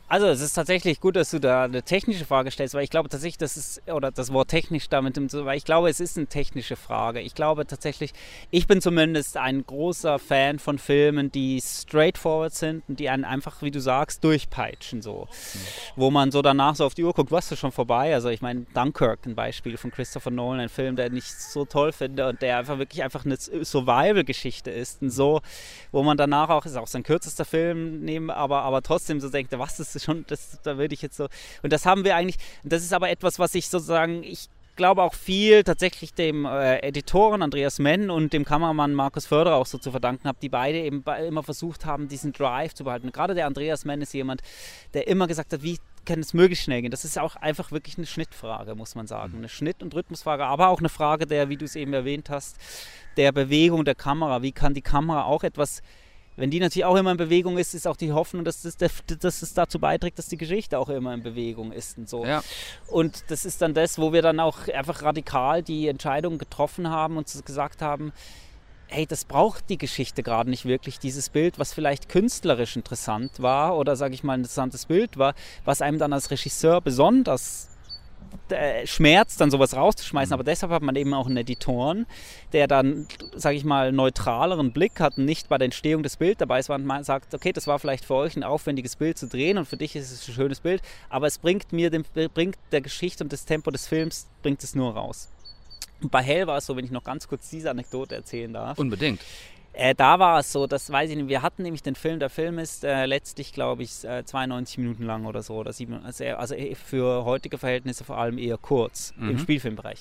Also 0.08 0.26
es 0.28 0.40
ist 0.40 0.52
tatsächlich 0.52 1.00
gut, 1.00 1.16
dass 1.16 1.32
du 1.32 1.40
da 1.40 1.64
eine 1.64 1.82
technische 1.82 2.24
Frage 2.24 2.52
stellst, 2.52 2.74
weil 2.74 2.84
ich 2.84 2.90
glaube 2.90 3.08
tatsächlich, 3.08 3.38
das 3.38 3.56
ist, 3.56 3.82
oder 3.90 4.12
das 4.12 4.32
Wort 4.32 4.48
technisch 4.48 4.88
damit, 4.88 5.16
weil 5.16 5.56
ich 5.56 5.64
glaube, 5.64 5.88
es 5.88 5.98
ist 5.98 6.16
eine 6.16 6.28
technische 6.28 6.76
Frage. 6.76 7.20
Ich 7.20 7.34
glaube 7.34 7.66
tatsächlich, 7.66 8.12
ich 8.52 8.68
bin 8.68 8.80
zumindest 8.80 9.36
ein 9.36 9.66
großer 9.66 10.20
Fan 10.20 10.60
von 10.60 10.78
Filmen, 10.78 11.32
die 11.32 11.60
straightforward 11.60 12.54
sind 12.54 12.84
und 12.86 13.00
die 13.00 13.08
einen 13.08 13.24
einfach, 13.24 13.62
wie 13.62 13.72
du 13.72 13.80
sagst, 13.80 14.22
durchpeitschen 14.22 15.02
so. 15.02 15.26
Mhm. 15.26 15.58
Wo 15.96 16.10
man 16.12 16.30
so 16.30 16.40
danach 16.40 16.76
so 16.76 16.86
auf 16.86 16.94
die 16.94 17.02
Uhr 17.02 17.12
guckt, 17.12 17.32
was 17.32 17.50
ist 17.50 17.58
schon 17.58 17.72
vorbei? 17.72 18.14
Also 18.14 18.28
ich 18.28 18.42
meine, 18.42 18.64
Dunkirk, 18.74 19.26
ein 19.26 19.34
Beispiel 19.34 19.76
von 19.76 19.90
Christopher 19.90 20.30
Nolan, 20.30 20.60
ein 20.60 20.68
Film, 20.68 20.94
der 20.94 21.12
ich 21.12 21.26
so 21.32 21.64
toll 21.64 21.90
finde 21.90 22.28
und 22.28 22.42
der 22.42 22.58
einfach 22.58 22.78
wirklich 22.78 23.02
einfach 23.02 23.24
eine 23.24 23.36
Survival-Geschichte 23.36 24.70
ist 24.70 25.02
und 25.02 25.10
so, 25.10 25.40
wo 25.90 26.04
man 26.04 26.16
danach 26.16 26.48
auch, 26.48 26.64
ist 26.64 26.76
auch 26.76 26.86
sein 26.86 27.02
kürzester 27.02 27.44
Film 27.44 28.02
nehmen, 28.04 28.30
aber, 28.30 28.62
aber 28.62 28.82
trotzdem 28.82 29.20
so 29.20 29.30
denkt, 29.30 29.52
was 29.58 29.80
ist 29.80 29.95
schon, 30.04 30.24
das, 30.28 30.58
da 30.62 30.78
würde 30.78 30.94
ich 30.94 31.02
jetzt 31.02 31.16
so. 31.16 31.28
Und 31.62 31.72
das 31.72 31.86
haben 31.86 32.04
wir 32.04 32.16
eigentlich, 32.16 32.38
das 32.64 32.82
ist 32.82 32.92
aber 32.92 33.10
etwas, 33.10 33.38
was 33.38 33.54
ich 33.54 33.68
sozusagen, 33.68 34.22
ich 34.22 34.48
glaube 34.76 35.02
auch 35.02 35.14
viel 35.14 35.64
tatsächlich 35.64 36.14
dem 36.14 36.44
äh, 36.44 36.78
Editoren 36.78 37.42
Andreas 37.42 37.78
Menn 37.78 38.10
und 38.10 38.32
dem 38.32 38.44
Kameramann 38.44 38.94
Markus 38.94 39.26
Förderer 39.26 39.56
auch 39.56 39.66
so 39.66 39.78
zu 39.78 39.90
verdanken 39.90 40.28
habe, 40.28 40.38
die 40.40 40.50
beide 40.50 40.78
eben 40.78 41.02
immer 41.26 41.42
versucht 41.42 41.86
haben, 41.86 42.08
diesen 42.08 42.32
Drive 42.32 42.74
zu 42.74 42.84
behalten. 42.84 43.10
Gerade 43.10 43.34
der 43.34 43.46
Andreas 43.46 43.84
Menn 43.84 44.02
ist 44.02 44.12
jemand, 44.12 44.42
der 44.94 45.08
immer 45.08 45.26
gesagt 45.26 45.52
hat, 45.52 45.62
wie 45.62 45.78
kann 46.04 46.20
es 46.20 46.32
möglichst 46.34 46.64
schnell 46.64 46.82
gehen. 46.82 46.90
Das 46.90 47.04
ist 47.04 47.18
auch 47.18 47.36
einfach 47.36 47.72
wirklich 47.72 47.98
eine 47.98 48.06
Schnittfrage, 48.06 48.74
muss 48.74 48.94
man 48.94 49.06
sagen. 49.06 49.32
Mhm. 49.32 49.38
Eine 49.38 49.48
Schnitt- 49.48 49.82
und 49.82 49.94
Rhythmusfrage, 49.94 50.44
aber 50.44 50.68
auch 50.68 50.78
eine 50.78 50.88
Frage 50.88 51.26
der, 51.26 51.48
wie 51.48 51.56
du 51.56 51.64
es 51.64 51.74
eben 51.74 51.92
erwähnt 51.92 52.30
hast, 52.30 52.56
der 53.16 53.32
Bewegung 53.32 53.84
der 53.84 53.96
Kamera. 53.96 54.40
Wie 54.40 54.52
kann 54.52 54.72
die 54.72 54.82
Kamera 54.82 55.24
auch 55.24 55.42
etwas 55.42 55.82
wenn 56.36 56.50
die 56.50 56.60
natürlich 56.60 56.84
auch 56.84 56.96
immer 56.96 57.12
in 57.12 57.16
Bewegung 57.16 57.58
ist, 57.58 57.74
ist 57.74 57.86
auch 57.86 57.96
die 57.96 58.12
Hoffnung, 58.12 58.44
dass 58.44 58.64
es, 58.64 58.76
dass 58.76 59.42
es 59.42 59.54
dazu 59.54 59.78
beiträgt, 59.78 60.18
dass 60.18 60.28
die 60.28 60.36
Geschichte 60.36 60.78
auch 60.78 60.88
immer 60.88 61.14
in 61.14 61.22
Bewegung 61.22 61.72
ist 61.72 61.98
und 61.98 62.08
so. 62.08 62.24
Ja. 62.24 62.42
Und 62.88 63.24
das 63.28 63.44
ist 63.44 63.62
dann 63.62 63.74
das, 63.74 63.98
wo 63.98 64.12
wir 64.12 64.22
dann 64.22 64.38
auch 64.40 64.68
einfach 64.68 65.02
radikal 65.02 65.62
die 65.62 65.88
Entscheidung 65.88 66.38
getroffen 66.38 66.90
haben 66.90 67.16
und 67.16 67.26
gesagt 67.44 67.82
haben, 67.82 68.12
hey, 68.88 69.06
das 69.06 69.24
braucht 69.24 69.68
die 69.68 69.78
Geschichte 69.78 70.22
gerade 70.22 70.48
nicht 70.48 70.64
wirklich, 70.64 70.98
dieses 70.98 71.28
Bild, 71.30 71.58
was 71.58 71.72
vielleicht 71.72 72.08
künstlerisch 72.08 72.76
interessant 72.76 73.40
war 73.40 73.76
oder 73.76 73.96
sage 73.96 74.14
ich 74.14 74.22
mal 74.22 74.34
ein 74.34 74.40
interessantes 74.40 74.86
Bild 74.86 75.18
war, 75.18 75.34
was 75.64 75.82
einem 75.82 75.98
dann 75.98 76.12
als 76.12 76.30
Regisseur 76.30 76.80
besonders 76.80 77.68
äh, 78.50 78.86
schmerzt, 78.86 79.40
dann 79.40 79.50
sowas 79.50 79.74
rauszuschmeißen, 79.74 80.32
aber 80.32 80.44
deshalb 80.44 80.72
hat 80.72 80.82
man 80.82 80.96
eben 80.96 81.14
auch 81.14 81.26
einen 81.26 81.38
Editoren, 81.38 82.06
der 82.52 82.66
dann, 82.66 83.06
sage 83.34 83.56
ich 83.56 83.64
mal, 83.64 83.92
neutraleren 83.92 84.72
Blick 84.72 85.00
hat 85.00 85.18
und 85.18 85.24
nicht 85.24 85.48
bei 85.48 85.58
der 85.58 85.66
Entstehung 85.66 86.02
des 86.02 86.16
Bildes 86.16 86.38
dabei 86.38 86.58
ist, 86.58 86.68
man 86.68 87.04
sagt, 87.04 87.34
okay, 87.34 87.52
das 87.52 87.66
war 87.66 87.78
vielleicht 87.78 88.04
für 88.04 88.14
euch 88.14 88.36
ein 88.36 88.44
aufwendiges 88.44 88.96
Bild 88.96 89.18
zu 89.18 89.26
drehen 89.26 89.58
und 89.58 89.66
für 89.66 89.76
dich 89.76 89.96
ist 89.96 90.12
es 90.12 90.28
ein 90.28 90.34
schönes 90.34 90.60
Bild, 90.60 90.82
aber 91.08 91.26
es 91.26 91.38
bringt 91.38 91.72
mir, 91.72 91.90
dem, 91.90 92.04
bringt 92.34 92.56
der 92.72 92.80
Geschichte 92.80 93.24
und 93.24 93.32
das 93.32 93.44
Tempo 93.44 93.70
des 93.70 93.86
Films, 93.86 94.28
bringt 94.42 94.62
es 94.62 94.74
nur 94.74 94.94
raus. 94.94 95.28
Und 96.02 96.10
bei 96.10 96.22
Hell 96.22 96.46
war 96.46 96.58
es 96.58 96.66
so, 96.66 96.76
wenn 96.76 96.84
ich 96.84 96.90
noch 96.90 97.04
ganz 97.04 97.26
kurz 97.26 97.48
diese 97.48 97.70
Anekdote 97.70 98.14
erzählen 98.14 98.52
darf. 98.52 98.78
Unbedingt. 98.78 99.20
Äh, 99.76 99.94
da 99.94 100.18
war 100.18 100.40
es 100.40 100.52
so, 100.52 100.66
das 100.66 100.90
weiß 100.90 101.10
ich 101.10 101.16
nicht, 101.16 101.28
wir 101.28 101.42
hatten 101.42 101.62
nämlich 101.62 101.82
den 101.82 101.96
Film, 101.96 102.18
der 102.18 102.30
Film 102.30 102.58
ist 102.58 102.82
äh, 102.82 103.04
letztlich, 103.04 103.52
glaube 103.52 103.82
ich, 103.82 104.04
äh, 104.04 104.24
92 104.24 104.78
Minuten 104.78 105.02
lang 105.02 105.26
oder 105.26 105.42
so, 105.42 105.54
oder 105.54 105.72
sieben, 105.74 106.02
also, 106.02 106.24
also 106.24 106.54
für 106.82 107.26
heutige 107.26 107.58
Verhältnisse 107.58 108.02
vor 108.02 108.16
allem 108.16 108.38
eher 108.38 108.56
kurz 108.56 109.12
mhm. 109.18 109.30
im 109.30 109.38
Spielfilmbereich. 109.38 110.00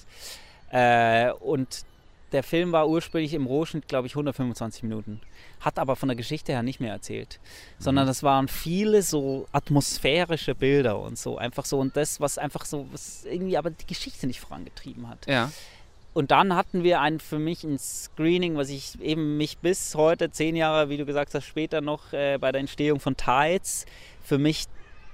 Äh, 0.71 1.31
und 1.31 1.83
der 2.31 2.43
Film 2.43 2.71
war 2.71 2.87
ursprünglich 2.87 3.33
im 3.33 3.45
Rohschnitt, 3.45 3.89
glaube 3.89 4.07
ich, 4.07 4.13
125 4.13 4.83
Minuten. 4.83 5.19
Hat 5.59 5.77
aber 5.77 5.95
von 5.95 6.07
der 6.09 6.15
Geschichte 6.15 6.53
her 6.53 6.63
nicht 6.63 6.79
mehr 6.79 6.93
erzählt. 6.93 7.39
Mhm. 7.41 7.83
Sondern 7.83 8.07
das 8.07 8.23
waren 8.23 8.47
viele 8.47 9.01
so 9.01 9.47
atmosphärische 9.51 10.55
Bilder 10.55 10.99
und 10.99 11.17
so. 11.17 11.37
Einfach 11.37 11.65
so. 11.65 11.79
Und 11.79 11.95
das, 11.95 12.19
was 12.19 12.37
einfach 12.37 12.65
so, 12.65 12.87
was 12.91 13.25
irgendwie 13.25 13.57
aber 13.57 13.69
die 13.69 13.85
Geschichte 13.85 14.25
nicht 14.25 14.39
vorangetrieben 14.39 15.07
hat. 15.07 15.27
Ja. 15.27 15.51
Und 16.15 16.31
dann 16.31 16.55
hatten 16.55 16.83
wir 16.83 17.01
ein, 17.01 17.19
für 17.19 17.39
mich 17.39 17.65
ein 17.65 17.77
Screening, 17.77 18.55
was 18.55 18.69
ich 18.69 18.97
eben 19.01 19.35
mich 19.35 19.57
bis 19.57 19.95
heute, 19.95 20.31
zehn 20.31 20.55
Jahre, 20.55 20.87
wie 20.87 20.95
du 20.95 21.05
gesagt 21.05 21.33
hast, 21.33 21.43
später 21.43 21.81
noch 21.81 22.13
äh, 22.13 22.37
bei 22.39 22.53
der 22.53 22.61
Entstehung 22.61 23.01
von 23.01 23.17
Tides, 23.17 23.85
für 24.23 24.37
mich 24.37 24.67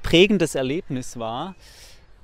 prägendes 0.03 0.53
Erlebnis 0.53 1.17
war, 1.17 1.55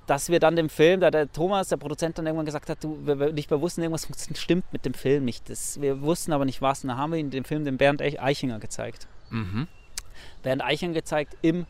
dass 0.06 0.30
wir 0.30 0.40
dann 0.40 0.56
dem 0.56 0.70
Film, 0.70 1.00
da 1.00 1.10
der 1.10 1.32
Thomas, 1.32 1.70
der 1.70 1.78
Produzent, 1.78 2.20
dann 2.20 2.28
irgendwann 2.28 2.46
gesagt 2.46 2.70
hat, 2.70 2.84
du, 2.84 3.00
wir, 3.04 3.34
nicht 3.34 3.50
mehr 3.50 3.60
wussten, 3.60 3.82
irgendwas 3.82 4.08
stimmt 4.36 4.72
mit 4.72 4.86
dem 4.86 4.94
Film 4.94 5.26
nicht. 5.26 5.50
Das, 5.50 5.82
wir 5.82 6.04
wussten 6.04 6.32
aber 6.32 6.46
nicht 6.46 6.62
was. 6.62 6.84
Und 6.84 6.90
dann 6.90 6.98
haben 6.98 7.14
wir 7.14 7.20
ihn 7.20 7.32
den 7.32 7.46
Film 7.46 7.66
dem 7.66 7.78
Bernd 7.78 8.00
Eichinger 8.00 8.60
gezeigt. 8.60 9.08
Mhm. 9.32 9.68
Bernd 10.44 10.64
Eichinger 10.64 10.94
gezeigt 10.94 11.36
im 11.42 11.66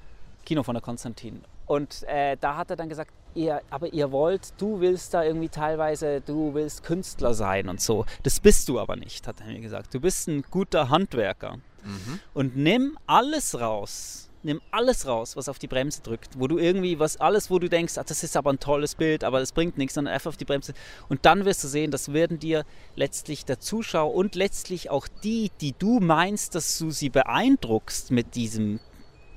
Kino 0.45 0.61
von 0.61 0.75
der 0.75 0.81
Konstantin. 0.81 1.41
Und 1.67 2.03
äh, 2.03 2.35
da 2.35 2.57
hat 2.57 2.69
er 2.69 2.75
dann 2.75 2.89
gesagt, 2.89 3.11
ihr, 3.37 3.61
aber 3.69 3.93
ihr 3.93 4.11
wollt, 4.11 4.53
du 4.57 4.79
willst 4.81 5.13
da 5.13 5.23
irgendwie 5.23 5.49
teilweise, 5.49 6.21
du 6.21 6.53
willst 6.53 6.83
Künstler 6.83 7.33
sein 7.33 7.69
und 7.69 7.79
so. 7.79 8.05
Das 8.23 8.39
bist 8.39 8.67
du 8.67 8.79
aber 8.79 8.95
nicht, 8.95 9.27
hat 9.27 9.39
er 9.39 9.47
mir 9.47 9.61
gesagt. 9.61 9.93
Du 9.93 9.99
bist 10.01 10.27
ein 10.27 10.41
guter 10.49 10.89
Handwerker. 10.89 11.57
Mhm. 11.83 12.19
Und 12.33 12.57
nimm 12.57 12.97
alles 13.05 13.59
raus. 13.59 14.29
Nimm 14.43 14.61
alles 14.71 15.07
raus, 15.07 15.35
was 15.35 15.49
auf 15.49 15.59
die 15.59 15.67
Bremse 15.67 16.01
drückt. 16.01 16.39
Wo 16.39 16.47
du 16.47 16.57
irgendwie, 16.57 16.99
was 16.99 17.17
alles, 17.17 17.49
wo 17.49 17.59
du 17.59 17.69
denkst, 17.69 17.97
ach, 17.97 18.05
das 18.05 18.23
ist 18.23 18.37
aber 18.37 18.51
ein 18.51 18.59
tolles 18.59 18.95
Bild, 18.95 19.23
aber 19.23 19.39
das 19.39 19.51
bringt 19.51 19.77
nichts, 19.77 19.95
sondern 19.95 20.13
einfach 20.13 20.29
auf 20.29 20.37
die 20.37 20.45
Bremse. 20.45 20.73
Und 21.09 21.25
dann 21.25 21.45
wirst 21.45 21.63
du 21.63 21.67
sehen, 21.67 21.91
das 21.91 22.13
werden 22.13 22.39
dir 22.39 22.63
letztlich 22.95 23.45
der 23.45 23.59
Zuschauer 23.59 24.13
und 24.13 24.35
letztlich 24.35 24.89
auch 24.89 25.07
die, 25.23 25.51
die 25.59 25.73
du 25.77 25.99
meinst, 25.99 26.55
dass 26.55 26.77
du 26.77 26.91
sie 26.91 27.09
beeindruckst 27.09 28.11
mit 28.11 28.35
diesem 28.35 28.79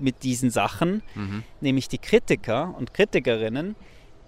mit 0.00 0.22
diesen 0.22 0.50
Sachen, 0.50 1.02
mhm. 1.14 1.42
nämlich 1.60 1.88
die 1.88 1.98
Kritiker 1.98 2.74
und 2.76 2.94
Kritikerinnen, 2.94 3.76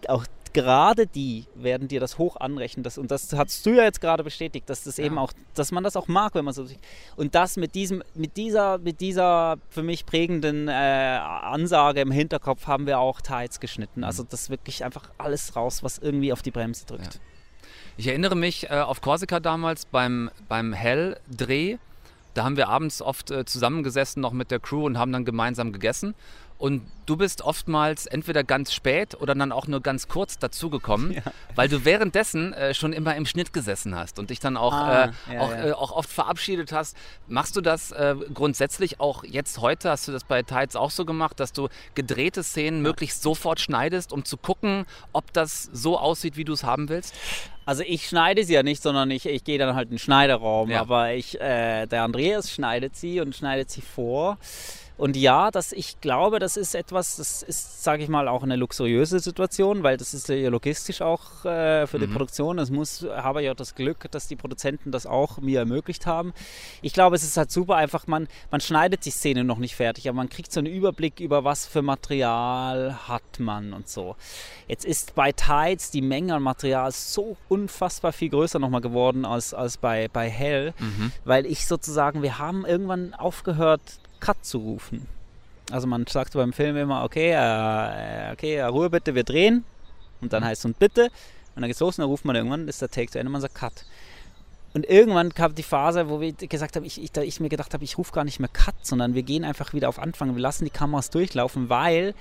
auch 0.09 0.27
gerade 0.53 1.07
die 1.07 1.47
werden 1.55 1.89
dir 1.89 2.01
das 2.01 2.19
hoch 2.19 2.37
anrechnen. 2.37 2.83
Das, 2.83 2.99
und 2.99 3.11
das 3.11 3.33
hast 3.33 3.65
du 3.65 3.71
ja 3.71 3.85
jetzt 3.85 4.01
gerade 4.01 4.23
bestätigt, 4.25 4.69
dass 4.69 4.85
das 4.85 4.97
ja. 4.97 5.05
eben 5.05 5.19
auch, 5.19 5.33
dass 5.55 5.73
man 5.73 5.83
das 5.83 5.97
auch 5.97 6.09
mag, 6.09 6.35
wenn 6.35 6.45
man 6.45 6.55
so 6.55 6.67
und 7.17 7.35
das 7.35 7.57
mit 7.57 7.75
diesem, 7.75 8.03
mit 8.15 8.37
dieser, 8.37 8.79
mit 8.79 9.01
dieser 9.01 9.57
für 9.71 9.83
mich 9.83 10.07
prägenden 10.07 10.69
äh, 10.69 10.73
Ansage 10.73 12.01
im 12.01 12.11
Hinterkopf 12.11 12.67
haben 12.67 12.87
wir 12.87 12.99
auch 12.99 13.21
teils 13.21 13.61
geschnitten. 13.61 14.01
Mhm. 14.01 14.05
Also 14.05 14.23
das 14.25 14.51
wirklich 14.51 14.85
einfach 14.85 15.11
alles 15.19 15.57
raus, 15.57 15.83
was 15.83 15.99
irgendwie 15.99 16.33
auf 16.33 16.43
die 16.43 16.51
Bremse 16.51 16.87
drückt. 16.87 17.15
Ja. 17.15 17.21
Ich 17.97 18.07
erinnere 18.09 18.37
mich 18.37 18.71
äh, 18.71 18.81
auf 18.81 19.01
Korsika 19.01 19.41
damals 19.41 19.85
beim, 19.87 20.31
beim 20.49 20.73
Hell-Dreh 20.73 21.79
da 22.35 22.45
haben 22.45 22.57
wir 22.57 22.69
abends 22.69 23.03
oft 23.03 23.31
äh, 23.31 23.45
zusammengesessen 23.45 24.23
noch 24.23 24.33
mit 24.33 24.51
der 24.51 24.61
Crew 24.61 24.87
und 24.87 24.99
haben 24.99 25.13
dann 25.13 25.25
gemeinsam 25.25 25.73
gegessen. 25.73 26.15
Und 26.63 26.83
du 27.07 27.17
bist 27.17 27.43
oftmals 27.43 28.07
entweder 28.07 28.45
ganz 28.45 28.73
spät 28.73 29.21
oder 29.21 29.35
dann 29.35 29.51
auch 29.51 29.67
nur 29.67 29.81
ganz 29.81 30.07
kurz 30.07 30.39
dazugekommen, 30.39 31.11
ja. 31.11 31.23
weil 31.57 31.69
du 31.69 31.85
währenddessen 31.85 32.53
äh, 32.53 32.73
schon 32.73 32.93
immer 32.93 33.17
im 33.17 33.27
Schnitt 33.27 33.53
gesessen 33.53 33.97
hast 33.97 34.21
und 34.21 34.31
dich 34.31 34.39
dann 34.39 34.57
auch, 34.57 34.73
ah, 34.73 35.07
äh, 35.29 35.35
ja, 35.35 35.41
auch, 35.41 35.51
ja. 35.51 35.67
Äh, 35.67 35.73
auch, 35.73 35.91
oft 35.91 36.09
verabschiedet 36.09 36.71
hast. 36.71 36.97
Machst 37.27 37.57
du 37.57 37.63
das 37.63 37.91
äh, 37.91 38.15
grundsätzlich 38.33 39.01
auch 39.01 39.25
jetzt 39.25 39.61
heute? 39.61 39.91
Hast 39.91 40.07
du 40.07 40.13
das 40.13 40.23
bei 40.23 40.45
Tides 40.45 40.77
auch 40.77 40.93
so 40.93 41.05
gemacht, 41.05 41.41
dass 41.41 41.53
du 41.53 41.69
gedrehte 41.97 42.45
Szenen 42.45 42.81
möglichst 42.81 43.23
sofort 43.23 43.59
schneidest, 43.59 44.13
um 44.13 44.25
zu 44.25 44.37
gucken, 44.37 44.87
ob 45.13 45.33
das 45.33 45.65
so 45.73 45.99
aussieht, 45.99 46.37
wie 46.37 46.45
du 46.45 46.53
es 46.53 46.63
haben 46.63 46.89
willst? 46.89 47.13
Also 47.67 47.83
ich 47.85 48.07
schneide 48.07 48.45
sie 48.45 48.55
ja 48.55 48.63
nicht, 48.63 48.85
sondern 48.85 49.11
ich, 49.11 49.27
ich 49.27 49.43
gehe 49.43 49.59
dann 49.59 49.75
halt 49.75 49.87
in 49.87 49.95
den 49.95 49.99
Schneiderraum. 49.99 50.71
Aber 50.73 51.13
ich, 51.13 51.41
äh, 51.41 51.87
der 51.87 52.05
Andreas 52.05 52.53
schneidet 52.53 52.95
sie 52.95 53.21
und 53.21 53.35
schneidet 53.35 53.69
sie 53.69 53.83
vor. 53.83 54.39
Und 54.97 55.17
ja, 55.17 55.51
das, 55.51 55.73
ich 55.73 56.01
glaube, 56.01 56.39
das 56.39 56.57
ist 56.57 56.75
etwas, 56.75 57.17
das 57.17 57.43
ist, 57.43 57.83
sage 57.83 58.03
ich 58.03 58.09
mal, 58.09 58.29
auch 58.29 58.43
eine 58.43 58.57
luxuriöse 58.57 59.21
Situation, 59.21 59.83
weil 59.83 59.97
das 59.97 60.15
ist 60.15 60.29
ja 60.29 60.49
logistisch 60.49 61.03
auch 61.03 61.45
äh, 61.45 61.87
für 61.87 61.99
mhm. 61.99 62.03
die 62.03 62.07
Produktion. 62.09 62.59
Es 62.59 62.71
muss, 62.71 63.03
habe 63.03 63.43
ja 63.43 63.55
das 63.55 63.75
Glück, 63.75 64.11
dass 64.11 64.29
die 64.29 64.37
Produzenten 64.37 64.93
das 64.93 65.07
auch 65.07 65.39
mir 65.39 65.61
ermöglicht 65.61 66.07
haben. 66.07 66.33
Ich 66.83 66.93
glaube, 66.93 67.17
es 67.17 67.23
ist 67.23 67.37
halt 67.37 67.51
super 67.51 67.77
einfach, 67.77 68.07
man, 68.07 68.29
man 68.51 68.61
schneidet 68.61 69.05
die 69.05 69.11
Szene 69.11 69.45
noch 69.45 69.59
nicht 69.59 69.77
fertig, 69.77 70.09
aber 70.09 70.17
man 70.17 70.29
kriegt 70.29 70.53
so 70.53 70.61
einen 70.61 70.73
Überblick 70.73 71.21
über 71.21 71.45
was 71.45 71.67
für 71.67 71.83
Material 71.83 73.09
hat 73.09 73.41
man 73.41 73.73
und 73.73 73.89
so. 73.89 74.17
Jetzt 74.69 74.85
ist 74.85 75.15
bei 75.15 75.33
Tides 75.33 75.91
die 75.91 76.03
Menge 76.03 76.35
an 76.35 76.43
Material 76.43 76.93
so 76.93 77.37
unfassbar 77.49 78.13
viel 78.13 78.31
größer 78.31 78.59
nochmal 78.59 78.81
geworden 78.81 79.25
als, 79.25 79.55
als 79.55 79.77
bei, 79.77 80.09
bei 80.09 80.29
Hell, 80.29 80.75
mhm. 80.79 81.13
weil 81.25 81.47
ich 81.47 81.67
sozusagen, 81.67 82.23
wir 82.23 82.39
haben 82.39 82.65
irgendwann 82.65 83.15
aufgehört, 83.15 83.81
Cut 84.23 84.45
zu 84.45 84.59
rufen. 84.59 85.07
Also 85.71 85.87
man 85.89 86.07
sagt 86.07 86.35
beim 86.35 86.53
Film 86.53 86.77
immer, 86.77 87.03
okay, 87.03 87.33
äh, 87.33 88.33
okay, 88.33 88.63
Ruhe 88.63 88.89
bitte, 88.89 89.15
wir 89.15 89.25
drehen. 89.25 89.65
Und 90.21 90.33
dann 90.33 90.43
mhm. 90.43 90.47
heißt 90.47 90.61
es 90.61 90.65
und 90.65 90.79
bitte. 90.79 91.07
Und 91.55 91.63
dann 91.63 91.67
geht's 91.67 91.81
los 91.81 91.99
und 91.99 92.03
dann 92.03 92.09
ruft 92.09 92.25
man 92.25 92.37
irgendwann, 92.37 92.69
ist 92.69 92.81
der 92.81 92.89
Take 92.89 93.11
zu 93.11 93.19
Ende, 93.19 93.31
man 93.31 93.41
sagt 93.41 93.57
Cut. 93.57 93.85
Und 94.75 94.87
irgendwann 94.87 95.35
kam 95.35 95.55
die 95.55 95.65
Phase, 95.65 96.09
wo 96.09 96.21
wir 96.21 96.33
gesagt 96.33 96.77
haben, 96.77 96.85
ich, 96.85 97.03
ich, 97.03 97.15
ich 97.15 97.41
mir 97.41 97.49
gedacht 97.49 97.75
habe, 97.75 97.85
ich 97.85 97.99
rufe 97.99 98.13
gar 98.13 98.25
nicht 98.25 98.39
mehr 98.39 98.49
Cut, 98.49 98.77
sondern 98.83 99.15
wir 99.15 99.23
gehen 99.23 99.45
einfach 99.45 99.75
wieder 99.75 99.89
auf 99.89 99.99
Anfang. 99.99 100.35
Wir 100.35 100.41
lassen 100.41 100.65
die 100.65 100.71
Kameras 100.71 101.11
durchlaufen, 101.11 101.69
weil 101.69 102.15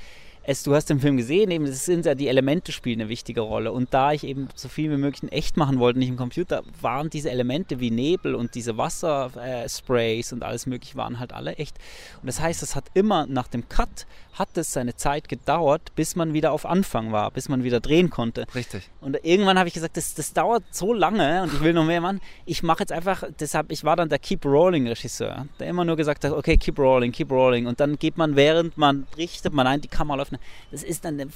es, 0.43 0.63
du 0.63 0.73
hast 0.73 0.89
den 0.89 0.99
Film 0.99 1.17
gesehen, 1.17 1.51
eben, 1.51 1.65
es 1.65 1.85
sind 1.85 2.05
ja 2.05 2.15
die 2.15 2.27
Elemente 2.27 2.71
spielen 2.71 3.01
eine 3.01 3.09
wichtige 3.09 3.41
Rolle. 3.41 3.71
Und 3.71 3.93
da 3.93 4.11
ich 4.11 4.23
eben 4.23 4.47
so 4.55 4.69
viel 4.69 4.91
wie 4.91 4.97
möglich 4.97 5.23
in 5.23 5.29
echt 5.29 5.57
machen 5.57 5.79
wollte, 5.79 5.99
nicht 5.99 6.09
im 6.09 6.17
Computer, 6.17 6.63
waren 6.81 7.09
diese 7.09 7.29
Elemente 7.29 7.79
wie 7.79 7.91
Nebel 7.91 8.33
und 8.33 8.55
diese 8.55 8.77
Wassersprays 8.77 10.31
äh, 10.31 10.35
und 10.35 10.43
alles 10.43 10.65
mögliche 10.65 10.95
waren 10.95 11.19
halt 11.19 11.33
alle 11.33 11.55
echt. 11.55 11.77
Und 12.21 12.27
das 12.27 12.39
heißt, 12.39 12.63
es 12.63 12.75
hat 12.75 12.85
immer 12.93 13.27
nach 13.27 13.47
dem 13.47 13.69
Cut 13.69 14.07
hat 14.33 14.57
es 14.57 14.71
seine 14.71 14.95
Zeit 14.95 15.27
gedauert, 15.27 15.93
bis 15.95 16.15
man 16.15 16.33
wieder 16.33 16.51
auf 16.51 16.65
Anfang 16.65 17.11
war, 17.11 17.31
bis 17.31 17.49
man 17.49 17.63
wieder 17.63 17.79
drehen 17.79 18.09
konnte. 18.09 18.45
Richtig. 18.55 18.89
Und 19.01 19.17
irgendwann 19.23 19.59
habe 19.59 19.67
ich 19.67 19.73
gesagt, 19.73 19.97
das, 19.97 20.15
das 20.15 20.33
dauert 20.33 20.63
so 20.71 20.93
lange 20.93 21.43
und 21.43 21.53
ich 21.53 21.61
will 21.61 21.73
noch 21.73 21.85
mehr 21.85 22.01
machen. 22.01 22.21
Ich 22.45 22.63
mache 22.63 22.79
jetzt 22.79 22.91
einfach, 22.91 23.23
deshalb, 23.39 23.71
ich 23.71 23.83
war 23.83 23.95
dann 23.95 24.09
der 24.09 24.19
Keep 24.19 24.45
Rolling 24.45 24.87
Regisseur, 24.87 25.47
der 25.59 25.67
immer 25.67 25.83
nur 25.83 25.97
gesagt 25.97 26.23
hat, 26.23 26.31
okay, 26.31 26.57
keep 26.57 26.79
rolling, 26.79 27.11
keep 27.11 27.29
rolling. 27.29 27.67
Und 27.67 27.79
dann 27.79 27.99
geht 27.99 28.17
man, 28.17 28.35
während 28.35 28.77
man 28.77 29.05
richtet 29.17 29.53
man 29.53 29.67
ein, 29.67 29.81
die 29.81 29.87
Kamera 29.87 30.17
läuft. 30.17 30.30
Das 30.71 30.83
ist 30.83 31.05
dann 31.05 31.19
eine 31.19 31.31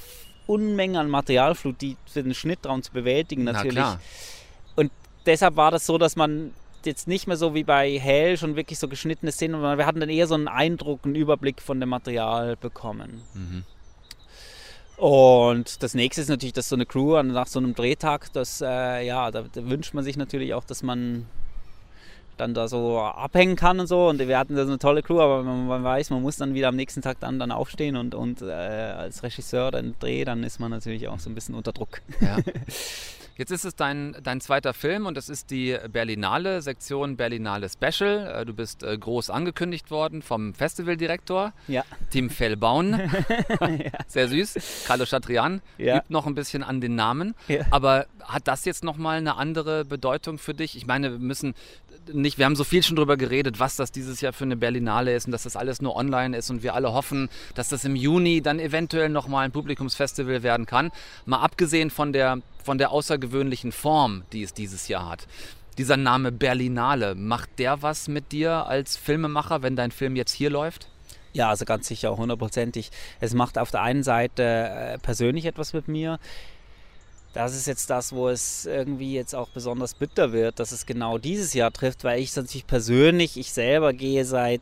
Unmenge 0.48 1.00
an 1.00 1.10
Materialflut, 1.10 1.82
die 1.82 1.98
für 2.06 2.24
den 2.24 2.34
Schnittraum 2.34 2.84
zu 2.84 2.92
bewältigen 2.92 3.44
natürlich. 3.44 3.76
Na 3.76 4.00
und 4.76 4.92
deshalb 5.26 5.56
war 5.56 5.72
das 5.72 5.86
so, 5.86 5.98
dass 5.98 6.16
man 6.16 6.54
jetzt 6.86 7.08
nicht 7.08 7.28
mehr 7.28 7.38
so 7.38 7.56
wie 7.56 7.64
bei 7.64 7.98
Hell 8.00 8.38
schon 8.38 8.56
wirklich 8.56 8.78
so 8.78 8.88
geschnittene 8.88 9.32
Szenen, 9.32 9.56
sondern 9.56 9.78
wir 9.78 9.86
hatten 9.86 10.00
dann 10.00 10.10
eher 10.10 10.28
so 10.28 10.36
einen 10.36 10.48
Eindruck, 10.48 11.02
einen 11.04 11.16
Überblick 11.16 11.62
von 11.62 11.80
dem 11.80 11.90
Material 11.90 12.56
bekommen. 12.56 13.24
Mhm. 13.34 13.64
Und 14.98 15.84
das 15.84 15.94
nächste 15.94 16.22
ist 16.22 16.30
natürlich, 16.30 16.54
dass 16.54 16.70
so 16.70 16.76
eine 16.76 16.86
Crew 16.86 17.22
nach 17.24 17.48
so 17.48 17.60
einem 17.60 17.76
Drehtag, 17.76 18.32
das, 18.32 18.62
äh, 18.62 19.06
ja, 19.06 19.30
da, 19.30 19.44
da, 19.52 19.70
wünscht 19.70 19.94
man 19.94 20.04
sich 20.04 20.16
natürlich 20.16 20.54
auch, 20.54 20.64
dass 20.64 20.84
man 20.84 21.26
dann 22.38 22.54
da 22.54 22.68
so 22.68 23.00
abhängen 23.00 23.56
kann 23.56 23.80
und 23.80 23.88
so. 23.88 24.08
Und 24.08 24.20
wir 24.20 24.38
hatten 24.38 24.56
da 24.56 24.64
so 24.64 24.72
eine 24.72 24.80
tolle 24.80 25.04
Crew, 25.04 25.20
aber 25.20 25.44
man, 25.44 25.68
man 25.68 25.84
weiß, 25.84 26.10
man 26.10 26.22
muss 26.22 26.38
dann 26.38 26.54
wieder 26.54 26.70
am 26.70 26.76
nächsten 26.76 27.02
Tag 27.02 27.20
dann, 27.20 27.40
dann 27.40 27.52
aufstehen 27.52 27.96
und, 27.96 28.16
und 28.16 28.42
äh, 28.42 28.52
als 28.52 29.24
Regisseur 29.24 29.72
dann 29.72 29.96
drehen, 30.00 30.26
dann 30.26 30.44
ist 30.44 30.60
man 30.60 30.72
natürlich 30.72 31.08
auch 31.08 31.20
so 31.20 31.30
ein 31.30 31.36
bisschen 31.36 31.56
unter 31.56 31.72
Druck. 31.72 32.02
Ja. 32.22 32.38
Jetzt 33.38 33.52
ist 33.52 33.66
es 33.66 33.76
dein, 33.76 34.16
dein 34.24 34.40
zweiter 34.40 34.74
Film 34.74 35.06
und 35.06 35.18
es 35.18 35.28
ist 35.28 35.52
die 35.52 35.78
Berlinale, 35.92 36.62
Sektion 36.62 37.18
Berlinale 37.18 37.68
Special. 37.70 38.28
Äh, 38.28 38.46
du 38.46 38.54
bist 38.54 38.82
äh, 38.82 38.98
groß 38.98 39.30
angekündigt 39.30 39.92
worden 39.92 40.22
vom 40.22 40.54
Festivaldirektor, 40.54 41.52
ja. 41.68 41.84
Tim 42.12 42.30
Fellbaun. 42.30 42.94
ja. 43.60 43.92
Sehr 44.08 44.30
süß. 44.30 44.86
Carlo 44.88 45.06
Chatrian 45.06 45.62
ja. 45.78 45.98
übt 45.98 46.14
noch 46.14 46.28
ein 46.28 46.36
bisschen 46.36 46.64
an 46.64 46.80
den 46.80 46.96
Namen. 46.96 47.36
Ja. 47.50 47.66
Aber 47.72 48.06
hat 48.24 48.48
das 48.48 48.64
jetzt 48.64 48.86
nochmal 48.86 49.18
eine 49.18 49.36
andere 49.36 49.84
Bedeutung 49.84 50.38
für 50.38 50.54
dich? 50.54 50.78
Ich 50.78 50.88
meine, 50.88 51.12
wir 51.12 51.20
müssen 51.20 51.56
nicht, 52.14 52.38
wir 52.38 52.46
haben 52.46 52.56
so 52.56 52.64
viel 52.64 52.84
schon 52.84 52.96
darüber 52.96 53.18
geredet, 53.18 53.60
was 53.60 53.76
das 53.76 53.92
dieses 53.92 54.22
Jahr 54.22 54.34
für 54.34 54.44
eine 54.44 54.56
Berlinale 54.56 55.16
ist 55.16 55.26
und 55.26 55.32
dass 55.32 55.44
das 55.44 55.56
alles 55.56 55.82
nur 55.82 55.96
online 55.96 56.38
ist 56.38 56.50
und 56.50 56.64
wir 56.64 56.74
alle 56.74 56.94
hoffen, 56.94 57.30
dass 57.56 57.70
das 57.70 57.86
im 57.86 57.96
Juni 57.96 58.42
dann 58.42 58.60
eventuell 58.60 59.10
nochmal 59.10 59.46
ein 59.46 59.52
Publikumsfestival 59.52 60.44
werden 60.44 60.66
kann. 60.66 60.92
Mal 61.26 61.40
abgesehen 61.40 61.90
von 61.90 62.14
der, 62.14 62.40
von 62.64 62.78
der 62.78 62.92
außergewöhnlichen 62.92 63.72
Form, 63.72 64.24
die 64.34 64.44
es 64.44 64.54
dieses 64.54 64.88
Jahr 64.88 65.10
hat. 65.10 65.28
Dieser 65.78 65.98
Name 65.98 66.32
Berlinale, 66.32 67.16
macht 67.16 67.60
der 67.60 67.82
was 67.82 68.08
mit 68.08 68.32
dir 68.32 68.66
als 68.66 68.96
Filmemacher, 68.96 69.62
wenn 69.62 69.76
dein 69.76 69.92
Film 69.92 70.16
jetzt 70.16 70.32
hier 70.32 70.50
läuft? 70.50 70.90
Ja, 71.34 71.50
also 71.50 71.66
ganz 71.66 71.88
sicher, 71.88 72.16
hundertprozentig. 72.16 72.92
Es 73.20 73.34
macht 73.34 73.58
auf 73.58 73.70
der 73.70 73.82
einen 73.82 74.04
Seite 74.04 74.44
äh, 74.44 74.98
persönlich 75.00 75.46
etwas 75.46 75.74
mit 75.74 75.90
mir 75.90 76.18
das 77.36 77.54
ist 77.54 77.68
jetzt 77.68 77.90
das, 77.90 78.14
wo 78.14 78.30
es 78.30 78.66
irgendwie 78.66 79.14
jetzt 79.14 79.36
auch 79.36 79.50
besonders 79.50 79.94
bitter 79.94 80.32
wird, 80.32 80.58
dass 80.60 80.72
es 80.72 80.86
genau 80.86 81.18
dieses 81.18 81.54
Jahr 81.54 81.72
trifft, 81.72 82.06
weil 82.06 82.22
ich 82.22 82.34
natürlich 82.34 82.66
persönlich, 82.66 83.38
ich 83.38 83.52
selber 83.52 83.92
gehe 83.92 84.24
seit 84.24 84.62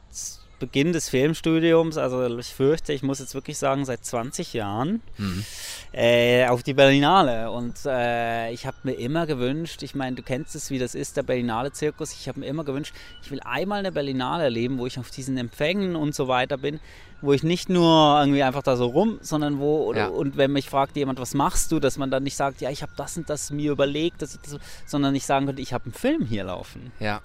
Beginn 0.59 0.93
des 0.93 1.09
Filmstudiums, 1.09 1.97
also 1.97 2.25
ich 2.37 2.53
fürchte, 2.53 2.93
ich 2.93 3.03
muss 3.03 3.19
jetzt 3.19 3.35
wirklich 3.35 3.57
sagen, 3.57 3.85
seit 3.85 4.05
20 4.05 4.53
Jahren 4.53 5.01
mhm. 5.17 5.43
äh, 5.91 6.47
auf 6.47 6.63
die 6.63 6.73
Berlinale. 6.73 7.51
Und 7.51 7.85
äh, 7.85 8.51
ich 8.51 8.65
habe 8.65 8.77
mir 8.83 8.93
immer 8.93 9.25
gewünscht, 9.25 9.83
ich 9.83 9.95
meine, 9.95 10.15
du 10.15 10.23
kennst 10.23 10.55
es, 10.55 10.69
wie 10.69 10.79
das 10.79 10.95
ist, 10.95 11.17
der 11.17 11.23
Berlinale-Zirkus, 11.23 12.13
ich 12.13 12.27
habe 12.27 12.39
mir 12.39 12.45
immer 12.45 12.63
gewünscht, 12.63 12.93
ich 13.21 13.31
will 13.31 13.41
einmal 13.43 13.79
eine 13.79 13.91
Berlinale 13.91 14.43
erleben, 14.43 14.77
wo 14.77 14.85
ich 14.85 14.99
auf 14.99 15.09
diesen 15.09 15.37
Empfängen 15.37 15.95
und 15.95 16.15
so 16.15 16.27
weiter 16.27 16.57
bin, 16.57 16.79
wo 17.21 17.33
ich 17.33 17.43
nicht 17.43 17.69
nur 17.69 18.19
irgendwie 18.19 18.43
einfach 18.43 18.63
da 18.63 18.75
so 18.75 18.85
rum, 18.85 19.19
sondern 19.21 19.59
wo, 19.59 19.93
ja. 19.93 20.07
und 20.07 20.37
wenn 20.37 20.51
mich 20.51 20.69
fragt 20.69 20.95
jemand, 20.95 21.19
was 21.19 21.33
machst 21.33 21.71
du, 21.71 21.79
dass 21.79 21.97
man 21.97 22.11
dann 22.11 22.23
nicht 22.23 22.35
sagt, 22.35 22.61
ja, 22.61 22.69
ich 22.69 22.81
habe 22.81 22.93
das 22.95 23.17
und 23.17 23.29
das 23.29 23.51
mir 23.51 23.71
überlegt, 23.71 24.21
dass 24.21 24.35
ich 24.35 24.41
das, 24.41 24.57
sondern 24.85 25.15
ich 25.15 25.25
sagen 25.25 25.45
könnte, 25.45 25.61
ich 25.61 25.73
habe 25.73 25.85
einen 25.85 25.93
Film 25.93 26.25
hier 26.25 26.45
laufen. 26.45 26.91
Ja 26.99 27.21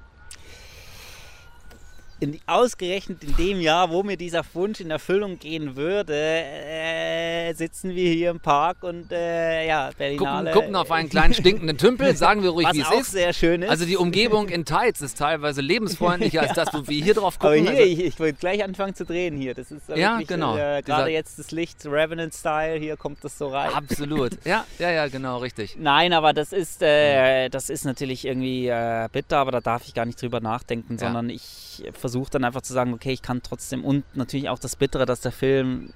in, 2.20 2.38
ausgerechnet 2.46 3.22
in 3.22 3.36
dem 3.36 3.60
Jahr, 3.60 3.90
wo 3.90 4.02
mir 4.02 4.16
dieser 4.16 4.42
Wunsch 4.54 4.80
in 4.80 4.90
Erfüllung 4.90 5.38
gehen 5.38 5.76
würde, 5.76 6.14
äh, 6.14 7.52
sitzen 7.54 7.94
wir 7.94 8.12
hier 8.12 8.30
im 8.30 8.40
Park 8.40 8.82
und 8.82 9.12
äh, 9.12 9.66
ja, 9.66 9.90
Berlinale. 9.96 10.50
Gucken, 10.50 10.60
gucken 10.60 10.76
auf 10.76 10.90
einen 10.90 11.08
kleinen 11.08 11.34
stinkenden 11.38 11.78
Tümpel, 11.78 12.16
sagen 12.16 12.42
wir 12.42 12.50
ruhig, 12.50 12.68
wie 12.72 12.80
es 12.80 12.90
ist. 12.90 13.12
sehr 13.12 13.32
schön 13.32 13.62
ist. 13.62 13.70
Also 13.70 13.84
die 13.84 13.96
Umgebung 13.96 14.48
in 14.48 14.64
Tides 14.64 15.00
ist 15.00 15.18
teilweise 15.18 15.60
lebensfreundlicher 15.60 16.42
als 16.42 16.54
das, 16.54 16.74
wo 16.74 16.86
wir 16.88 17.04
hier 17.04 17.14
drauf 17.14 17.38
gucken. 17.38 17.68
Aber 17.68 17.76
hier, 17.76 17.82
also, 17.82 17.92
ich, 17.92 18.04
ich 18.04 18.18
würde 18.18 18.34
gleich 18.34 18.64
anfangen 18.64 18.94
zu 18.94 19.04
drehen 19.04 19.36
hier. 19.36 19.54
Das 19.54 19.70
ist 19.70 19.88
ja, 19.88 20.12
wirklich, 20.12 20.28
genau. 20.28 20.56
Äh, 20.56 20.82
Gerade 20.82 21.10
jetzt 21.10 21.38
das 21.38 21.52
Licht, 21.52 21.86
Revenant-Style, 21.86 22.78
hier 22.78 22.96
kommt 22.96 23.22
das 23.22 23.38
so 23.38 23.48
rein. 23.48 23.72
Absolut. 23.72 24.44
Ja, 24.44 24.66
ja, 24.78 24.90
ja, 24.90 25.06
genau, 25.06 25.38
richtig. 25.38 25.76
Nein, 25.78 26.12
aber 26.12 26.32
das 26.32 26.52
ist, 26.52 26.82
äh, 26.82 27.48
das 27.48 27.70
ist 27.70 27.84
natürlich 27.84 28.24
irgendwie 28.24 28.66
äh, 28.66 29.08
bitter, 29.12 29.38
aber 29.38 29.52
da 29.52 29.60
darf 29.60 29.86
ich 29.86 29.94
gar 29.94 30.04
nicht 30.04 30.20
drüber 30.20 30.40
nachdenken, 30.40 30.94
ja. 30.94 30.98
sondern 30.98 31.30
ich 31.30 31.84
versuche 31.92 32.07
dann 32.34 32.44
einfach 32.44 32.62
zu 32.62 32.72
sagen, 32.72 32.92
okay, 32.92 33.12
ich 33.12 33.22
kann 33.22 33.42
trotzdem 33.42 33.84
und 33.84 34.04
natürlich 34.16 34.48
auch 34.48 34.58
das 34.58 34.76
Bittere, 34.76 35.06
dass 35.06 35.20
der 35.20 35.32
Film 35.32 35.92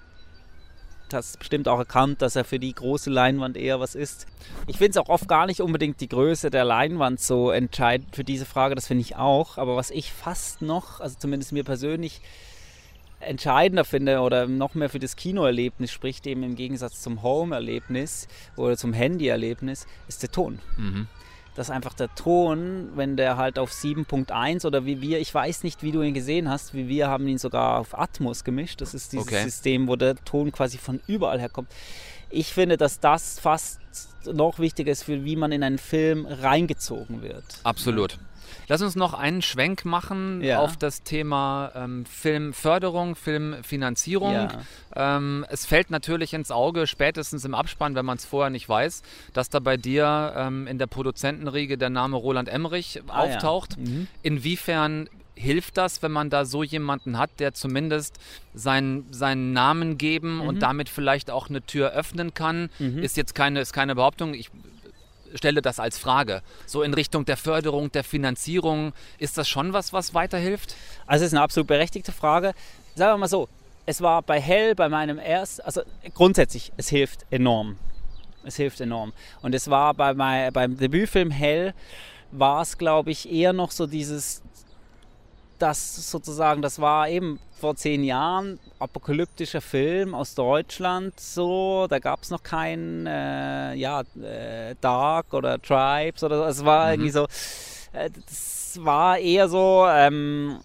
das 1.08 1.36
bestimmt 1.36 1.68
auch 1.68 1.78
erkannt, 1.78 2.22
dass 2.22 2.36
er 2.36 2.44
für 2.44 2.58
die 2.58 2.74
große 2.74 3.10
Leinwand 3.10 3.56
eher 3.56 3.80
was 3.80 3.94
ist. 3.94 4.26
Ich 4.66 4.78
finde 4.78 4.92
es 4.92 4.96
auch 4.96 5.08
oft 5.08 5.28
gar 5.28 5.46
nicht 5.46 5.60
unbedingt 5.60 6.00
die 6.00 6.08
Größe 6.08 6.50
der 6.50 6.64
Leinwand 6.64 7.20
so 7.20 7.50
entscheidend 7.50 8.14
für 8.14 8.24
diese 8.24 8.46
Frage, 8.46 8.74
das 8.74 8.86
finde 8.86 9.02
ich 9.02 9.16
auch. 9.16 9.58
Aber 9.58 9.76
was 9.76 9.90
ich 9.90 10.12
fast 10.12 10.62
noch, 10.62 11.00
also 11.00 11.16
zumindest 11.18 11.52
mir 11.52 11.64
persönlich, 11.64 12.20
entscheidender 13.20 13.84
finde 13.84 14.20
oder 14.20 14.48
noch 14.48 14.74
mehr 14.74 14.88
für 14.88 14.98
das 14.98 15.14
Kinoerlebnis 15.14 15.92
spricht, 15.92 16.26
eben 16.26 16.42
im 16.42 16.56
Gegensatz 16.56 17.02
zum 17.02 17.22
Home-Erlebnis 17.22 18.26
oder 18.56 18.76
zum 18.76 18.92
Handy-Erlebnis, 18.92 19.86
ist 20.08 20.22
der 20.22 20.32
Ton. 20.32 20.58
Mhm 20.76 21.06
dass 21.55 21.70
einfach 21.70 21.94
der 21.94 22.14
Ton, 22.14 22.90
wenn 22.94 23.16
der 23.16 23.36
halt 23.36 23.59
auf 23.59 23.70
7.1 23.70 24.66
oder 24.66 24.86
wie 24.86 25.00
wir, 25.00 25.20
ich 25.20 25.34
weiß 25.34 25.64
nicht, 25.64 25.82
wie 25.82 25.92
du 25.92 26.03
ihn 26.03 26.14
gesehen 26.14 26.48
hast, 26.48 26.74
wie 26.74 26.88
wir 26.88 27.09
haben 27.09 27.28
ihn 27.28 27.38
sogar 27.38 27.78
auf 27.78 27.98
Atmos 27.98 28.44
gemischt. 28.44 28.80
Das 28.80 28.94
ist 28.94 29.12
dieses 29.12 29.26
okay. 29.26 29.42
System, 29.44 29.88
wo 29.88 29.96
der 29.96 30.16
Ton 30.16 30.53
quasi 30.53 30.78
von 30.78 31.00
überall 31.07 31.40
herkommt. 31.40 31.70
Ich 32.30 32.55
finde, 32.55 32.76
dass 32.76 33.00
das 33.00 33.38
fast 33.38 33.80
noch 34.24 34.59
wichtiger 34.59 34.90
ist, 34.90 35.05
für 35.05 35.24
wie 35.24 35.36
man 35.36 35.53
in 35.53 35.62
einen 35.62 35.78
Film 35.78 36.26
reingezogen 36.26 37.22
wird. 37.22 37.44
Absolut. 37.64 38.18
Lass 38.73 38.81
uns 38.81 38.97
noch 38.97 39.12
einen 39.12 39.43
Schwenk 39.43 39.85
machen 39.85 40.41
ja. 40.41 40.59
auf 40.59 40.79
das 40.79 41.03
Thema 41.03 41.73
ähm, 41.75 42.07
Filmförderung, 42.07 43.16
Filmfinanzierung. 43.16 44.33
Ja. 44.33 44.62
Ähm, 44.97 45.45
es 45.51 45.66
fällt 45.66 45.91
natürlich 45.91 46.33
ins 46.33 46.51
Auge, 46.51 46.87
spätestens 46.87 47.45
im 47.45 47.55
Abspann, 47.55 47.95
wenn 47.97 48.07
man 48.07 48.16
es 48.16 48.25
vorher 48.25 48.49
nicht 48.49 48.66
weiß, 48.66 49.03
dass 49.35 49.51
da 49.51 49.59
bei 49.59 49.77
dir 49.77 50.33
ähm, 50.35 50.66
in 50.66 50.79
der 50.79 50.87
Produzentenriege 50.87 51.77
der 51.77 51.91
Name 51.91 52.16
Roland 52.16 52.49
Emmerich 52.49 53.03
ah, 53.09 53.25
auftaucht. 53.25 53.77
Ja. 53.77 53.91
Mhm. 53.91 54.07
Inwiefern 54.23 55.11
hilft 55.35 55.77
das, 55.77 56.03
wenn 56.03 56.12
man 56.12 56.31
da 56.31 56.47
so 56.47 56.62
jemanden 56.62 57.18
hat, 57.18 57.41
der 57.41 57.53
zumindest 57.53 58.18
seinen, 58.55 59.05
seinen 59.12 59.53
Namen 59.53 59.99
geben 59.99 60.37
mhm. 60.37 60.49
und 60.49 60.62
damit 60.62 60.89
vielleicht 60.89 61.31
auch 61.31 61.51
eine 61.51 61.61
Tür 61.61 61.91
öffnen 61.91 62.33
kann? 62.33 62.70
Mhm. 62.79 63.01
Ist 63.01 63.18
jetzt 63.18 63.35
keine, 63.35 63.61
ist 63.61 63.75
keine 63.75 63.97
Behauptung. 63.97 64.33
Ich 64.33 64.49
stelle 65.35 65.62
das 65.62 65.78
als 65.78 65.99
Frage. 65.99 66.43
So 66.66 66.83
in 66.83 66.95
Richtung 66.95 67.24
der 67.24 67.37
Förderung, 67.37 67.91
der 67.93 68.05
Finanzierung, 68.05 68.93
ist 69.18 69.39
das 69.39 69.49
schon 69.49 69.72
was, 69.72 69.93
was 69.93 70.14
weiterhilft? 70.14 70.76
Also 71.07 71.24
es 71.24 71.28
ist 71.28 71.35
eine 71.35 71.43
absolut 71.43 71.66
berechtigte 71.66 72.12
Frage. 72.12 72.55
sagen 72.95 73.14
wir 73.14 73.18
mal 73.18 73.28
so, 73.28 73.49
es 73.87 74.01
war 74.01 74.22
bei 74.22 74.41
Hell, 74.41 74.74
bei 74.74 74.89
meinem 74.89 75.18
ersten, 75.18 75.62
also 75.62 75.83
grundsätzlich, 76.14 76.72
es 76.76 76.89
hilft 76.89 77.26
enorm. 77.30 77.76
Es 78.45 78.57
hilft 78.57 78.80
enorm. 78.80 79.12
Und 79.41 79.55
es 79.55 79.70
war 79.70 79.95
bei 79.95 80.14
mein, 80.14 80.53
beim 80.53 80.76
Debütfilm 80.76 81.30
Hell, 81.30 81.74
war 82.30 82.62
es, 82.62 82.78
glaube 82.78 83.11
ich, 83.11 83.30
eher 83.30 83.53
noch 83.53 83.70
so 83.70 83.87
dieses, 83.87 84.43
das 85.62 86.10
sozusagen, 86.10 86.60
das 86.60 86.80
war 86.80 87.08
eben 87.08 87.38
vor 87.58 87.76
zehn 87.76 88.02
Jahren 88.02 88.58
apokalyptischer 88.80 89.60
Film 89.60 90.14
aus 90.14 90.34
Deutschland, 90.34 91.18
so, 91.20 91.86
da 91.88 92.00
gab 92.00 92.22
es 92.22 92.30
noch 92.30 92.42
keinen, 92.42 93.06
äh, 93.06 93.74
ja, 93.74 94.02
äh, 94.20 94.74
Dark 94.80 95.32
oder 95.32 95.62
Tribes 95.62 96.24
oder 96.24 96.38
so, 96.38 96.44
es 96.44 96.64
war 96.64 96.86
mhm. 96.86 96.92
irgendwie 96.92 97.10
so, 97.10 97.24
äh, 97.92 98.10
das 98.26 98.78
war 98.82 99.18
eher 99.18 99.48
so, 99.48 99.86
ähm, 99.88 100.58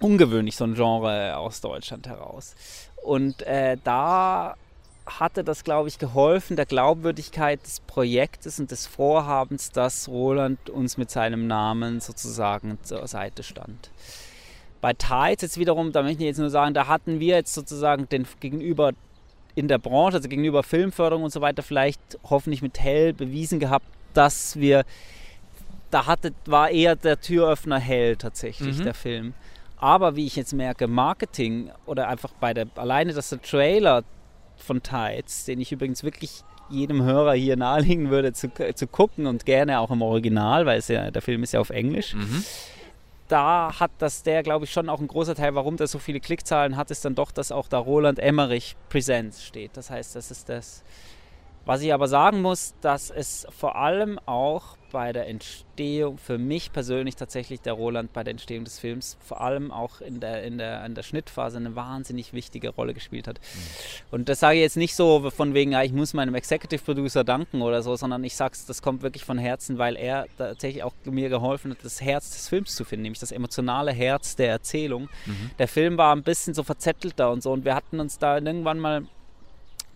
ungewöhnlich, 0.00 0.56
so 0.56 0.64
ein 0.64 0.74
Genre 0.74 1.36
aus 1.36 1.60
Deutschland 1.60 2.08
heraus. 2.08 2.54
Und 3.02 3.42
äh, 3.42 3.76
da 3.84 4.56
hatte 5.06 5.44
das, 5.44 5.64
glaube 5.64 5.88
ich, 5.88 5.98
geholfen, 5.98 6.56
der 6.56 6.66
Glaubwürdigkeit 6.66 7.62
des 7.62 7.80
Projektes 7.80 8.58
und 8.58 8.70
des 8.70 8.86
Vorhabens, 8.86 9.70
dass 9.70 10.08
Roland 10.08 10.70
uns 10.70 10.96
mit 10.96 11.10
seinem 11.10 11.46
Namen 11.46 12.00
sozusagen 12.00 12.78
zur 12.82 13.06
Seite 13.06 13.42
stand. 13.42 13.90
Bei 14.80 14.92
Tides 14.92 15.42
jetzt 15.42 15.58
wiederum, 15.58 15.92
da 15.92 16.02
möchte 16.02 16.22
ich 16.22 16.28
jetzt 16.28 16.38
nur 16.38 16.50
sagen, 16.50 16.74
da 16.74 16.86
hatten 16.86 17.20
wir 17.20 17.36
jetzt 17.36 17.54
sozusagen 17.54 18.08
den 18.08 18.26
gegenüber 18.40 18.92
in 19.54 19.68
der 19.68 19.78
Branche, 19.78 20.16
also 20.16 20.28
gegenüber 20.28 20.62
Filmförderung 20.62 21.24
und 21.24 21.32
so 21.32 21.40
weiter, 21.40 21.62
vielleicht 21.62 22.00
hoffentlich 22.24 22.60
mit 22.60 22.80
Hell 22.80 23.12
bewiesen 23.12 23.60
gehabt, 23.60 23.86
dass 24.12 24.56
wir, 24.56 24.84
da 25.90 26.06
hatte, 26.06 26.32
war 26.46 26.70
eher 26.70 26.96
der 26.96 27.20
Türöffner 27.20 27.78
Hell 27.78 28.16
tatsächlich, 28.16 28.78
mhm. 28.78 28.84
der 28.84 28.94
Film. 28.94 29.34
Aber 29.76 30.16
wie 30.16 30.26
ich 30.26 30.36
jetzt 30.36 30.52
merke, 30.52 30.88
Marketing 30.88 31.70
oder 31.86 32.08
einfach 32.08 32.32
bei 32.40 32.54
der, 32.54 32.66
alleine, 32.74 33.12
dass 33.12 33.28
der 33.28 33.42
Trailer 33.42 34.02
von 34.56 34.82
Tides, 34.82 35.44
den 35.44 35.60
ich 35.60 35.72
übrigens 35.72 36.02
wirklich 36.02 36.44
jedem 36.68 37.02
Hörer 37.02 37.34
hier 37.34 37.56
nahelegen 37.56 38.10
würde 38.10 38.32
zu, 38.32 38.50
zu 38.74 38.86
gucken 38.86 39.26
und 39.26 39.44
gerne 39.44 39.80
auch 39.80 39.90
im 39.90 40.02
Original, 40.02 40.66
weil 40.66 40.80
ja, 40.88 41.10
der 41.10 41.22
Film 41.22 41.42
ist 41.42 41.52
ja 41.52 41.60
auf 41.60 41.70
Englisch. 41.70 42.14
Mhm. 42.14 42.44
Da 43.28 43.80
hat 43.80 43.90
das 43.98 44.22
der, 44.22 44.42
glaube 44.42 44.64
ich, 44.66 44.72
schon 44.72 44.88
auch 44.88 45.00
ein 45.00 45.08
großer 45.08 45.34
Teil, 45.34 45.54
warum 45.54 45.76
der 45.76 45.86
so 45.86 45.98
viele 45.98 46.20
Klickzahlen 46.20 46.76
hat, 46.76 46.90
ist 46.90 47.04
dann 47.04 47.14
doch, 47.14 47.32
dass 47.32 47.52
auch 47.52 47.68
da 47.68 47.78
Roland 47.78 48.18
Emmerich 48.18 48.76
Presents 48.90 49.44
steht. 49.44 49.76
Das 49.76 49.90
heißt, 49.90 50.14
das 50.14 50.30
ist 50.30 50.48
das. 50.48 50.84
Was 51.64 51.80
ich 51.80 51.94
aber 51.94 52.08
sagen 52.08 52.42
muss, 52.42 52.74
dass 52.82 53.10
es 53.10 53.46
vor 53.50 53.76
allem 53.76 54.18
auch 54.26 54.76
bei 54.94 55.12
der 55.12 55.26
Entstehung, 55.26 56.18
für 56.18 56.38
mich 56.38 56.72
persönlich 56.72 57.16
tatsächlich 57.16 57.60
der 57.60 57.72
Roland 57.72 58.12
bei 58.12 58.22
der 58.22 58.30
Entstehung 58.30 58.62
des 58.62 58.78
Films, 58.78 59.16
vor 59.18 59.40
allem 59.40 59.72
auch 59.72 60.00
in 60.00 60.20
der, 60.20 60.44
in 60.44 60.56
der, 60.56 60.86
in 60.86 60.94
der 60.94 61.02
Schnittphase 61.02 61.56
eine 61.56 61.74
wahnsinnig 61.74 62.32
wichtige 62.32 62.68
Rolle 62.68 62.94
gespielt 62.94 63.26
hat. 63.26 63.40
Mhm. 63.40 63.58
Und 64.12 64.28
das 64.28 64.38
sage 64.38 64.54
ich 64.54 64.62
jetzt 64.62 64.76
nicht 64.76 64.94
so 64.94 65.28
von 65.32 65.52
wegen, 65.52 65.72
ja, 65.72 65.82
ich 65.82 65.92
muss 65.92 66.14
meinem 66.14 66.36
Executive 66.36 66.80
Producer 66.80 67.24
danken 67.24 67.60
oder 67.60 67.82
so, 67.82 67.96
sondern 67.96 68.22
ich 68.22 68.36
sage 68.36 68.52
es, 68.54 68.66
das 68.66 68.82
kommt 68.82 69.02
wirklich 69.02 69.24
von 69.24 69.36
Herzen, 69.36 69.78
weil 69.78 69.96
er 69.96 70.28
tatsächlich 70.38 70.84
auch 70.84 70.94
mir 71.02 71.28
geholfen 71.28 71.72
hat, 71.72 71.78
das 71.82 72.00
Herz 72.00 72.30
des 72.30 72.48
Films 72.48 72.76
zu 72.76 72.84
finden, 72.84 73.02
nämlich 73.02 73.18
das 73.18 73.32
emotionale 73.32 73.90
Herz 73.90 74.36
der 74.36 74.50
Erzählung. 74.50 75.08
Mhm. 75.26 75.50
Der 75.58 75.66
Film 75.66 75.98
war 75.98 76.14
ein 76.14 76.22
bisschen 76.22 76.54
so 76.54 76.62
verzettelter 76.62 77.32
und 77.32 77.42
so 77.42 77.50
und 77.50 77.64
wir 77.64 77.74
hatten 77.74 77.98
uns 77.98 78.20
da 78.20 78.38
irgendwann 78.38 78.78
mal 78.78 79.08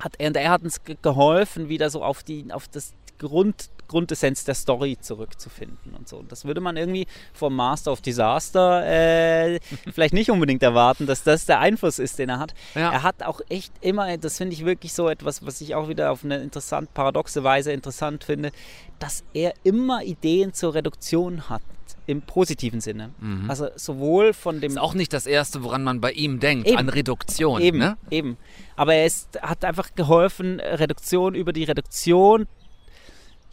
hat 0.00 0.14
er, 0.18 0.34
er 0.34 0.50
hat 0.50 0.62
uns 0.62 0.80
geholfen, 1.02 1.68
wieder 1.68 1.88
so 1.88 2.02
auf 2.02 2.24
die, 2.24 2.52
auf 2.52 2.66
das 2.68 2.94
Grund, 3.18 3.70
Grundessenz 3.88 4.44
der 4.44 4.54
Story 4.54 4.96
zurückzufinden 5.00 5.94
und 5.94 6.08
so. 6.08 6.18
Und 6.18 6.30
das 6.30 6.44
würde 6.44 6.60
man 6.60 6.76
irgendwie 6.76 7.06
vom 7.32 7.56
Master 7.56 7.92
of 7.92 8.00
Disaster 8.00 8.86
äh, 8.86 9.60
vielleicht 9.92 10.14
nicht 10.14 10.30
unbedingt 10.30 10.62
erwarten, 10.62 11.06
dass 11.06 11.22
das 11.22 11.46
der 11.46 11.60
Einfluss 11.60 11.98
ist, 11.98 12.18
den 12.18 12.28
er 12.28 12.38
hat. 12.38 12.54
Ja. 12.74 12.92
Er 12.92 13.02
hat 13.02 13.22
auch 13.22 13.40
echt 13.48 13.72
immer, 13.80 14.16
das 14.18 14.36
finde 14.38 14.54
ich 14.54 14.64
wirklich 14.64 14.92
so 14.92 15.08
etwas, 15.08 15.44
was 15.44 15.60
ich 15.60 15.74
auch 15.74 15.88
wieder 15.88 16.12
auf 16.12 16.24
eine 16.24 16.38
interessant, 16.38 16.94
paradoxe 16.94 17.42
Weise 17.42 17.72
interessant 17.72 18.24
finde, 18.24 18.52
dass 18.98 19.24
er 19.32 19.54
immer 19.64 20.02
Ideen 20.02 20.52
zur 20.52 20.74
Reduktion 20.74 21.48
hat 21.48 21.62
im 22.06 22.22
positiven 22.22 22.80
Sinne. 22.80 23.10
Mhm. 23.20 23.50
Also 23.50 23.68
sowohl 23.76 24.32
von 24.32 24.60
dem. 24.60 24.72
Ist 24.72 24.78
auch 24.78 24.94
nicht 24.94 25.12
das 25.12 25.26
Erste, 25.26 25.62
woran 25.62 25.84
man 25.84 26.00
bei 26.00 26.12
ihm 26.12 26.40
denkt, 26.40 26.66
eben. 26.66 26.78
an 26.78 26.88
Reduktion. 26.88 27.60
Eben, 27.60 27.78
ne? 27.78 27.96
eben. 28.10 28.36
Aber 28.76 28.94
er 28.94 29.06
ist, 29.06 29.40
hat 29.42 29.64
einfach 29.64 29.94
geholfen, 29.94 30.58
Reduktion 30.60 31.34
über 31.34 31.52
die 31.52 31.64
Reduktion 31.64 32.46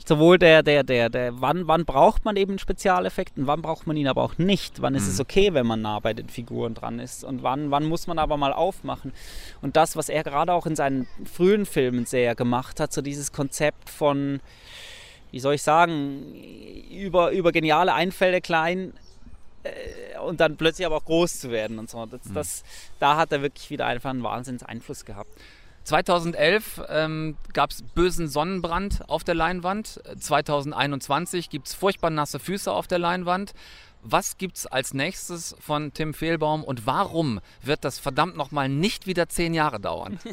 sowohl 0.03 0.37
der, 0.37 0.61
der, 0.63 0.83
der, 0.83 1.09
der, 1.09 1.41
wann, 1.41 1.67
wann 1.67 1.85
braucht 1.85 2.25
man 2.25 2.35
eben 2.35 2.59
Spezialeffekten, 2.59 3.47
wann 3.47 3.61
braucht 3.61 3.87
man 3.87 3.97
ihn 3.97 4.07
aber 4.07 4.23
auch 4.23 4.37
nicht, 4.37 4.81
wann 4.81 4.95
ist 4.95 5.07
es 5.07 5.15
mhm. 5.15 5.21
okay, 5.21 5.53
wenn 5.53 5.65
man 5.65 5.81
nah 5.81 5.99
bei 5.99 6.13
den 6.13 6.29
Figuren 6.29 6.73
dran 6.73 6.99
ist 6.99 7.23
und 7.23 7.43
wann, 7.43 7.71
wann 7.71 7.85
muss 7.85 8.07
man 8.07 8.19
aber 8.19 8.37
mal 8.37 8.53
aufmachen. 8.53 9.13
Und 9.61 9.75
das, 9.75 9.95
was 9.95 10.09
er 10.09 10.23
gerade 10.23 10.53
auch 10.53 10.65
in 10.65 10.75
seinen 10.75 11.07
frühen 11.25 11.65
Filmen 11.65 12.05
sehr 12.05 12.35
gemacht 12.35 12.79
hat, 12.79 12.93
so 12.93 13.01
dieses 13.01 13.31
Konzept 13.31 13.89
von, 13.89 14.41
wie 15.31 15.39
soll 15.39 15.55
ich 15.55 15.63
sagen, 15.63 16.35
über, 16.91 17.31
über 17.31 17.51
geniale 17.51 17.93
Einfälle 17.93 18.41
klein 18.41 18.93
äh, 19.63 20.19
und 20.19 20.39
dann 20.39 20.57
plötzlich 20.57 20.85
aber 20.85 20.97
auch 20.97 21.05
groß 21.05 21.39
zu 21.39 21.51
werden 21.51 21.79
und 21.79 21.89
so. 21.89 22.05
Das, 22.05 22.25
mhm. 22.25 22.33
das, 22.33 22.63
da 22.99 23.17
hat 23.17 23.31
er 23.31 23.41
wirklich 23.41 23.69
wieder 23.69 23.85
einfach 23.87 24.11
einen 24.11 24.23
Wahnsinns 24.23 24.61
Einfluss 24.61 25.05
gehabt. 25.05 25.31
2011 25.85 26.81
ähm, 26.89 27.37
gab 27.53 27.71
es 27.71 27.81
bösen 27.81 28.27
Sonnenbrand 28.27 29.07
auf 29.07 29.23
der 29.23 29.35
Leinwand. 29.35 30.01
2021 30.19 31.49
gibt 31.49 31.67
es 31.67 31.73
furchtbar 31.73 32.09
nasse 32.09 32.39
Füße 32.39 32.71
auf 32.71 32.87
der 32.87 32.99
Leinwand. 32.99 33.53
Was 34.01 34.37
gibt 34.37 34.57
es 34.57 34.67
als 34.67 34.93
nächstes 34.93 35.55
von 35.59 35.93
Tim 35.93 36.13
Fehlbaum 36.13 36.63
und 36.63 36.85
warum 36.85 37.39
wird 37.61 37.83
das 37.83 37.97
verdammt 37.97 38.35
nochmal 38.35 38.69
nicht 38.69 39.07
wieder 39.07 39.29
zehn 39.29 39.53
Jahre 39.53 39.79
dauern? 39.79 40.19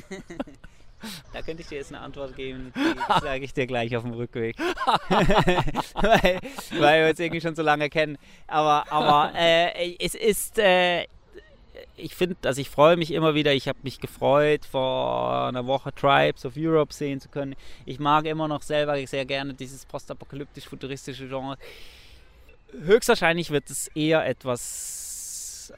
Da 1.32 1.42
könnte 1.42 1.62
ich 1.62 1.68
dir 1.68 1.78
jetzt 1.78 1.92
eine 1.92 2.02
Antwort 2.02 2.36
geben, 2.36 2.72
die 2.74 3.20
sage 3.20 3.44
ich 3.44 3.54
dir 3.54 3.66
gleich 3.66 3.96
auf 3.96 4.02
dem 4.02 4.12
Rückweg. 4.12 4.56
weil, 4.58 6.40
weil 6.78 7.02
wir 7.02 7.10
uns 7.10 7.20
irgendwie 7.20 7.40
schon 7.40 7.54
so 7.54 7.62
lange 7.62 7.88
kennen. 7.88 8.18
Aber, 8.46 8.90
aber 8.90 9.32
äh, 9.34 9.96
es 9.98 10.14
ist, 10.14 10.58
äh, 10.58 11.06
ich 11.96 12.14
finde, 12.14 12.36
also 12.44 12.60
ich 12.60 12.70
freue 12.70 12.96
mich 12.96 13.10
immer 13.12 13.34
wieder. 13.34 13.52
Ich 13.52 13.68
habe 13.68 13.78
mich 13.82 14.00
gefreut, 14.00 14.64
vor 14.64 15.46
einer 15.48 15.66
Woche 15.66 15.94
Tribes 15.94 16.44
of 16.44 16.54
Europe 16.56 16.92
sehen 16.92 17.20
zu 17.20 17.28
können. 17.28 17.54
Ich 17.84 17.98
mag 17.98 18.24
immer 18.26 18.48
noch 18.48 18.62
selber 18.62 19.04
sehr 19.06 19.24
gerne 19.24 19.54
dieses 19.54 19.86
postapokalyptisch-futuristische 19.86 21.28
Genre. 21.28 21.58
Höchstwahrscheinlich 22.72 23.50
wird 23.50 23.70
es 23.70 23.88
eher 23.88 24.26
etwas 24.26 25.01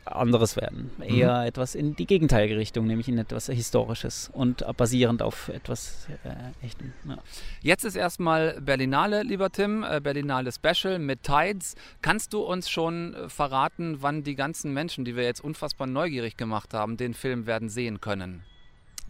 anderes 0.04 0.56
werden. 0.56 0.90
Mhm. 0.98 1.02
Eher 1.04 1.40
mhm. 1.40 1.46
etwas 1.46 1.74
in 1.74 1.96
die 1.96 2.06
gegenteilige 2.06 2.56
Richtung, 2.56 2.86
nämlich 2.86 3.08
in 3.08 3.18
etwas 3.18 3.46
Historisches 3.46 4.30
und 4.32 4.64
basierend 4.76 5.22
auf 5.22 5.48
etwas 5.48 6.06
äh, 6.24 6.64
Echtem. 6.64 6.92
Ja. 7.08 7.18
Jetzt 7.60 7.84
ist 7.84 7.96
erstmal 7.96 8.60
Berlinale, 8.60 9.22
lieber 9.22 9.50
Tim, 9.50 9.82
äh, 9.82 10.00
Berlinale 10.00 10.52
Special 10.52 10.98
mit 10.98 11.22
Tides. 11.22 11.74
Kannst 12.02 12.32
du 12.32 12.40
uns 12.40 12.70
schon 12.70 13.14
äh, 13.14 13.28
verraten, 13.28 13.98
wann 14.00 14.22
die 14.22 14.34
ganzen 14.34 14.72
Menschen, 14.72 15.04
die 15.04 15.16
wir 15.16 15.24
jetzt 15.24 15.42
unfassbar 15.42 15.86
neugierig 15.86 16.36
gemacht 16.36 16.74
haben, 16.74 16.96
den 16.96 17.14
Film 17.14 17.46
werden 17.46 17.68
sehen 17.68 18.00
können? 18.00 18.44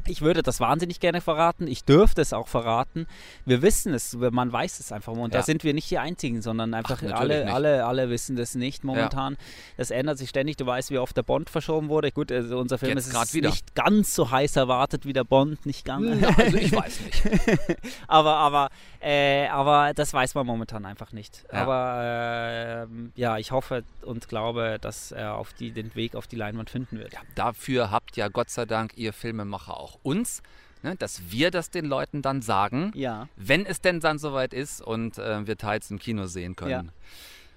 Ich 0.06 0.20
würde 0.20 0.42
das 0.42 0.60
wahnsinnig 0.60 1.00
gerne 1.00 1.20
verraten. 1.20 1.66
Ich 1.66 1.84
dürfte 1.84 2.20
es 2.20 2.32
auch 2.32 2.48
verraten. 2.48 3.06
Wir 3.44 3.62
wissen 3.62 3.94
es, 3.94 4.14
man 4.16 4.52
weiß 4.52 4.80
es 4.80 4.92
einfach. 4.92 5.12
Und 5.12 5.32
ja. 5.32 5.40
da 5.40 5.42
sind 5.42 5.64
wir 5.64 5.74
nicht 5.74 5.90
die 5.90 5.98
Einzigen, 5.98 6.42
sondern 6.42 6.74
einfach 6.74 7.02
Ach, 7.06 7.12
alle, 7.12 7.52
alle, 7.52 7.84
alle 7.86 8.10
wissen 8.10 8.36
das 8.36 8.54
nicht 8.54 8.84
momentan. 8.84 9.34
Ja. 9.34 9.38
Das 9.76 9.90
ändert 9.90 10.18
sich 10.18 10.28
ständig. 10.28 10.56
Du 10.56 10.66
weißt, 10.66 10.90
wie 10.90 10.98
oft 10.98 11.16
der 11.16 11.22
Bond 11.22 11.50
verschoben 11.50 11.88
wurde. 11.88 12.10
Gut, 12.12 12.30
also 12.30 12.58
unser 12.58 12.78
Film 12.78 12.96
Jetzt 12.96 13.08
ist 13.08 13.34
nicht 13.34 13.74
ganz 13.74 14.14
so 14.14 14.30
heiß 14.30 14.56
erwartet 14.56 15.06
wie 15.06 15.12
der 15.12 15.24
Bond, 15.24 15.64
nicht 15.66 15.84
ganz. 15.84 16.20
Ja, 16.20 16.28
also 16.36 16.56
ich 16.56 16.72
weiß 16.72 17.00
nicht. 17.00 17.22
aber, 18.06 18.36
aber, 18.36 18.68
äh, 19.00 19.46
aber 19.48 19.92
das 19.94 20.12
weiß 20.12 20.34
man 20.34 20.46
momentan 20.46 20.84
einfach 20.84 21.12
nicht. 21.12 21.44
Aber 21.50 22.88
äh, 22.88 23.20
ja, 23.20 23.38
ich 23.38 23.52
hoffe 23.52 23.84
und 24.02 24.28
glaube, 24.28 24.78
dass 24.80 25.12
er 25.12 25.36
auf 25.36 25.52
die, 25.52 25.70
den 25.70 25.94
Weg 25.94 26.14
auf 26.14 26.26
die 26.26 26.36
Leinwand 26.36 26.70
finden 26.70 26.98
wird. 26.98 27.12
dafür 27.34 27.90
habt 27.90 28.16
ja 28.16 28.28
Gott 28.28 28.50
sei 28.50 28.66
Dank 28.66 28.96
ihr 28.96 29.12
Filmemacher 29.12 29.78
auch 29.78 29.93
uns, 30.02 30.42
ne, 30.82 30.96
dass 30.96 31.30
wir 31.30 31.50
das 31.50 31.70
den 31.70 31.86
Leuten 31.86 32.22
dann 32.22 32.42
sagen, 32.42 32.92
ja. 32.94 33.28
wenn 33.36 33.66
es 33.66 33.80
denn 33.80 34.00
dann 34.00 34.18
soweit 34.18 34.54
ist 34.54 34.80
und 34.80 35.18
äh, 35.18 35.46
wir 35.46 35.56
teils 35.56 35.90
im 35.90 35.98
Kino 35.98 36.26
sehen 36.26 36.56
können. 36.56 36.70
Ja. 36.70 36.84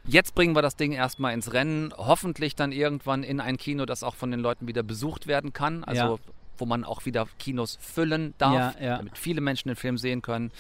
Jetzt 0.09 0.35
bringen 0.35 0.55
wir 0.55 0.61
das 0.61 0.77
Ding 0.77 0.93
erstmal 0.93 1.33
ins 1.33 1.51
Rennen, 1.51 1.93
hoffentlich 1.97 2.55
dann 2.55 2.71
irgendwann 2.71 3.23
in 3.23 3.41
ein 3.41 3.57
Kino, 3.57 3.85
das 3.85 4.03
auch 4.03 4.15
von 4.15 4.31
den 4.31 4.39
Leuten 4.39 4.67
wieder 4.67 4.81
besucht 4.81 5.27
werden 5.27 5.51
kann. 5.51 5.83
Also 5.83 6.01
ja. 6.01 6.33
wo 6.57 6.65
man 6.65 6.85
auch 6.85 7.05
wieder 7.05 7.27
Kinos 7.38 7.77
füllen 7.81 8.33
darf, 8.38 8.79
ja, 8.79 8.85
ja. 8.85 8.97
damit 8.97 9.17
viele 9.17 9.41
Menschen 9.41 9.67
den 9.67 9.75
Film 9.75 9.97
sehen 9.97 10.21
können. 10.21 10.51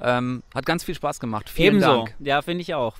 Ähm, 0.00 0.42
hat 0.52 0.66
ganz 0.66 0.82
viel 0.82 0.96
Spaß 0.96 1.20
gemacht. 1.20 1.48
Vielen 1.48 1.76
Ebenso. 1.76 2.04
Dank. 2.04 2.14
Ja, 2.18 2.42
finde 2.42 2.62
ich 2.62 2.74
auch. 2.74 2.96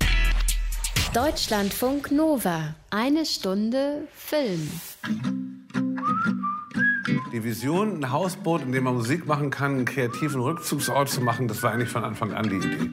Deutschlandfunk 1.12 2.12
Nova. 2.12 2.76
Eine 2.90 3.26
Stunde 3.26 4.06
Film. 4.12 4.70
Die 7.32 7.42
Vision, 7.42 8.04
ein 8.04 8.12
Hausboot, 8.12 8.62
in 8.62 8.72
dem 8.72 8.84
man 8.84 8.94
Musik 8.94 9.26
machen 9.26 9.50
kann, 9.50 9.72
einen 9.72 9.84
kreativen 9.84 10.40
Rückzugsort 10.40 11.08
zu 11.08 11.20
machen, 11.20 11.48
das 11.48 11.62
war 11.62 11.72
eigentlich 11.72 11.88
von 11.88 12.04
Anfang 12.04 12.32
an 12.32 12.48
die 12.48 12.56
Idee. 12.56 12.90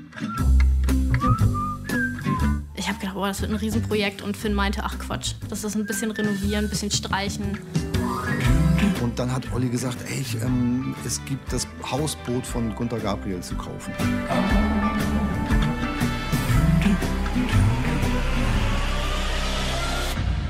Ich 2.74 2.90
habe 2.90 2.98
gedacht, 3.00 3.14
boah, 3.14 3.28
das 3.28 3.42
wird 3.42 3.52
ein 3.52 3.58
Riesenprojekt 3.58 4.24
und 4.24 4.36
Finn 4.36 4.56
meinte, 4.56 4.84
ach 4.84 4.98
Quatsch, 4.98 5.36
das 5.50 5.64
ist 5.64 5.76
ein 5.76 5.86
bisschen 5.86 6.12
renovieren, 6.12 6.66
ein 6.66 6.70
bisschen 6.70 6.90
streichen. 6.90 7.60
Und 9.02 9.20
dann 9.20 9.32
hat 9.32 9.44
Olli 9.54 9.70
gesagt, 9.70 9.98
ey, 10.10 10.22
ich, 10.22 10.42
ähm, 10.42 10.96
es 11.06 11.24
gibt 11.26 11.54
das 11.54 11.68
Hausboot 11.90 12.46
von 12.46 12.74
Gunter 12.74 13.00
Gabriel 13.00 13.42
zu 13.42 13.54
kaufen. 13.56 13.94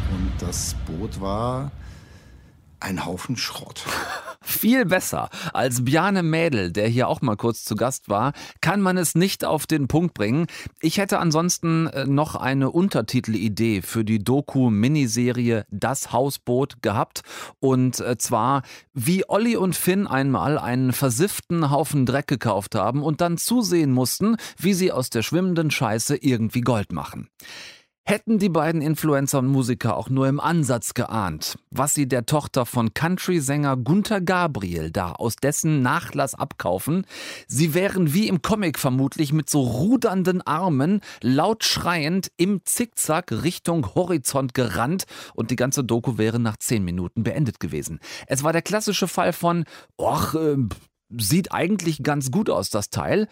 Und 0.09 0.31
das 0.39 0.75
Boot 0.85 1.19
war 1.19 1.69
ein 2.83 3.05
Haufen 3.05 3.37
Schrott. 3.37 3.85
Viel 4.45 4.85
besser 4.85 5.29
als 5.53 5.85
Bjane 5.85 6.21
Mädel, 6.21 6.71
der 6.73 6.89
hier 6.89 7.07
auch 7.07 7.21
mal 7.21 7.37
kurz 7.37 7.63
zu 7.63 7.75
Gast 7.75 8.09
war, 8.09 8.33
kann 8.59 8.81
man 8.81 8.97
es 8.97 9.15
nicht 9.15 9.45
auf 9.45 9.65
den 9.65 9.87
Punkt 9.87 10.13
bringen. 10.13 10.47
Ich 10.81 10.97
hätte 10.97 11.19
ansonsten 11.19 11.87
äh, 11.87 12.05
noch 12.05 12.35
eine 12.35 12.69
Untertitelidee 12.69 13.81
für 13.81 14.03
die 14.03 14.21
Doku-Miniserie 14.21 15.65
Das 15.71 16.11
Hausboot 16.11 16.81
gehabt. 16.81 17.21
Und 17.61 18.01
äh, 18.01 18.17
zwar, 18.17 18.63
wie 18.93 19.27
Olli 19.29 19.55
und 19.55 19.77
Finn 19.77 20.07
einmal 20.07 20.57
einen 20.57 20.91
versifften 20.91 21.71
Haufen 21.71 22.05
Dreck 22.05 22.27
gekauft 22.27 22.75
haben 22.75 23.01
und 23.01 23.21
dann 23.21 23.37
zusehen 23.37 23.93
mussten, 23.93 24.35
wie 24.57 24.73
sie 24.73 24.91
aus 24.91 25.09
der 25.09 25.21
schwimmenden 25.21 25.71
Scheiße 25.71 26.17
irgendwie 26.17 26.61
Gold 26.61 26.91
machen. 26.91 27.29
Hätten 28.05 28.37
die 28.37 28.49
beiden 28.49 28.81
Influencer 28.81 29.39
und 29.39 29.47
Musiker 29.47 29.95
auch 29.95 30.09
nur 30.09 30.27
im 30.27 30.41
Ansatz 30.41 30.93
geahnt, 30.93 31.57
was 31.71 31.93
sie 31.93 32.05
der 32.05 32.25
Tochter 32.25 32.65
von 32.65 32.93
Country-Sänger 32.93 33.77
Gunther 33.77 34.19
Gabriel 34.19 34.91
da 34.91 35.13
aus 35.13 35.37
dessen 35.37 35.81
Nachlass 35.81 36.35
abkaufen, 36.35 37.05
sie 37.47 37.73
wären 37.73 38.13
wie 38.13 38.27
im 38.27 38.41
Comic 38.41 38.77
vermutlich 38.77 39.31
mit 39.31 39.49
so 39.49 39.61
rudernden 39.61 40.41
Armen, 40.41 40.99
laut 41.21 41.63
schreiend, 41.63 42.29
im 42.35 42.59
Zickzack 42.65 43.31
Richtung 43.31 43.95
Horizont 43.95 44.53
gerannt 44.53 45.05
und 45.33 45.49
die 45.49 45.55
ganze 45.55 45.85
Doku 45.85 46.17
wäre 46.17 46.39
nach 46.39 46.57
zehn 46.57 46.83
Minuten 46.83 47.23
beendet 47.23 47.61
gewesen. 47.61 48.01
Es 48.27 48.43
war 48.43 48.51
der 48.51 48.63
klassische 48.63 49.07
Fall 49.07 49.31
von, 49.31 49.63
och, 49.97 50.33
äh, 50.35 50.57
sieht 51.17 51.53
eigentlich 51.53 52.03
ganz 52.03 52.31
gut 52.31 52.49
aus, 52.49 52.69
das 52.69 52.89
Teil 52.89 53.27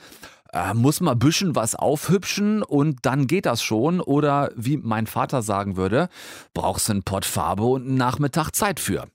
äh, 0.53 0.73
muss 0.73 1.01
mal 1.01 1.13
ein 1.13 1.19
bisschen 1.19 1.55
was 1.55 1.75
aufhübschen 1.75 2.63
und 2.63 2.99
dann 3.03 3.27
geht 3.27 3.45
das 3.45 3.63
schon. 3.63 3.99
Oder 3.99 4.51
wie 4.55 4.77
mein 4.77 5.07
Vater 5.07 5.41
sagen 5.41 5.77
würde, 5.77 6.09
brauchst 6.53 6.87
du 6.87 6.93
einen 6.93 7.03
Pott 7.03 7.25
Farbe 7.25 7.63
und 7.63 7.87
einen 7.87 7.95
Nachmittag 7.95 8.51
Zeit 8.51 8.79
für. 8.79 9.07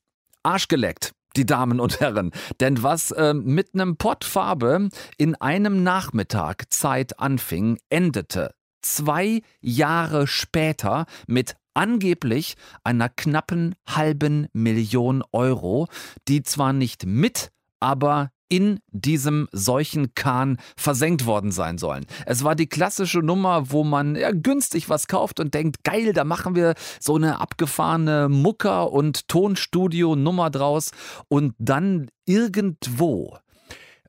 Arschgeleckt 0.43 1.13
die 1.37 1.47
Damen 1.47 1.81
und 1.81 2.01
Herren. 2.01 2.33
Denn 2.61 2.83
was 2.83 3.11
äh, 3.11 3.35
mit 3.35 3.75
einem 3.75 3.97
Pott 3.97 4.25
Farbe 4.25 4.89
in 5.19 5.35
einem 5.35 5.83
Nachmittag 5.83 6.73
Zeit 6.73 7.21
anfing, 7.21 7.79
endete 7.91 8.55
zwei 8.81 9.43
Jahre 9.61 10.27
später 10.27 11.07
mit 11.27 11.57
angeblich 11.75 12.57
einer 12.85 13.09
knappen 13.09 13.75
halben 13.87 14.49
Million 14.53 15.23
Euro, 15.33 15.89
die 16.27 16.43
zwar 16.43 16.73
nicht 16.73 17.05
mit, 17.05 17.51
aber 17.81 18.31
in 18.49 18.81
diesem 18.91 19.49
Seuchenkahn 19.53 20.59
versenkt 20.77 21.27
worden 21.27 21.53
sein 21.53 21.79
sollen. 21.79 22.07
Es 22.27 22.45
war 22.45 22.55
die 22.55 22.69
klassische 22.69 23.19
Nummer, 23.21 23.71
wo 23.71 23.85
man 23.85 24.17
ja, 24.17 24.31
günstig 24.31 24.89
was 24.89 25.09
kauft 25.09 25.41
und 25.41 25.55
denkt, 25.55 25.85
geil, 25.85 26.13
da 26.13 26.25
machen 26.25 26.55
wir 26.55 26.75
so 27.01 27.17
eine 27.17 27.41
abgefahrene 27.41 28.29
Mucker- 28.29 28.93
und 28.93 29.29
Tonstudio-Nummer 29.29 30.51
draus 30.51 30.91
und 31.29 31.55
dann 31.59 32.09
irgendwo, 32.25 33.39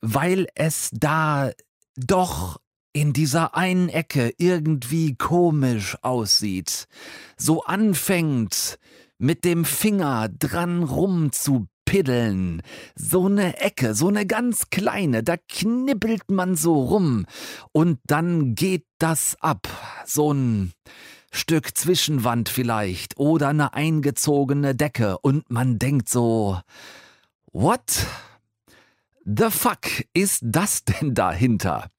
weil 0.01 0.47
es 0.55 0.89
da 0.93 1.51
doch 1.95 2.59
in 2.93 3.13
dieser 3.13 3.55
einen 3.55 3.89
Ecke 3.89 4.33
irgendwie 4.37 5.15
komisch 5.15 5.97
aussieht, 6.01 6.87
so 7.37 7.63
anfängt 7.63 8.79
mit 9.19 9.45
dem 9.45 9.65
Finger 9.65 10.29
dran 10.29 10.83
rum 10.83 11.31
zu 11.31 11.67
Piddeln. 11.87 12.61
So 12.95 13.27
eine 13.27 13.61
Ecke, 13.61 13.95
so 13.95 14.09
eine 14.09 14.25
ganz 14.27 14.69
kleine, 14.69 15.23
da 15.23 15.37
knibbelt 15.37 16.29
man 16.29 16.57
so 16.57 16.83
rum. 16.83 17.25
Und 17.71 17.99
dann 18.05 18.55
geht 18.55 18.85
das 18.99 19.37
ab. 19.39 19.69
So 20.05 20.33
ein 20.33 20.73
Stück 21.31 21.77
Zwischenwand 21.77 22.49
vielleicht 22.49 23.17
oder 23.17 23.47
eine 23.47 23.73
eingezogene 23.73 24.75
Decke. 24.75 25.17
Und 25.19 25.49
man 25.49 25.79
denkt 25.79 26.09
so, 26.09 26.59
what 27.53 28.05
the 29.23 29.49
fuck 29.49 29.87
ist 30.13 30.41
das 30.43 30.83
denn 30.83 31.13
dahinter? 31.13 31.89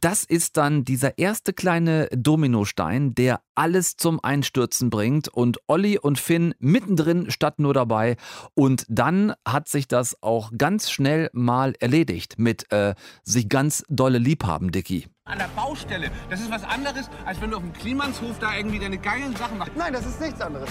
Das 0.00 0.24
ist 0.24 0.56
dann 0.56 0.84
dieser 0.84 1.18
erste 1.18 1.52
kleine 1.52 2.08
Dominostein, 2.08 3.14
der 3.14 3.40
alles 3.54 3.96
zum 3.96 4.20
Einstürzen 4.22 4.90
bringt 4.90 5.28
und 5.28 5.58
Olli 5.66 5.98
und 5.98 6.18
Finn 6.18 6.54
mittendrin 6.58 7.30
statt 7.30 7.58
nur 7.58 7.74
dabei. 7.74 8.16
Und 8.54 8.86
dann 8.88 9.34
hat 9.46 9.68
sich 9.68 9.88
das 9.88 10.16
auch 10.22 10.50
ganz 10.56 10.90
schnell 10.90 11.30
mal 11.32 11.74
erledigt 11.80 12.38
mit 12.38 12.70
äh, 12.72 12.94
sich 13.22 13.48
ganz 13.48 13.84
dolle 13.88 14.18
liebhaben, 14.18 14.72
Dicky. 14.72 15.08
An 15.24 15.38
der 15.38 15.48
Baustelle. 15.54 16.10
Das 16.28 16.40
ist 16.40 16.50
was 16.50 16.64
anderes, 16.64 17.08
als 17.24 17.40
wenn 17.40 17.50
du 17.50 17.56
auf 17.56 17.62
dem 17.62 17.72
Klimanshof 17.72 18.38
da 18.40 18.56
irgendwie 18.56 18.78
deine 18.78 18.98
geilen 18.98 19.36
Sachen 19.36 19.58
machst. 19.58 19.76
Nein, 19.76 19.92
das 19.92 20.06
ist 20.06 20.20
nichts 20.20 20.40
anderes. 20.40 20.68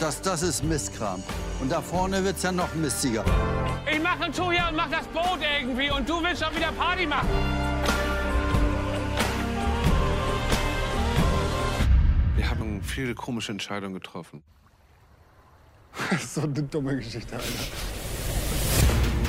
Das, 0.00 0.22
das 0.22 0.42
ist 0.42 0.62
Mistkram. 0.62 1.22
Und 1.60 1.72
da 1.72 1.82
vorne 1.82 2.22
wird's 2.22 2.44
ja 2.44 2.52
noch 2.52 2.72
mistiger. 2.74 3.24
Ich 3.90 4.00
mache 4.00 4.24
ein 4.24 4.32
Tour 4.32 4.52
hier 4.52 4.64
und 4.68 4.76
mach 4.76 4.88
das 4.90 5.06
Boot 5.08 5.40
irgendwie 5.42 5.90
und 5.90 6.08
du 6.08 6.22
willst 6.22 6.44
auch 6.44 6.54
wieder 6.54 6.70
Party 6.70 7.04
machen. 7.04 7.28
Wir 12.36 12.48
haben 12.48 12.80
viele 12.80 13.14
komische 13.16 13.50
Entscheidungen 13.50 13.94
getroffen. 13.94 14.42
so 16.20 16.42
eine 16.42 16.62
dumme 16.62 16.96
Geschichte, 16.96 17.34
Alter. 17.34 18.07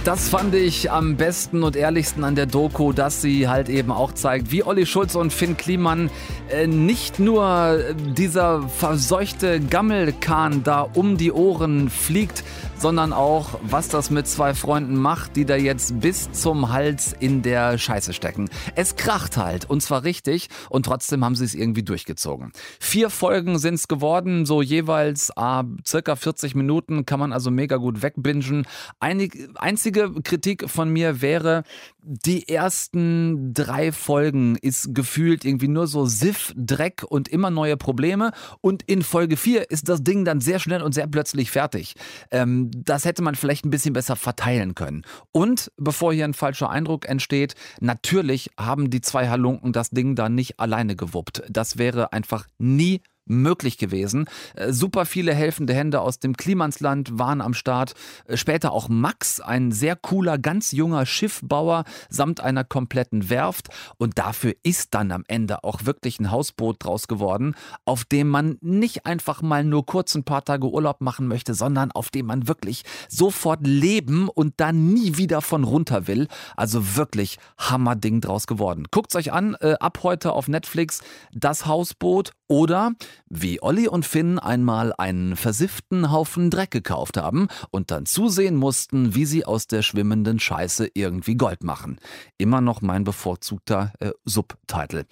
Das 0.10 0.28
fand 0.28 0.56
ich 0.56 0.90
am 0.90 1.18
besten 1.18 1.62
und 1.62 1.76
ehrlichsten 1.76 2.24
an 2.24 2.34
der 2.34 2.48
Doku, 2.48 2.94
dass 2.94 3.22
sie 3.22 3.48
halt 3.48 3.70
eben 3.70 3.92
auch 3.92 4.12
zeigt, 4.12 4.52
wie 4.52 4.64
Olli 4.64 4.88
Schulz 4.88 5.14
und 5.14 5.32
Finn 5.32 5.56
Kliman 5.56 6.10
äh, 6.50 6.66
nicht 6.66 7.20
nur 7.20 7.78
dieser 8.18 8.64
verseuchte 8.64 9.60
Gammelkahn 9.60 10.64
da 10.64 10.82
um 10.82 11.18
die 11.18 11.32
Ohren 11.32 11.92
fliegt, 11.92 12.44
sondern 12.80 13.12
auch, 13.12 13.60
was 13.62 13.90
das 13.90 14.10
mit 14.10 14.28
zwei 14.28 14.54
Freunden 14.54 14.96
macht, 14.96 15.36
die 15.36 15.46
da 15.46 15.56
jetzt 15.58 16.00
bis 16.00 16.32
zum 16.32 16.72
Hals 16.72 17.14
in 17.20 17.42
der 17.42 17.78
Scheiße 17.78 18.14
stecken. 18.14 18.50
Es 18.76 18.96
kracht 18.96 19.36
halt, 19.36 19.70
und 19.70 19.82
zwar 19.82 20.04
richtig, 20.04 20.48
und 20.70 20.86
trotzdem 20.86 21.26
haben 21.26 21.36
sie 21.36 21.44
es 21.44 21.56
irgendwie 21.56 21.84
durchgezogen. 21.84 22.54
Vier 22.80 23.10
Folgen 23.10 23.60
sind 23.60 23.76
es 23.76 23.88
geworden, 23.90 24.46
so 24.46 24.62
jeweils 24.62 25.36
ah, 25.36 25.66
circa 25.86 26.16
40 26.16 26.56
Minuten, 26.56 27.06
kann 27.06 27.20
man 27.20 27.34
also 27.34 27.52
mega 27.52 27.76
gut 27.76 28.02
wegbingen. 28.02 28.66
Einig, 29.00 29.50
einzige 29.56 30.14
Kritik 30.24 30.70
von 30.70 30.90
mir 30.90 31.22
wäre, 31.22 31.64
die 32.02 32.48
ersten 32.48 33.54
drei 33.54 33.92
Folgen 33.92 34.56
ist 34.56 34.96
gefühlt 34.96 35.44
irgendwie 35.44 35.68
nur 35.68 35.88
so 35.88 36.06
Siff, 36.06 36.54
Dreck 36.56 37.04
und 37.08 37.28
immer 37.28 37.50
neue 37.50 37.78
Probleme. 37.78 38.32
Und 38.62 38.84
in 38.84 39.02
Folge 39.02 39.36
4 39.36 39.70
ist 39.70 39.90
das 39.90 40.04
Ding 40.04 40.24
dann 40.24 40.40
sehr 40.40 40.60
schnell 40.60 40.82
und 40.82 40.94
sehr 40.94 41.08
plötzlich 41.08 41.52
fertig. 41.52 41.96
Ähm, 42.32 42.69
das 42.70 43.06
hätte 43.06 43.22
man 43.22 43.36
vielleicht 43.36 43.66
ein 43.66 43.70
bisschen 43.70 43.94
besser 43.94 44.16
verteilen 44.16 44.76
können. 44.76 45.04
Und 45.32 45.72
bevor 45.78 46.14
hier 46.14 46.26
ein 46.26 46.34
falscher 46.34 46.70
Eindruck 46.70 47.08
entsteht, 47.08 47.56
natürlich 47.80 48.52
haben 48.58 48.90
die 48.90 49.02
zwei 49.02 49.30
Halunken 49.30 49.74
das 49.74 49.90
Ding 49.90 50.16
da 50.16 50.30
nicht 50.30 50.60
alleine 50.60 50.96
gewuppt. 50.96 51.44
Das 51.50 51.78
wäre 51.78 52.14
einfach 52.14 52.48
nie 52.58 53.02
möglich 53.30 53.78
gewesen. 53.78 54.26
Äh, 54.56 54.74
super 54.74 55.06
viele 55.06 55.34
helfende 55.34 55.74
Hände 55.74 56.02
aus 56.02 56.20
dem 56.20 56.36
Klimansland 56.36 57.18
waren 57.18 57.42
am 57.42 57.54
Start. 57.54 57.94
Äh, 58.26 58.38
später 58.38 58.72
auch 58.72 58.90
Max, 58.90 59.40
ein 59.40 59.72
sehr 59.72 59.96
cooler, 59.96 60.38
ganz 60.38 60.72
junger 60.72 61.06
Schiffbauer 61.06 61.84
samt 62.10 62.42
einer 62.42 62.64
kompletten 62.64 63.30
Werft. 63.30 63.70
Und 63.98 64.18
dafür 64.18 64.54
ist 64.64 64.94
dann 64.94 65.12
am 65.12 65.24
Ende 65.28 65.64
auch 65.64 65.86
wirklich 65.86 66.20
ein 66.20 66.32
Hausboot 66.32 66.84
draus 66.84 67.08
geworden, 67.08 67.56
auf 67.86 68.06
dem 68.06 68.30
man 68.30 68.58
nicht 68.62 69.06
einfach 69.06 69.42
mal 69.42 69.64
nur 69.64 69.86
kurz 69.86 70.16
ein 70.16 70.24
paar 70.24 70.44
Tage 70.44 70.68
Urlaub 70.68 71.02
machen 71.02 71.28
möchte, 71.28 71.54
sondern 71.54 71.92
auf 71.92 72.10
dem 72.10 72.26
man 72.26 72.48
wirklich 72.48 72.84
sofort 73.08 73.66
leben 73.66 74.28
und 74.30 74.56
dann 74.58 74.94
nie 74.94 75.18
wieder 75.18 75.42
von 75.42 75.64
runter 75.64 76.08
will. 76.08 76.28
Also 76.58 76.96
wirklich 76.96 77.38
Hammerding 77.58 78.22
draus 78.22 78.48
geworden. 78.48 78.86
Guckt's 78.92 79.16
euch 79.16 79.32
an, 79.32 79.56
äh, 79.60 79.76
ab 79.80 80.00
heute 80.04 80.34
auf 80.34 80.48
Netflix 80.48 81.02
das 81.34 81.66
Hausboot 81.66 82.32
oder 82.48 82.94
wie 83.28 83.62
Olli 83.62 83.88
und 83.88 84.06
Finn 84.06 84.40
einmal 84.40 84.94
einen 84.98 85.36
versifften 85.36 86.12
Haufen 86.12 86.50
Dreck 86.50 86.72
gekauft 86.72 87.18
haben 87.18 87.48
und 87.72 87.92
dann 87.92 88.06
zusehen 88.06 88.56
mussten, 88.56 89.16
wie 89.16 89.26
sie 89.26 89.46
aus 89.46 89.68
der 89.68 89.82
schwimmenden 89.82 90.40
Scheiße 90.40 90.90
irgendwie 90.94 91.36
Gold 91.36 91.64
machen. 91.64 92.00
Immer 92.38 92.62
noch 92.62 92.82
mein 92.82 93.04
bevorzugter 93.04 93.94
äh, 94.00 94.12
Subtitle. 94.26 95.06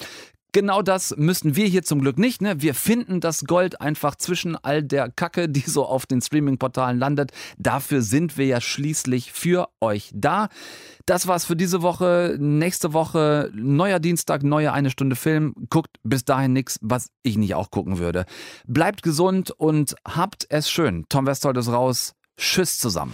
Genau 0.54 0.82
das 0.82 1.16
müssen 1.18 1.56
wir 1.56 1.68
hier 1.68 1.84
zum 1.84 2.02
Glück 2.02 2.18
nicht. 2.18 2.42
Ne? 2.42 2.62
Wir 2.62 2.74
finden 2.74 3.20
das 3.20 3.44
Gold 3.44 3.82
einfach 3.82 4.16
zwischen 4.16 4.56
all 4.56 4.82
der 4.82 5.12
Kacke, 5.12 5.50
die 5.50 5.62
so 5.62 5.86
auf 5.86 6.06
den 6.06 6.22
Streaming-Portalen 6.22 6.98
landet. 6.98 7.32
Dafür 7.58 8.02
sind 8.02 8.38
wir 8.38 8.46
ja 8.46 8.62
schließlich 8.62 9.34
für 9.34 9.68
euch 9.82 10.10
da. 10.14 10.48
Das 11.06 11.28
war's 11.28 11.46
für 11.46 11.56
diese 11.56 11.82
Woche. 11.82 12.38
Nächste 12.40 12.94
Woche 12.94 13.52
neuer 13.54 14.00
Dienstag, 14.00 14.44
neue 14.44 14.72
eine 14.74 14.90
Stunde 14.90 15.16
Film. 15.16 15.54
Guckt 15.70 15.98
bis 16.04 16.24
dahin 16.26 16.54
nichts, 16.54 16.80
was 16.82 17.10
ich 17.24 17.38
nicht 17.38 17.56
auch 17.56 17.70
gucken 17.70 18.00
würde. 18.00 18.26
Bleibt 18.66 19.04
gesund 19.04 19.52
und 19.52 19.96
habt 20.08 20.48
es 20.50 20.70
schön. 20.70 21.06
Tom 21.10 21.26
Westholt 21.26 21.58
ist 21.58 21.70
raus. 21.70 22.14
Tschüss 22.38 22.78
zusammen. 22.78 23.14